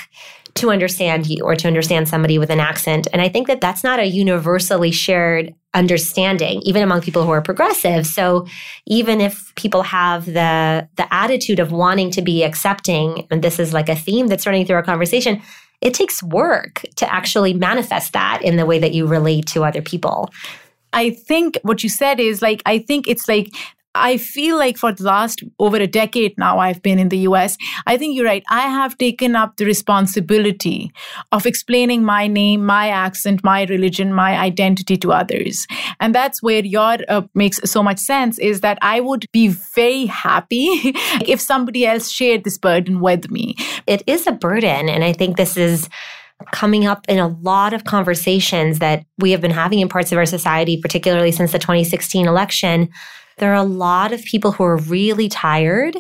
to 0.55 0.69
understand 0.69 1.27
you 1.27 1.43
or 1.43 1.55
to 1.55 1.67
understand 1.67 2.07
somebody 2.07 2.37
with 2.37 2.49
an 2.49 2.59
accent. 2.59 3.07
And 3.11 3.21
I 3.21 3.29
think 3.29 3.47
that 3.47 3.61
that's 3.61 3.83
not 3.83 3.99
a 3.99 4.05
universally 4.05 4.91
shared 4.91 5.53
understanding 5.73 6.61
even 6.63 6.83
among 6.83 7.01
people 7.01 7.23
who 7.23 7.31
are 7.31 7.41
progressive. 7.41 8.05
So 8.05 8.45
even 8.85 9.19
if 9.19 9.53
people 9.55 9.81
have 9.81 10.25
the 10.25 10.87
the 10.95 11.11
attitude 11.11 11.59
of 11.59 11.71
wanting 11.71 12.11
to 12.11 12.21
be 12.21 12.43
accepting 12.43 13.27
and 13.31 13.43
this 13.43 13.59
is 13.59 13.73
like 13.73 13.89
a 13.89 13.95
theme 13.95 14.27
that's 14.27 14.45
running 14.45 14.65
through 14.65 14.75
our 14.75 14.83
conversation, 14.83 15.41
it 15.81 15.93
takes 15.93 16.21
work 16.21 16.85
to 16.97 17.11
actually 17.11 17.53
manifest 17.53 18.13
that 18.13 18.41
in 18.43 18.55
the 18.55 18.65
way 18.65 18.77
that 18.79 18.93
you 18.93 19.07
relate 19.07 19.47
to 19.47 19.63
other 19.63 19.81
people. 19.81 20.29
I 20.93 21.09
think 21.09 21.57
what 21.63 21.81
you 21.81 21.89
said 21.89 22.19
is 22.19 22.41
like, 22.41 22.61
I 22.67 22.77
think 22.77 23.07
it's 23.07 23.27
like, 23.27 23.51
I 23.95 24.17
feel 24.17 24.57
like 24.57 24.77
for 24.77 24.91
the 24.91 25.03
last 25.03 25.43
over 25.59 25.77
a 25.77 25.87
decade 25.87 26.37
now, 26.37 26.59
I've 26.59 26.81
been 26.81 26.99
in 26.99 27.09
the 27.09 27.19
US. 27.19 27.57
I 27.85 27.97
think 27.97 28.15
you're 28.15 28.25
right. 28.25 28.43
I 28.49 28.61
have 28.61 28.97
taken 28.97 29.35
up 29.35 29.57
the 29.57 29.65
responsibility 29.65 30.91
of 31.31 31.45
explaining 31.45 32.03
my 32.03 32.27
name, 32.27 32.65
my 32.65 32.89
accent, 32.89 33.43
my 33.43 33.65
religion, 33.65 34.13
my 34.13 34.37
identity 34.37 34.97
to 34.97 35.11
others. 35.11 35.67
And 35.99 36.15
that's 36.15 36.41
where 36.41 36.65
your 36.65 36.97
uh, 37.07 37.21
makes 37.35 37.59
so 37.65 37.83
much 37.83 37.99
sense 37.99 38.39
is 38.39 38.61
that 38.61 38.79
I 38.81 38.99
would 38.99 39.25
be 39.31 39.49
very 39.75 40.05
happy 40.07 40.69
if 41.27 41.39
somebody 41.39 41.85
else 41.85 42.09
shared 42.09 42.43
this 42.43 42.57
burden 42.57 42.99
with 42.99 43.29
me. 43.29 43.55
it 43.85 44.01
is 44.07 44.25
a 44.27 44.31
burden. 44.31 44.89
And 44.89 45.03
I 45.03 45.13
think 45.13 45.37
this 45.37 45.55
is 45.57 45.89
coming 46.51 46.85
up 46.85 47.05
in 47.07 47.19
a 47.19 47.27
lot 47.27 47.73
of 47.73 47.83
conversations 47.85 48.79
that 48.79 49.05
we 49.19 49.31
have 49.31 49.41
been 49.41 49.51
having 49.51 49.79
in 49.79 49.87
parts 49.87 50.11
of 50.11 50.17
our 50.17 50.25
society, 50.25 50.77
particularly 50.81 51.31
since 51.31 51.51
the 51.51 51.59
2016 51.59 52.27
election. 52.27 52.89
There 53.43 53.51
are 53.51 53.55
a 53.55 53.63
lot 53.63 54.13
of 54.13 54.23
people 54.23 54.53
who 54.53 54.63
are 54.63 54.77
really 54.77 55.27
tired 55.27 55.97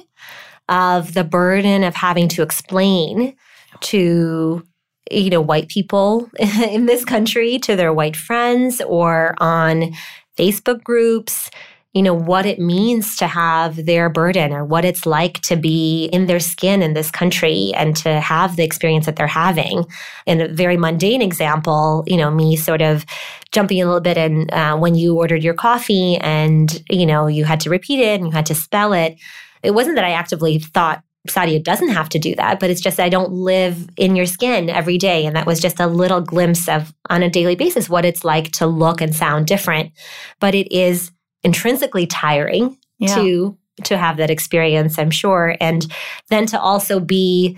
of 0.69 1.13
the 1.13 1.25
burden 1.25 1.83
of 1.83 1.93
having 1.93 2.29
to 2.29 2.41
explain 2.41 3.35
to 3.81 4.65
you 5.11 5.29
know 5.29 5.41
white 5.41 5.67
people 5.67 6.29
in 6.39 6.85
this 6.85 7.03
country 7.03 7.59
to 7.59 7.75
their 7.75 7.91
white 7.91 8.15
friends 8.15 8.79
or 8.79 9.35
on 9.39 9.91
Facebook 10.39 10.85
groups 10.85 11.51
you 11.93 12.01
know 12.01 12.13
what 12.13 12.45
it 12.45 12.59
means 12.59 13.15
to 13.17 13.27
have 13.27 13.85
their 13.85 14.09
burden 14.09 14.51
or 14.51 14.65
what 14.65 14.83
it's 14.83 15.05
like 15.05 15.39
to 15.41 15.55
be 15.55 16.05
in 16.05 16.25
their 16.25 16.39
skin 16.39 16.81
in 16.81 16.93
this 16.93 17.11
country 17.11 17.71
and 17.75 17.95
to 17.95 18.19
have 18.19 18.55
the 18.55 18.63
experience 18.63 19.05
that 19.05 19.15
they're 19.15 19.27
having 19.27 19.85
in 20.25 20.41
a 20.41 20.47
very 20.47 20.77
mundane 20.77 21.21
example 21.21 22.03
you 22.07 22.17
know 22.17 22.31
me 22.31 22.55
sort 22.55 22.81
of 22.81 23.05
jumping 23.51 23.81
a 23.81 23.85
little 23.85 24.01
bit 24.01 24.17
and 24.17 24.51
uh, 24.51 24.75
when 24.75 24.95
you 24.95 25.15
ordered 25.15 25.43
your 25.43 25.53
coffee 25.53 26.17
and 26.17 26.83
you 26.89 27.05
know 27.05 27.27
you 27.27 27.45
had 27.45 27.59
to 27.59 27.69
repeat 27.69 27.99
it 27.99 28.19
and 28.19 28.27
you 28.27 28.31
had 28.31 28.45
to 28.45 28.55
spell 28.55 28.93
it 28.93 29.15
it 29.61 29.71
wasn't 29.71 29.95
that 29.95 30.05
i 30.05 30.11
actively 30.11 30.59
thought 30.59 31.03
Sadia 31.27 31.63
doesn't 31.63 31.89
have 31.89 32.09
to 32.09 32.19
do 32.19 32.35
that, 32.35 32.59
but 32.59 32.69
it's 32.69 32.81
just 32.81 32.99
I 32.99 33.07
don't 33.07 33.31
live 33.31 33.87
in 33.95 34.17
your 34.17 34.25
skin 34.25 34.69
every 34.69 34.97
day. 34.97 35.25
And 35.25 35.37
that 35.37 35.45
was 35.45 35.61
just 35.61 35.79
a 35.79 35.87
little 35.87 36.19
glimpse 36.19 36.67
of 36.67 36.93
on 37.09 37.23
a 37.23 37.29
daily 37.29 37.55
basis 37.55 37.87
what 37.87 38.03
it's 38.03 38.25
like 38.25 38.51
to 38.53 38.67
look 38.67 38.99
and 38.99 39.15
sound 39.15 39.47
different. 39.47 39.93
But 40.41 40.53
it 40.53 40.69
is 40.69 41.11
intrinsically 41.43 42.07
tiring 42.07 42.77
Yeah. 42.99 43.15
to 43.15 43.57
to 43.85 43.97
have 43.97 44.17
that 44.17 44.29
experience, 44.29 44.99
I'm 44.99 45.09
sure. 45.09 45.55
And 45.59 45.91
then 46.29 46.45
to 46.47 46.59
also 46.59 46.99
be 46.99 47.57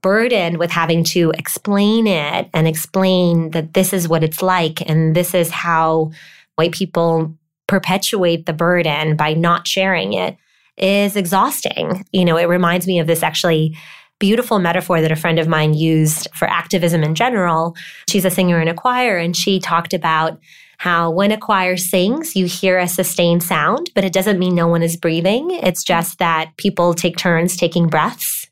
burdened 0.00 0.58
with 0.58 0.70
having 0.70 1.02
to 1.02 1.32
explain 1.36 2.06
it 2.06 2.48
and 2.54 2.68
explain 2.68 3.50
that 3.50 3.74
this 3.74 3.92
is 3.92 4.08
what 4.08 4.22
it's 4.22 4.40
like 4.42 4.88
and 4.88 5.16
this 5.16 5.34
is 5.34 5.50
how 5.50 6.12
white 6.54 6.70
people 6.70 7.34
perpetuate 7.66 8.46
the 8.46 8.52
burden 8.52 9.16
by 9.16 9.34
not 9.34 9.66
sharing 9.66 10.12
it 10.12 10.36
is 10.76 11.16
exhausting. 11.16 12.06
You 12.12 12.24
know, 12.24 12.36
it 12.36 12.44
reminds 12.44 12.86
me 12.86 13.00
of 13.00 13.08
this 13.08 13.24
actually 13.24 13.76
beautiful 14.20 14.58
metaphor 14.60 15.00
that 15.00 15.10
a 15.10 15.16
friend 15.16 15.38
of 15.40 15.48
mine 15.48 15.74
used 15.74 16.28
for 16.32 16.48
activism 16.48 17.02
in 17.02 17.14
general. 17.16 17.74
She's 18.08 18.24
a 18.24 18.30
singer 18.30 18.60
in 18.60 18.68
a 18.68 18.74
choir, 18.74 19.18
and 19.18 19.36
she 19.36 19.58
talked 19.58 19.92
about 19.92 20.38
how 20.78 21.10
when 21.10 21.32
a 21.32 21.38
choir 21.38 21.76
sings, 21.76 22.36
you 22.36 22.46
hear 22.46 22.78
a 22.78 22.88
sustained 22.88 23.42
sound, 23.42 23.90
but 23.94 24.04
it 24.04 24.12
doesn't 24.12 24.38
mean 24.38 24.54
no 24.54 24.68
one 24.68 24.82
is 24.82 24.96
breathing. 24.96 25.50
It's 25.50 25.84
just 25.84 26.18
that 26.18 26.52
people 26.56 26.94
take 26.94 27.16
turns 27.16 27.56
taking 27.56 27.86
breaths 27.88 28.46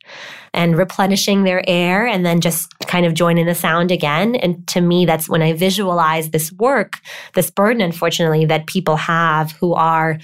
and 0.53 0.79
replenishing 0.79 1.43
their 1.43 1.63
air 1.69 2.07
and 2.07 2.25
then 2.25 2.41
just 2.41 2.73
kind 2.87 3.05
of 3.05 3.15
joining 3.15 3.47
the 3.47 3.55
sound 3.55 3.91
again. 3.91 4.37
And 4.37 4.67
to 4.69 4.81
me, 4.81 5.05
that's 5.05 5.29
when 5.29 5.43
I 5.43 5.53
visualize 5.53 6.31
this 6.31 6.53
work, 6.53 6.99
this 7.35 7.51
burden, 7.51 7.83
unfortunately, 7.83 8.47
that 8.47 8.67
people 8.67 8.97
have 8.97 9.53
who 9.53 9.75
are 9.75 10.19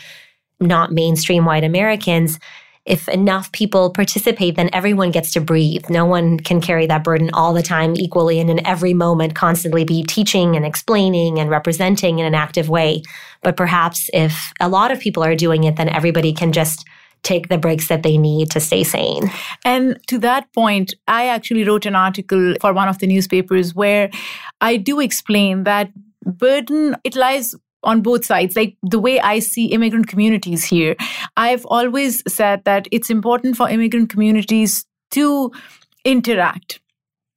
not 0.61 0.93
mainstream 0.93 1.45
white 1.45 1.65
Americans. 1.65 2.39
If 2.87 3.09
enough 3.09 3.53
people 3.53 3.90
participate, 3.90 4.57
then 4.57 4.71
everyone 4.73 5.11
gets 5.11 5.33
to 5.35 5.40
breathe. 5.40 5.90
No 5.90 6.07
one 6.07 6.38
can 6.38 6.61
carry 6.61 6.87
that 6.87 7.05
burden 7.05 7.31
all 7.35 7.53
the 7.53 7.62
time 7.62 7.95
equally 7.95 8.40
and 8.40 8.49
in 8.49 8.66
every 8.66 8.95
moment 8.95 9.35
constantly 9.35 9.85
be 9.85 10.03
teaching 10.03 10.57
and 10.57 10.64
explaining 10.64 11.38
and 11.38 11.51
representing 11.51 12.19
in 12.19 12.27
an 12.27 12.35
active 12.35 12.69
way. 12.69 13.03
But 13.43 13.57
perhaps 13.57 14.09
if 14.14 14.53
a 14.61 14.69
lot 14.69 14.90
of 14.90 15.01
people 15.01 15.23
are 15.23 15.37
doing 15.37 15.64
it, 15.64 15.77
then 15.77 15.88
everybody 15.88 16.33
can 16.33 16.53
just 16.53 16.87
take 17.23 17.49
the 17.49 17.59
breaks 17.59 17.88
that 17.88 18.03
they 18.03 18.16
need 18.16 18.51
to 18.51 18.61
stay 18.61 18.83
sane. 18.83 19.31
And 19.64 19.99
to 20.07 20.19
that 20.21 20.53
point, 20.55 20.95
I 21.07 21.27
actually 21.27 21.64
wrote 21.64 21.85
an 21.85 21.95
article 21.95 22.55
for 22.61 22.73
one 22.73 22.88
of 22.88 22.99
the 22.99 23.07
newspapers 23.07 23.75
where 23.75 24.11
I 24.61 24.79
do 24.79 25.01
explain 25.01 25.64
that 25.64 25.90
burden, 26.25 26.97
it 27.05 27.16
lies 27.16 27.55
on 27.83 28.03
both 28.03 28.25
sides. 28.25 28.57
Like 28.57 28.77
the 28.83 28.99
way 28.99 29.21
I 29.21 29.38
see 29.38 29.66
immigrant 29.66 30.09
communities 30.09 30.64
here, 30.64 30.97
I've 31.37 31.64
always 31.66 32.23
said 32.33 32.64
that 32.64 32.88
it's 32.90 33.11
important 33.11 33.57
for 33.57 33.69
immigrant 33.69 34.11
communities 34.11 34.85
to 35.12 35.51
interact 36.05 36.81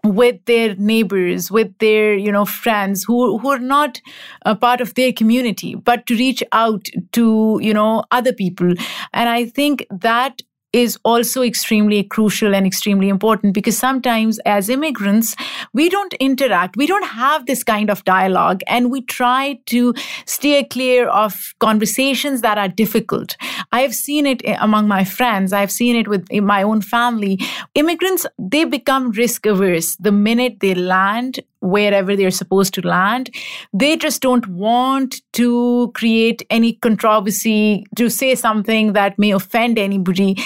with 0.03 0.43
their 0.45 0.75
neighbors 0.75 1.49
with 1.49 1.77
their 1.77 2.13
you 2.13 2.31
know 2.31 2.43
friends 2.43 3.05
who 3.05 3.37
who 3.37 3.49
are 3.49 3.59
not 3.59 4.01
a 4.45 4.53
part 4.53 4.81
of 4.81 4.93
their 4.95 5.13
community 5.13 5.75
but 5.75 6.05
to 6.05 6.15
reach 6.15 6.43
out 6.51 6.87
to 7.13 7.57
you 7.61 7.73
know 7.73 8.03
other 8.11 8.33
people 8.33 8.73
and 9.13 9.29
i 9.29 9.45
think 9.45 9.85
that 9.89 10.41
is 10.73 10.97
also 11.05 11.43
extremely 11.43 12.03
crucial 12.03 12.55
and 12.55 12.65
extremely 12.65 13.07
important 13.07 13.53
because 13.53 13.77
sometimes 13.77 14.39
as 14.39 14.69
immigrants 14.69 15.35
we 15.73 15.87
don't 15.87 16.13
interact 16.15 16.75
we 16.75 16.87
don't 16.87 17.05
have 17.05 17.45
this 17.45 17.63
kind 17.63 17.89
of 17.89 18.03
dialogue 18.03 18.61
and 18.67 18.91
we 18.91 19.01
try 19.01 19.59
to 19.67 19.93
steer 20.25 20.63
clear 20.63 21.07
of 21.07 21.53
conversations 21.59 22.41
that 22.41 22.57
are 22.57 22.67
difficult. 22.67 23.37
I've 23.71 23.93
seen 23.93 24.25
it 24.25 24.41
eh, 24.43 24.57
among 24.59 24.87
my 24.87 25.03
friends 25.03 25.53
i've 25.53 25.71
seen 25.71 25.95
it 25.95 26.07
with 26.07 26.27
eh, 26.31 26.39
my 26.39 26.63
own 26.63 26.81
family. 26.81 27.39
Immigrants 27.75 28.25
they 28.37 28.65
become 28.65 29.11
risk 29.11 29.45
averse 29.45 29.95
the 29.97 30.11
minute 30.11 30.59
they 30.59 30.73
land 30.73 31.39
wherever 31.63 32.15
they're 32.15 32.31
supposed 32.31 32.73
to 32.75 32.81
land. 32.85 33.29
They 33.73 33.97
just 33.97 34.21
don't 34.21 34.45
want 34.47 35.21
to 35.33 35.91
create 35.95 36.43
any 36.49 36.73
controversy, 36.73 37.85
to 37.95 38.09
say 38.09 38.35
something 38.35 38.93
that 38.93 39.17
may 39.17 39.31
offend 39.31 39.79
anybody. 39.79 40.37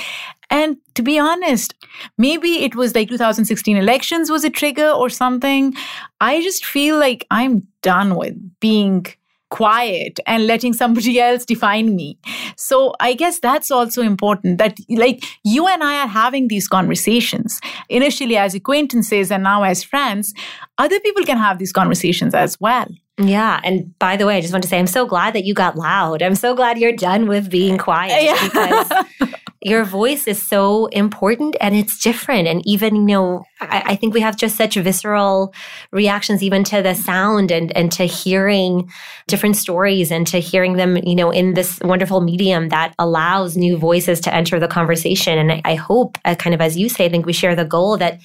And 0.50 0.78
to 0.96 1.02
be 1.02 1.20
honest, 1.20 1.74
maybe 2.18 2.64
it 2.64 2.76
was 2.76 2.96
like 2.96 3.10
2016 3.10 3.76
elections 3.76 4.30
was 4.30 4.46
a 4.46 4.50
trigger 4.50 4.90
or 4.90 5.10
something. 5.10 5.74
I 6.22 6.42
just 6.42 6.66
feel 6.66 6.98
like 6.98 7.26
I'm 7.32 7.68
done 7.82 8.16
with 8.16 8.36
being 8.60 9.06
quiet 9.50 10.20
and 10.26 10.48
letting 10.48 10.74
somebody 10.74 11.20
else 11.28 11.46
define 11.46 11.96
me. 11.96 12.18
So 12.58 12.94
I 13.00 13.14
guess 13.14 13.40
that's 13.40 13.72
also 13.72 14.02
important 14.02 14.58
that 14.58 14.78
like 14.90 15.24
you 15.44 15.68
and 15.68 15.84
I 15.84 16.04
are 16.04 16.08
having 16.08 16.48
these 16.48 16.68
conversations 16.68 17.60
initially 17.90 18.38
as 18.38 18.56
acquaintances 18.56 19.32
and 19.32 19.44
now 19.44 19.64
as 19.64 19.84
friends. 19.84 20.34
Other 20.78 21.00
people 21.00 21.24
can 21.24 21.38
have 21.38 21.58
these 21.60 21.72
conversations 21.72 22.34
as 22.34 22.60
well. 22.60 22.88
Yeah. 23.18 23.60
And 23.64 23.98
by 23.98 24.16
the 24.16 24.28
way, 24.28 24.38
I 24.38 24.42
just 24.42 24.54
want 24.54 24.64
to 24.64 24.70
say 24.70 24.78
I'm 24.78 24.88
so 24.88 25.06
glad 25.06 25.34
that 25.34 25.44
you 25.44 25.54
got 25.54 25.76
loud. 25.76 26.22
I'm 26.22 26.36
so 26.36 26.56
glad 26.56 26.78
you're 26.78 26.92
done 26.92 27.28
with 27.28 27.50
being 27.50 27.78
quiet 27.88 28.24
yeah. 28.24 28.44
because 28.44 29.34
your 29.62 29.84
voice 29.84 30.28
is 30.28 30.42
so 30.42 30.86
important 30.88 31.56
and 31.60 31.76
it's 31.76 31.98
different. 32.00 32.48
And 32.48 32.66
even, 32.68 32.96
you 32.96 33.02
know, 33.02 33.46
I, 33.60 33.84
I, 33.86 33.96
think 33.96 34.14
we 34.14 34.22
have 34.22 34.38
just 34.38 34.56
such 34.56 34.76
visceral 34.76 35.54
reactions 35.92 36.44
even 36.44 36.64
to 36.66 36.84
the 36.84 36.94
sound 36.94 37.50
and, 37.50 37.76
and 37.76 37.92
to 37.94 38.06
hearing 38.06 38.92
different 39.28 39.58
stories 39.58 40.12
and 40.12 40.28
to 40.28 40.40
hearing 40.40 40.74
them, 40.74 40.98
you 40.98 41.16
know, 41.16 41.32
in 41.32 41.56
this 41.56 41.80
wonderful 41.84 42.22
medium 42.22 42.70
that 42.70 42.94
allows 43.00 43.58
new 43.58 43.78
voices 43.78 44.20
to 44.22 44.34
enter 44.34 44.60
the 44.60 44.68
conversation. 44.68 45.40
And 45.40 45.52
I, 45.52 45.62
I 45.66 45.76
hope, 45.76 46.20
uh, 46.24 46.36
kind 46.36 46.54
of 46.54 46.62
as 46.62 46.78
you 46.78 46.88
say, 46.88 47.06
I 47.06 47.10
think 47.10 47.26
we 47.26 47.34
share 47.34 47.56
the 47.56 47.66
goal 47.66 47.98
that 47.98 48.20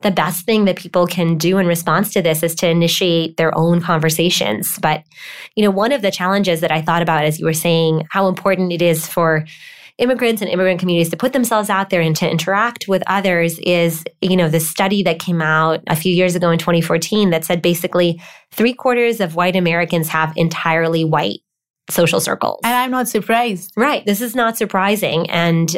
the 0.00 0.10
best 0.10 0.46
thing 0.46 0.64
that 0.64 0.76
people 0.76 1.06
can 1.06 1.36
do 1.36 1.58
in 1.58 1.66
response 1.66 2.12
to 2.12 2.22
this 2.22 2.42
is 2.42 2.54
to 2.54 2.68
initiate 2.68 3.36
their 3.36 3.56
own 3.58 3.80
conversations. 3.80 4.78
But, 4.78 5.02
you 5.56 5.64
know, 5.64 5.72
one 5.72 5.92
of 5.92 6.02
the 6.02 6.12
challenges 6.12 6.60
that 6.60 6.70
I 6.70 6.80
thought 6.80 7.02
about 7.02 7.24
as 7.24 7.38
you 7.38 7.44
were 7.44 7.52
saying 7.52 8.06
how 8.10 8.28
important 8.28 8.72
it 8.72 8.80
is 8.80 9.08
for 9.08 9.44
immigrants 9.98 10.40
and 10.40 10.50
immigrant 10.50 10.78
communities 10.80 11.10
to 11.10 11.16
put 11.16 11.32
themselves 11.32 11.68
out 11.68 11.90
there 11.90 12.00
and 12.00 12.14
to 12.16 12.30
interact 12.30 12.86
with 12.88 13.02
others 13.06 13.58
is, 13.60 14.04
you 14.20 14.36
know, 14.36 14.48
the 14.48 14.60
study 14.60 15.02
that 15.02 15.18
came 15.18 15.42
out 15.42 15.80
a 15.88 15.96
few 15.96 16.14
years 16.14 16.34
ago 16.34 16.50
in 16.50 16.58
2014 16.58 17.30
that 17.30 17.44
said 17.44 17.60
basically 17.60 18.20
three 18.52 18.72
quarters 18.72 19.20
of 19.20 19.34
white 19.34 19.56
Americans 19.56 20.08
have 20.08 20.32
entirely 20.36 21.04
white 21.04 21.40
social 21.90 22.20
circles. 22.20 22.60
And 22.64 22.74
I'm 22.74 22.90
not 22.90 23.08
surprised. 23.08 23.72
Right. 23.76 24.04
This 24.06 24.20
is 24.20 24.36
not 24.36 24.56
surprising. 24.56 25.28
And 25.30 25.76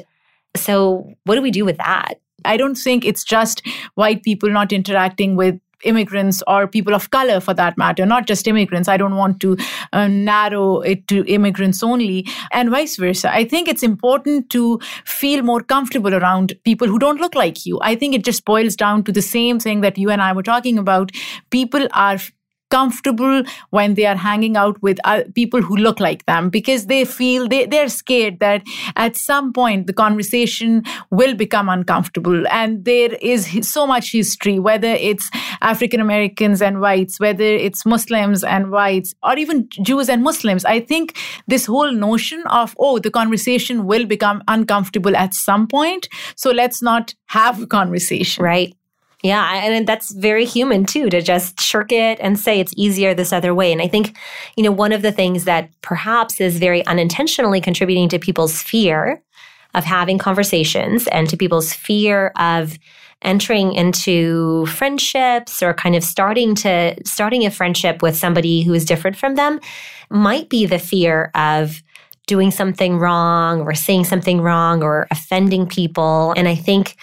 so, 0.56 1.14
what 1.24 1.36
do 1.36 1.42
we 1.42 1.50
do 1.50 1.64
with 1.64 1.78
that? 1.78 2.20
I 2.44 2.56
don't 2.56 2.74
think 2.74 3.04
it's 3.04 3.24
just 3.24 3.66
white 3.94 4.22
people 4.22 4.50
not 4.50 4.72
interacting 4.72 5.36
with 5.36 5.60
immigrants 5.84 6.42
or 6.46 6.66
people 6.66 6.94
of 6.94 7.10
color 7.10 7.40
for 7.40 7.54
that 7.54 7.76
matter, 7.78 8.06
not 8.06 8.26
just 8.26 8.46
immigrants. 8.46 8.88
I 8.88 8.96
don't 8.96 9.16
want 9.16 9.40
to 9.40 9.56
uh, 9.92 10.08
narrow 10.08 10.80
it 10.80 11.06
to 11.08 11.24
immigrants 11.26 11.82
only, 11.82 12.26
and 12.52 12.70
vice 12.70 12.96
versa. 12.96 13.32
I 13.32 13.44
think 13.44 13.68
it's 13.68 13.82
important 13.82 14.50
to 14.50 14.78
feel 15.04 15.42
more 15.42 15.62
comfortable 15.62 16.14
around 16.14 16.54
people 16.64 16.88
who 16.88 16.98
don't 16.98 17.20
look 17.20 17.34
like 17.34 17.66
you. 17.66 17.78
I 17.82 17.94
think 17.94 18.14
it 18.14 18.24
just 18.24 18.44
boils 18.44 18.76
down 18.76 19.04
to 19.04 19.12
the 19.12 19.22
same 19.22 19.58
thing 19.58 19.80
that 19.80 19.98
you 19.98 20.10
and 20.10 20.22
I 20.22 20.32
were 20.32 20.42
talking 20.42 20.78
about. 20.78 21.12
People 21.50 21.88
are 21.92 22.18
comfortable 22.70 23.42
when 23.70 23.94
they 23.94 24.06
are 24.06 24.16
hanging 24.16 24.56
out 24.56 24.80
with 24.82 24.98
people 25.34 25.62
who 25.62 25.76
look 25.76 26.00
like 26.00 26.24
them 26.26 26.50
because 26.50 26.86
they 26.86 27.04
feel 27.04 27.48
they, 27.48 27.66
they're 27.66 27.88
scared 27.88 28.38
that 28.40 28.62
at 28.96 29.16
some 29.16 29.52
point 29.52 29.86
the 29.86 29.92
conversation 29.92 30.82
will 31.10 31.34
become 31.34 31.68
uncomfortable 31.68 32.46
and 32.48 32.84
there 32.84 33.14
is 33.20 33.48
so 33.62 33.86
much 33.86 34.12
history 34.12 34.58
whether 34.58 34.88
it's 34.88 35.30
african 35.60 36.00
americans 36.00 36.62
and 36.62 36.80
whites 36.80 37.18
whether 37.20 37.44
it's 37.44 37.84
muslims 37.84 38.44
and 38.44 38.70
whites 38.70 39.14
or 39.22 39.36
even 39.36 39.68
jews 39.82 40.08
and 40.08 40.22
muslims. 40.22 40.64
I 40.64 40.80
think 40.80 41.16
this 41.46 41.66
whole 41.66 41.92
notion 41.92 42.42
of 42.46 42.74
oh 42.78 42.98
the 42.98 43.10
conversation 43.10 43.86
will 43.86 44.06
become 44.06 44.42
uncomfortable 44.48 45.16
at 45.16 45.34
some 45.34 45.66
point. 45.66 46.08
So 46.36 46.50
let's 46.50 46.82
not 46.82 47.14
have 47.26 47.62
a 47.62 47.66
conversation. 47.66 48.44
Right 48.44 48.74
yeah, 49.22 49.64
and 49.64 49.86
that's 49.86 50.12
very 50.12 50.46
human 50.46 50.86
too 50.86 51.10
to 51.10 51.20
just 51.20 51.60
shirk 51.60 51.92
it 51.92 52.18
and 52.20 52.38
say 52.38 52.58
it's 52.58 52.72
easier 52.76 53.12
this 53.12 53.32
other 53.32 53.54
way. 53.54 53.70
And 53.70 53.82
I 53.82 53.88
think, 53.88 54.16
you 54.56 54.62
know, 54.62 54.72
one 54.72 54.92
of 54.92 55.02
the 55.02 55.12
things 55.12 55.44
that 55.44 55.70
perhaps 55.82 56.40
is 56.40 56.58
very 56.58 56.84
unintentionally 56.86 57.60
contributing 57.60 58.08
to 58.10 58.18
people's 58.18 58.62
fear 58.62 59.22
of 59.74 59.84
having 59.84 60.18
conversations 60.18 61.06
and 61.08 61.28
to 61.28 61.36
people's 61.36 61.72
fear 61.72 62.32
of 62.36 62.78
entering 63.22 63.74
into 63.74 64.64
friendships 64.66 65.62
or 65.62 65.74
kind 65.74 65.94
of 65.94 66.02
starting 66.02 66.54
to 66.54 66.96
starting 67.04 67.44
a 67.44 67.50
friendship 67.50 68.00
with 68.00 68.16
somebody 68.16 68.62
who 68.62 68.72
is 68.72 68.86
different 68.86 69.16
from 69.16 69.34
them 69.34 69.60
might 70.08 70.48
be 70.48 70.64
the 70.64 70.78
fear 70.78 71.30
of 71.34 71.82
doing 72.26 72.50
something 72.50 72.96
wrong 72.96 73.60
or 73.60 73.74
saying 73.74 74.04
something 74.04 74.40
wrong 74.40 74.82
or 74.82 75.06
offending 75.10 75.66
people. 75.66 76.32
And 76.36 76.48
I 76.48 76.54
think 76.54 76.96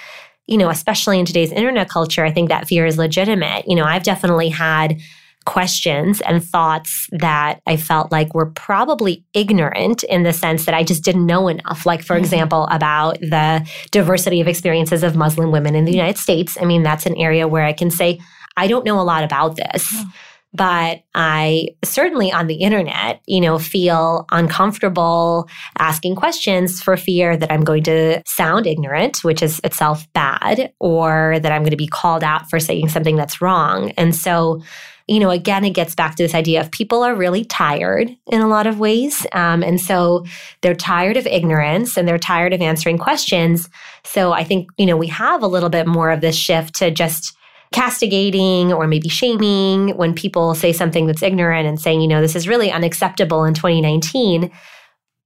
you 0.47 0.57
know, 0.57 0.69
especially 0.69 1.19
in 1.19 1.25
today's 1.25 1.51
internet 1.51 1.89
culture, 1.89 2.25
I 2.25 2.31
think 2.31 2.49
that 2.49 2.67
fear 2.67 2.85
is 2.85 2.97
legitimate. 2.97 3.67
You 3.67 3.75
know, 3.75 3.83
I've 3.83 4.03
definitely 4.03 4.49
had 4.49 4.99
questions 5.45 6.19
and 6.21 6.43
thoughts 6.43 7.07
that 7.11 7.61
I 7.65 7.77
felt 7.77 8.11
like 8.11 8.33
were 8.33 8.47
probably 8.47 9.23
ignorant 9.33 10.03
in 10.03 10.23
the 10.23 10.33
sense 10.33 10.65
that 10.65 10.75
I 10.75 10.83
just 10.83 11.03
didn't 11.03 11.25
know 11.25 11.47
enough. 11.47 11.85
Like, 11.85 12.03
for 12.03 12.15
mm-hmm. 12.15 12.23
example, 12.23 12.67
about 12.69 13.19
the 13.21 13.69
diversity 13.91 14.41
of 14.41 14.47
experiences 14.47 15.03
of 15.03 15.15
Muslim 15.15 15.51
women 15.51 15.75
in 15.75 15.85
the 15.85 15.93
United 15.93 16.17
States. 16.17 16.57
I 16.59 16.65
mean, 16.65 16.83
that's 16.83 17.05
an 17.05 17.15
area 17.15 17.47
where 17.47 17.63
I 17.63 17.73
can 17.73 17.89
say, 17.89 18.19
I 18.57 18.67
don't 18.67 18.85
know 18.85 18.99
a 18.99 19.03
lot 19.03 19.23
about 19.23 19.55
this. 19.55 19.93
Mm-hmm 19.93 20.09
but 20.53 21.01
I 21.13 21.69
certainly 21.83 22.31
on 22.31 22.47
the 22.47 22.55
internet, 22.55 23.21
you 23.25 23.41
know, 23.41 23.59
feel 23.59 24.25
uncomfortable 24.31 25.47
asking 25.77 26.15
questions 26.15 26.81
for 26.81 26.97
fear 26.97 27.37
that 27.37 27.51
I'm 27.51 27.63
going 27.63 27.83
to 27.83 28.21
sound 28.25 28.65
ignorant, 28.65 29.23
which 29.23 29.43
is 29.43 29.61
itself 29.63 30.11
bad, 30.13 30.71
or 30.79 31.39
that 31.41 31.51
I'm 31.51 31.61
going 31.61 31.71
to 31.71 31.77
be 31.77 31.87
called 31.87 32.23
out 32.23 32.49
for 32.49 32.59
saying 32.59 32.89
something 32.89 33.15
that's 33.15 33.41
wrong. 33.41 33.91
And 33.91 34.15
so, 34.15 34.61
you 35.07 35.19
know, 35.19 35.29
again, 35.29 35.63
it 35.63 35.71
gets 35.71 35.95
back 35.95 36.15
to 36.15 36.23
this 36.23 36.35
idea 36.35 36.59
of 36.59 36.71
people 36.71 37.03
are 37.03 37.15
really 37.15 37.45
tired 37.45 38.09
in 38.27 38.41
a 38.41 38.47
lot 38.47 38.67
of 38.67 38.79
ways. 38.79 39.25
Um, 39.33 39.63
and 39.63 39.79
so 39.79 40.25
they're 40.61 40.75
tired 40.75 41.17
of 41.17 41.27
ignorance 41.27 41.97
and 41.97 42.07
they're 42.07 42.17
tired 42.17 42.53
of 42.53 42.61
answering 42.61 42.97
questions. 42.97 43.69
So 44.03 44.33
I 44.33 44.43
think, 44.43 44.69
you 44.77 44.85
know, 44.85 44.97
we 44.97 45.07
have 45.07 45.43
a 45.43 45.47
little 45.47 45.69
bit 45.69 45.87
more 45.87 46.09
of 46.09 46.21
this 46.21 46.35
shift 46.35 46.75
to 46.75 46.91
just 46.91 47.37
castigating 47.72 48.72
or 48.72 48.88
maybe 48.88 49.09
shaming 49.09 49.95
when 49.97 50.13
people 50.13 50.55
say 50.55 50.72
something 50.72 51.07
that's 51.07 51.24
ignorant 51.24 51.68
and 51.68 51.80
saying, 51.80 52.01
you 52.01 52.07
know, 52.07 52.22
this 52.22 52.36
is 52.36 52.47
really 52.47 52.72
unacceptable 52.72 53.43
in 53.43 53.53
2019. 53.53 54.51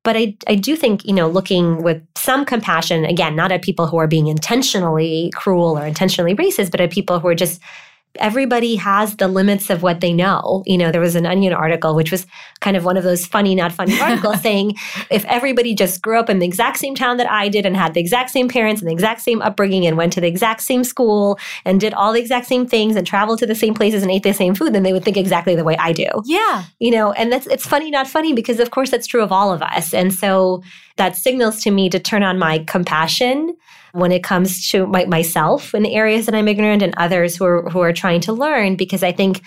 But 0.04 0.18
I, 0.18 0.36
I 0.48 0.56
do 0.56 0.76
think, 0.76 1.06
you 1.06 1.14
know, 1.14 1.28
looking 1.28 1.84
with 1.84 2.02
some 2.16 2.44
compassion, 2.44 3.06
again, 3.06 3.36
not 3.36 3.52
at 3.52 3.62
people 3.62 3.86
who 3.86 3.98
are 3.98 4.08
being 4.08 4.28
intentionally 4.28 5.32
cruel 5.36 5.78
or 5.78 5.86
intentionally 5.86 6.36
racist, 6.36 6.72
but 6.72 6.82
at 6.82 6.92
people 6.92 7.20
who 7.20 7.28
are 7.28 7.36
just 7.36 7.62
everybody 8.16 8.76
has 8.76 9.16
the 9.16 9.28
limits 9.28 9.70
of 9.70 9.84
what 9.84 10.02
they 10.02 10.14
know. 10.14 10.64
You 10.66 10.78
know, 10.78 10.92
there 10.92 11.02
was 11.02 11.16
an 11.16 11.26
Onion 11.26 11.54
article, 11.54 11.96
which 11.96 12.12
was 12.12 12.28
kind 12.60 12.76
of 12.76 12.84
one 12.84 12.98
of 12.98 13.04
those 13.04 13.26
funny, 13.26 13.56
not 13.56 13.72
funny 13.72 14.00
articles 14.02 14.42
saying 14.42 14.76
if 15.10 15.24
everybody 15.26 15.74
just 15.74 16.02
grew 16.02 16.20
up 16.20 16.30
in 16.30 16.40
the 16.40 16.46
exact 16.46 16.78
same 16.78 16.96
town 16.96 17.18
that 17.18 17.30
I 17.30 17.48
did 17.48 17.66
and 17.66 17.76
had 17.76 17.94
the 17.94 18.00
exact 18.00 18.30
same 18.32 18.50
parents 18.50 18.82
and 18.82 18.90
the 18.90 18.94
exact 18.94 19.22
same 19.22 19.42
upbringing 19.42 19.86
and 19.86 19.98
went 19.98 20.14
to 20.14 20.22
the 20.22 20.28
exact 20.28 20.62
same 20.62 20.84
school 20.84 21.40
and 21.66 21.80
did 21.80 21.94
all 21.94 22.14
the 22.14 22.20
exact 22.20 22.48
same 22.48 22.68
things 22.68 22.96
and 22.96 23.08
traveled 23.08 23.40
to 23.40 23.46
the 23.46 23.56
same 23.56 23.74
places 23.74 24.04
and 24.04 24.12
ate 24.12 24.24
the 24.24 24.34
same 24.34 24.56
food, 24.56 24.74
then 24.74 24.84
they 24.84 24.94
would 24.94 25.06
think 25.06 25.18
exactly 25.18 25.56
the 25.56 25.64
way 25.64 25.78
I 25.78 25.94
do. 25.94 26.08
Yeah. 26.26 26.66
You 26.80 26.92
know, 26.92 27.14
and 27.14 27.32
that's 27.32 27.48
it's 27.48 27.66
funny, 27.66 27.92
not 27.92 28.08
funny, 28.08 28.34
because 28.34 28.60
of 28.60 28.72
course 28.72 28.92
that's 28.92 29.08
true 29.08 29.24
of 29.24 29.32
all 29.32 29.54
of 29.54 29.62
us. 29.62 29.94
And 29.94 30.14
so 30.14 30.64
that 30.98 31.16
signals 31.16 31.62
to 31.64 31.72
me 31.72 31.90
to 31.90 32.00
turn 32.00 32.24
on 32.24 32.38
my 32.38 32.60
compassion 32.68 33.56
when 33.94 34.12
it 34.12 34.24
comes 34.24 34.70
to 34.72 34.88
my, 34.88 35.06
myself 35.06 35.74
in 35.74 35.86
areas 35.86 36.26
that 36.26 36.36
I'm 36.36 36.48
ignorant 36.48 36.82
and 36.82 36.94
others 36.98 37.36
who 37.36 37.46
are, 37.46 37.70
who 37.70 37.80
are 37.80 37.94
trying 37.94 38.22
to 38.22 38.34
learn, 38.34 38.76
because 38.76 39.04
I 39.04 39.12
think 39.12 39.42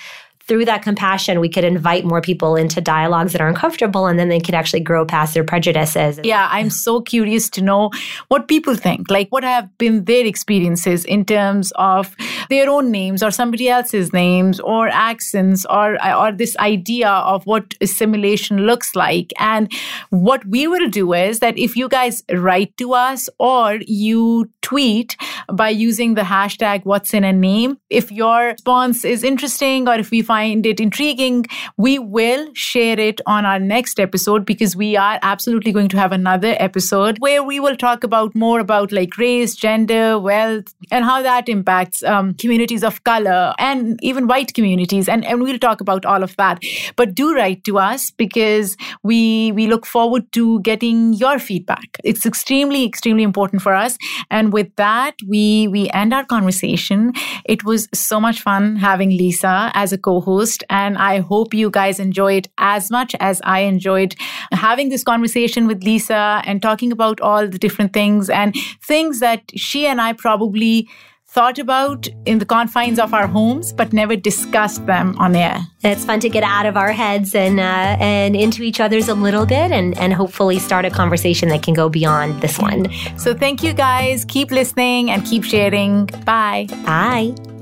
through 0.47 0.67
that 0.67 0.83
compassion, 0.83 1.41
we 1.41 1.49
could 1.49 1.65
invite 1.65 2.05
more 2.05 2.21
people 2.21 2.55
into 2.55 2.81
dialogues 2.81 3.33
that 3.33 3.41
are 3.41 3.49
uncomfortable 3.49 4.07
and 4.07 4.19
then 4.19 4.29
they 4.29 4.41
could 4.41 4.55
actually 4.55 4.81
grow 4.81 5.07
past 5.07 5.33
their 5.33 5.45
prejudices. 5.45 6.21
Yeah, 6.23 6.49
I'm 6.51 6.69
so 6.69 7.01
curious 7.01 7.49
to 7.51 7.63
know 7.63 7.91
what 8.29 8.47
people 8.47 8.75
think. 8.75 9.11
Like, 9.11 9.29
what 9.31 9.43
have 9.43 9.77
been 9.79 10.05
their 10.05 10.27
experiences 10.27 11.07
in 11.07 11.25
terms 11.25 11.73
of 11.77 12.15
their 12.51 12.69
own 12.69 12.91
names 12.91 13.23
or 13.23 13.31
somebody 13.31 13.71
else's 13.71 14.13
names 14.13 14.61
or 14.61 14.89
accents 14.89 15.65
or, 15.71 15.97
or 16.15 16.31
this 16.33 16.57
idea 16.59 17.09
of 17.09 17.47
what 17.47 17.73
assimilation 17.81 18.67
looks 18.67 18.95
like. 18.95 19.33
And 19.39 19.73
what 20.11 20.45
we 20.45 20.67
will 20.67 20.91
do 20.91 21.15
is 21.15 21.39
that 21.41 21.57
if 21.57 21.75
you 21.75 21.89
guys 21.89 22.23
write 22.31 22.77
to 22.77 22.93
us 22.93 23.31
or 23.39 23.79
you 23.87 24.51
tweet 24.61 25.17
by 25.51 25.71
using 25.71 26.15
the 26.15 26.23
hashtag 26.23 26.85
what's 26.85 27.15
in 27.15 27.25
a 27.25 27.33
name, 27.33 27.79
if 27.89 28.13
your 28.13 28.49
response 28.49 29.07
is 29.07 29.25
interesting 29.25 29.89
or 29.89 29.95
if 29.95 30.11
we 30.11 30.21
find 30.21 30.34
find 30.35 30.67
it 30.67 30.81
intriguing, 30.81 31.45
we 31.77 31.99
will 31.99 32.45
share 32.55 32.99
it 32.99 33.21
on 33.35 33.47
our 33.51 33.61
next 33.61 34.01
episode 34.01 34.45
because 34.45 34.75
we 34.85 34.97
are 34.97 35.19
absolutely 35.23 35.73
going 35.77 35.91
to 35.95 35.97
have 35.97 36.13
another 36.21 36.57
episode 36.69 37.19
where 37.27 37.43
we 37.51 37.61
will 37.65 37.77
talk 37.77 38.03
about 38.09 38.35
more 38.35 38.59
about 38.59 38.91
like 38.99 39.17
race, 39.17 39.55
gender, 39.55 40.19
wealth, 40.19 40.75
and 40.91 41.05
how 41.05 41.23
that 41.23 41.49
impacts 41.49 42.03
um, 42.03 42.35
communities 42.35 42.83
of 42.83 43.03
color 43.05 43.55
and 43.59 44.03
even 44.03 44.27
white 44.27 44.55
communities. 44.55 45.09
And, 45.09 45.25
and 45.25 45.43
we'll 45.43 45.63
talk 45.69 45.81
about 45.81 46.05
all 46.05 46.25
of 46.25 46.37
that. 46.37 46.59
But 46.97 47.15
do 47.15 47.33
write 47.35 47.63
to 47.65 47.79
us 47.79 48.11
because 48.25 48.77
we 49.03 49.53
we 49.53 49.69
look 49.69 49.87
forward 49.87 50.25
to 50.33 50.61
getting 50.71 51.13
your 51.13 51.39
feedback. 51.39 52.01
It's 52.03 52.27
extremely, 52.27 52.85
extremely 52.85 53.23
important 53.23 53.63
for 53.63 53.75
us. 53.75 53.97
And 54.31 54.53
with 54.53 54.75
that, 54.77 55.15
we 55.29 55.69
we 55.69 55.89
end 55.91 56.13
our 56.13 56.25
conversation. 56.25 57.13
It 57.45 57.65
was 57.65 57.89
so 57.95 58.21
much 58.27 58.41
fun 58.49 58.77
having 58.77 59.11
Lisa 59.11 59.71
as 59.75 59.93
a 59.93 59.99
co-host, 60.25 60.65
and 60.71 60.97
I 60.99 61.21
hope 61.21 61.55
you 61.55 61.71
guys 61.71 62.01
enjoyed 62.01 62.49
as 62.59 62.91
much 62.91 63.15
as 63.21 63.41
I 63.45 63.61
enjoyed 63.61 64.15
having 64.53 64.89
this 64.89 65.05
conversation 65.05 65.67
with 65.67 65.83
Lisa 65.85 66.43
and 66.45 66.63
talking 66.63 66.93
about 66.93 67.21
all 67.21 67.47
the 67.49 67.59
different 67.59 67.93
things 67.93 68.31
and 68.31 68.55
things 68.83 69.21
that 69.21 69.43
she 69.55 69.87
and 69.87 70.01
I 70.01 70.13
probably 70.13 70.89
thought 71.27 71.59
about 71.59 72.07
in 72.27 72.39
the 72.39 72.47
confines 72.47 73.01
of 73.01 73.13
our 73.13 73.27
homes, 73.27 73.73
but 73.73 73.93
never 73.93 74.15
discussed 74.15 74.87
them 74.87 75.17
on 75.19 75.35
air. 75.35 75.59
It's 75.83 76.05
fun 76.05 76.21
to 76.21 76.29
get 76.29 76.45
out 76.45 76.65
of 76.65 76.77
our 76.77 76.93
heads 76.93 77.35
and 77.35 77.59
uh, 77.59 77.97
and 77.99 78.37
into 78.37 78.63
each 78.63 78.81
other's 78.81 79.09
a 79.09 79.15
little 79.15 79.47
bit, 79.47 79.73
and 79.73 79.99
and 79.99 80.13
hopefully 80.13 80.59
start 80.59 80.85
a 80.85 80.91
conversation 80.91 81.49
that 81.49 81.63
can 81.63 81.75
go 81.75 81.89
beyond 81.89 82.41
this 82.41 82.59
one. 82.59 82.87
So 83.19 83.35
thank 83.35 83.65
you 83.65 83.73
guys. 83.73 84.25
Keep 84.25 84.53
listening 84.53 85.11
and 85.11 85.25
keep 85.25 85.45
sharing. 85.45 86.07
Bye. 86.25 86.69
Bye. 86.85 87.54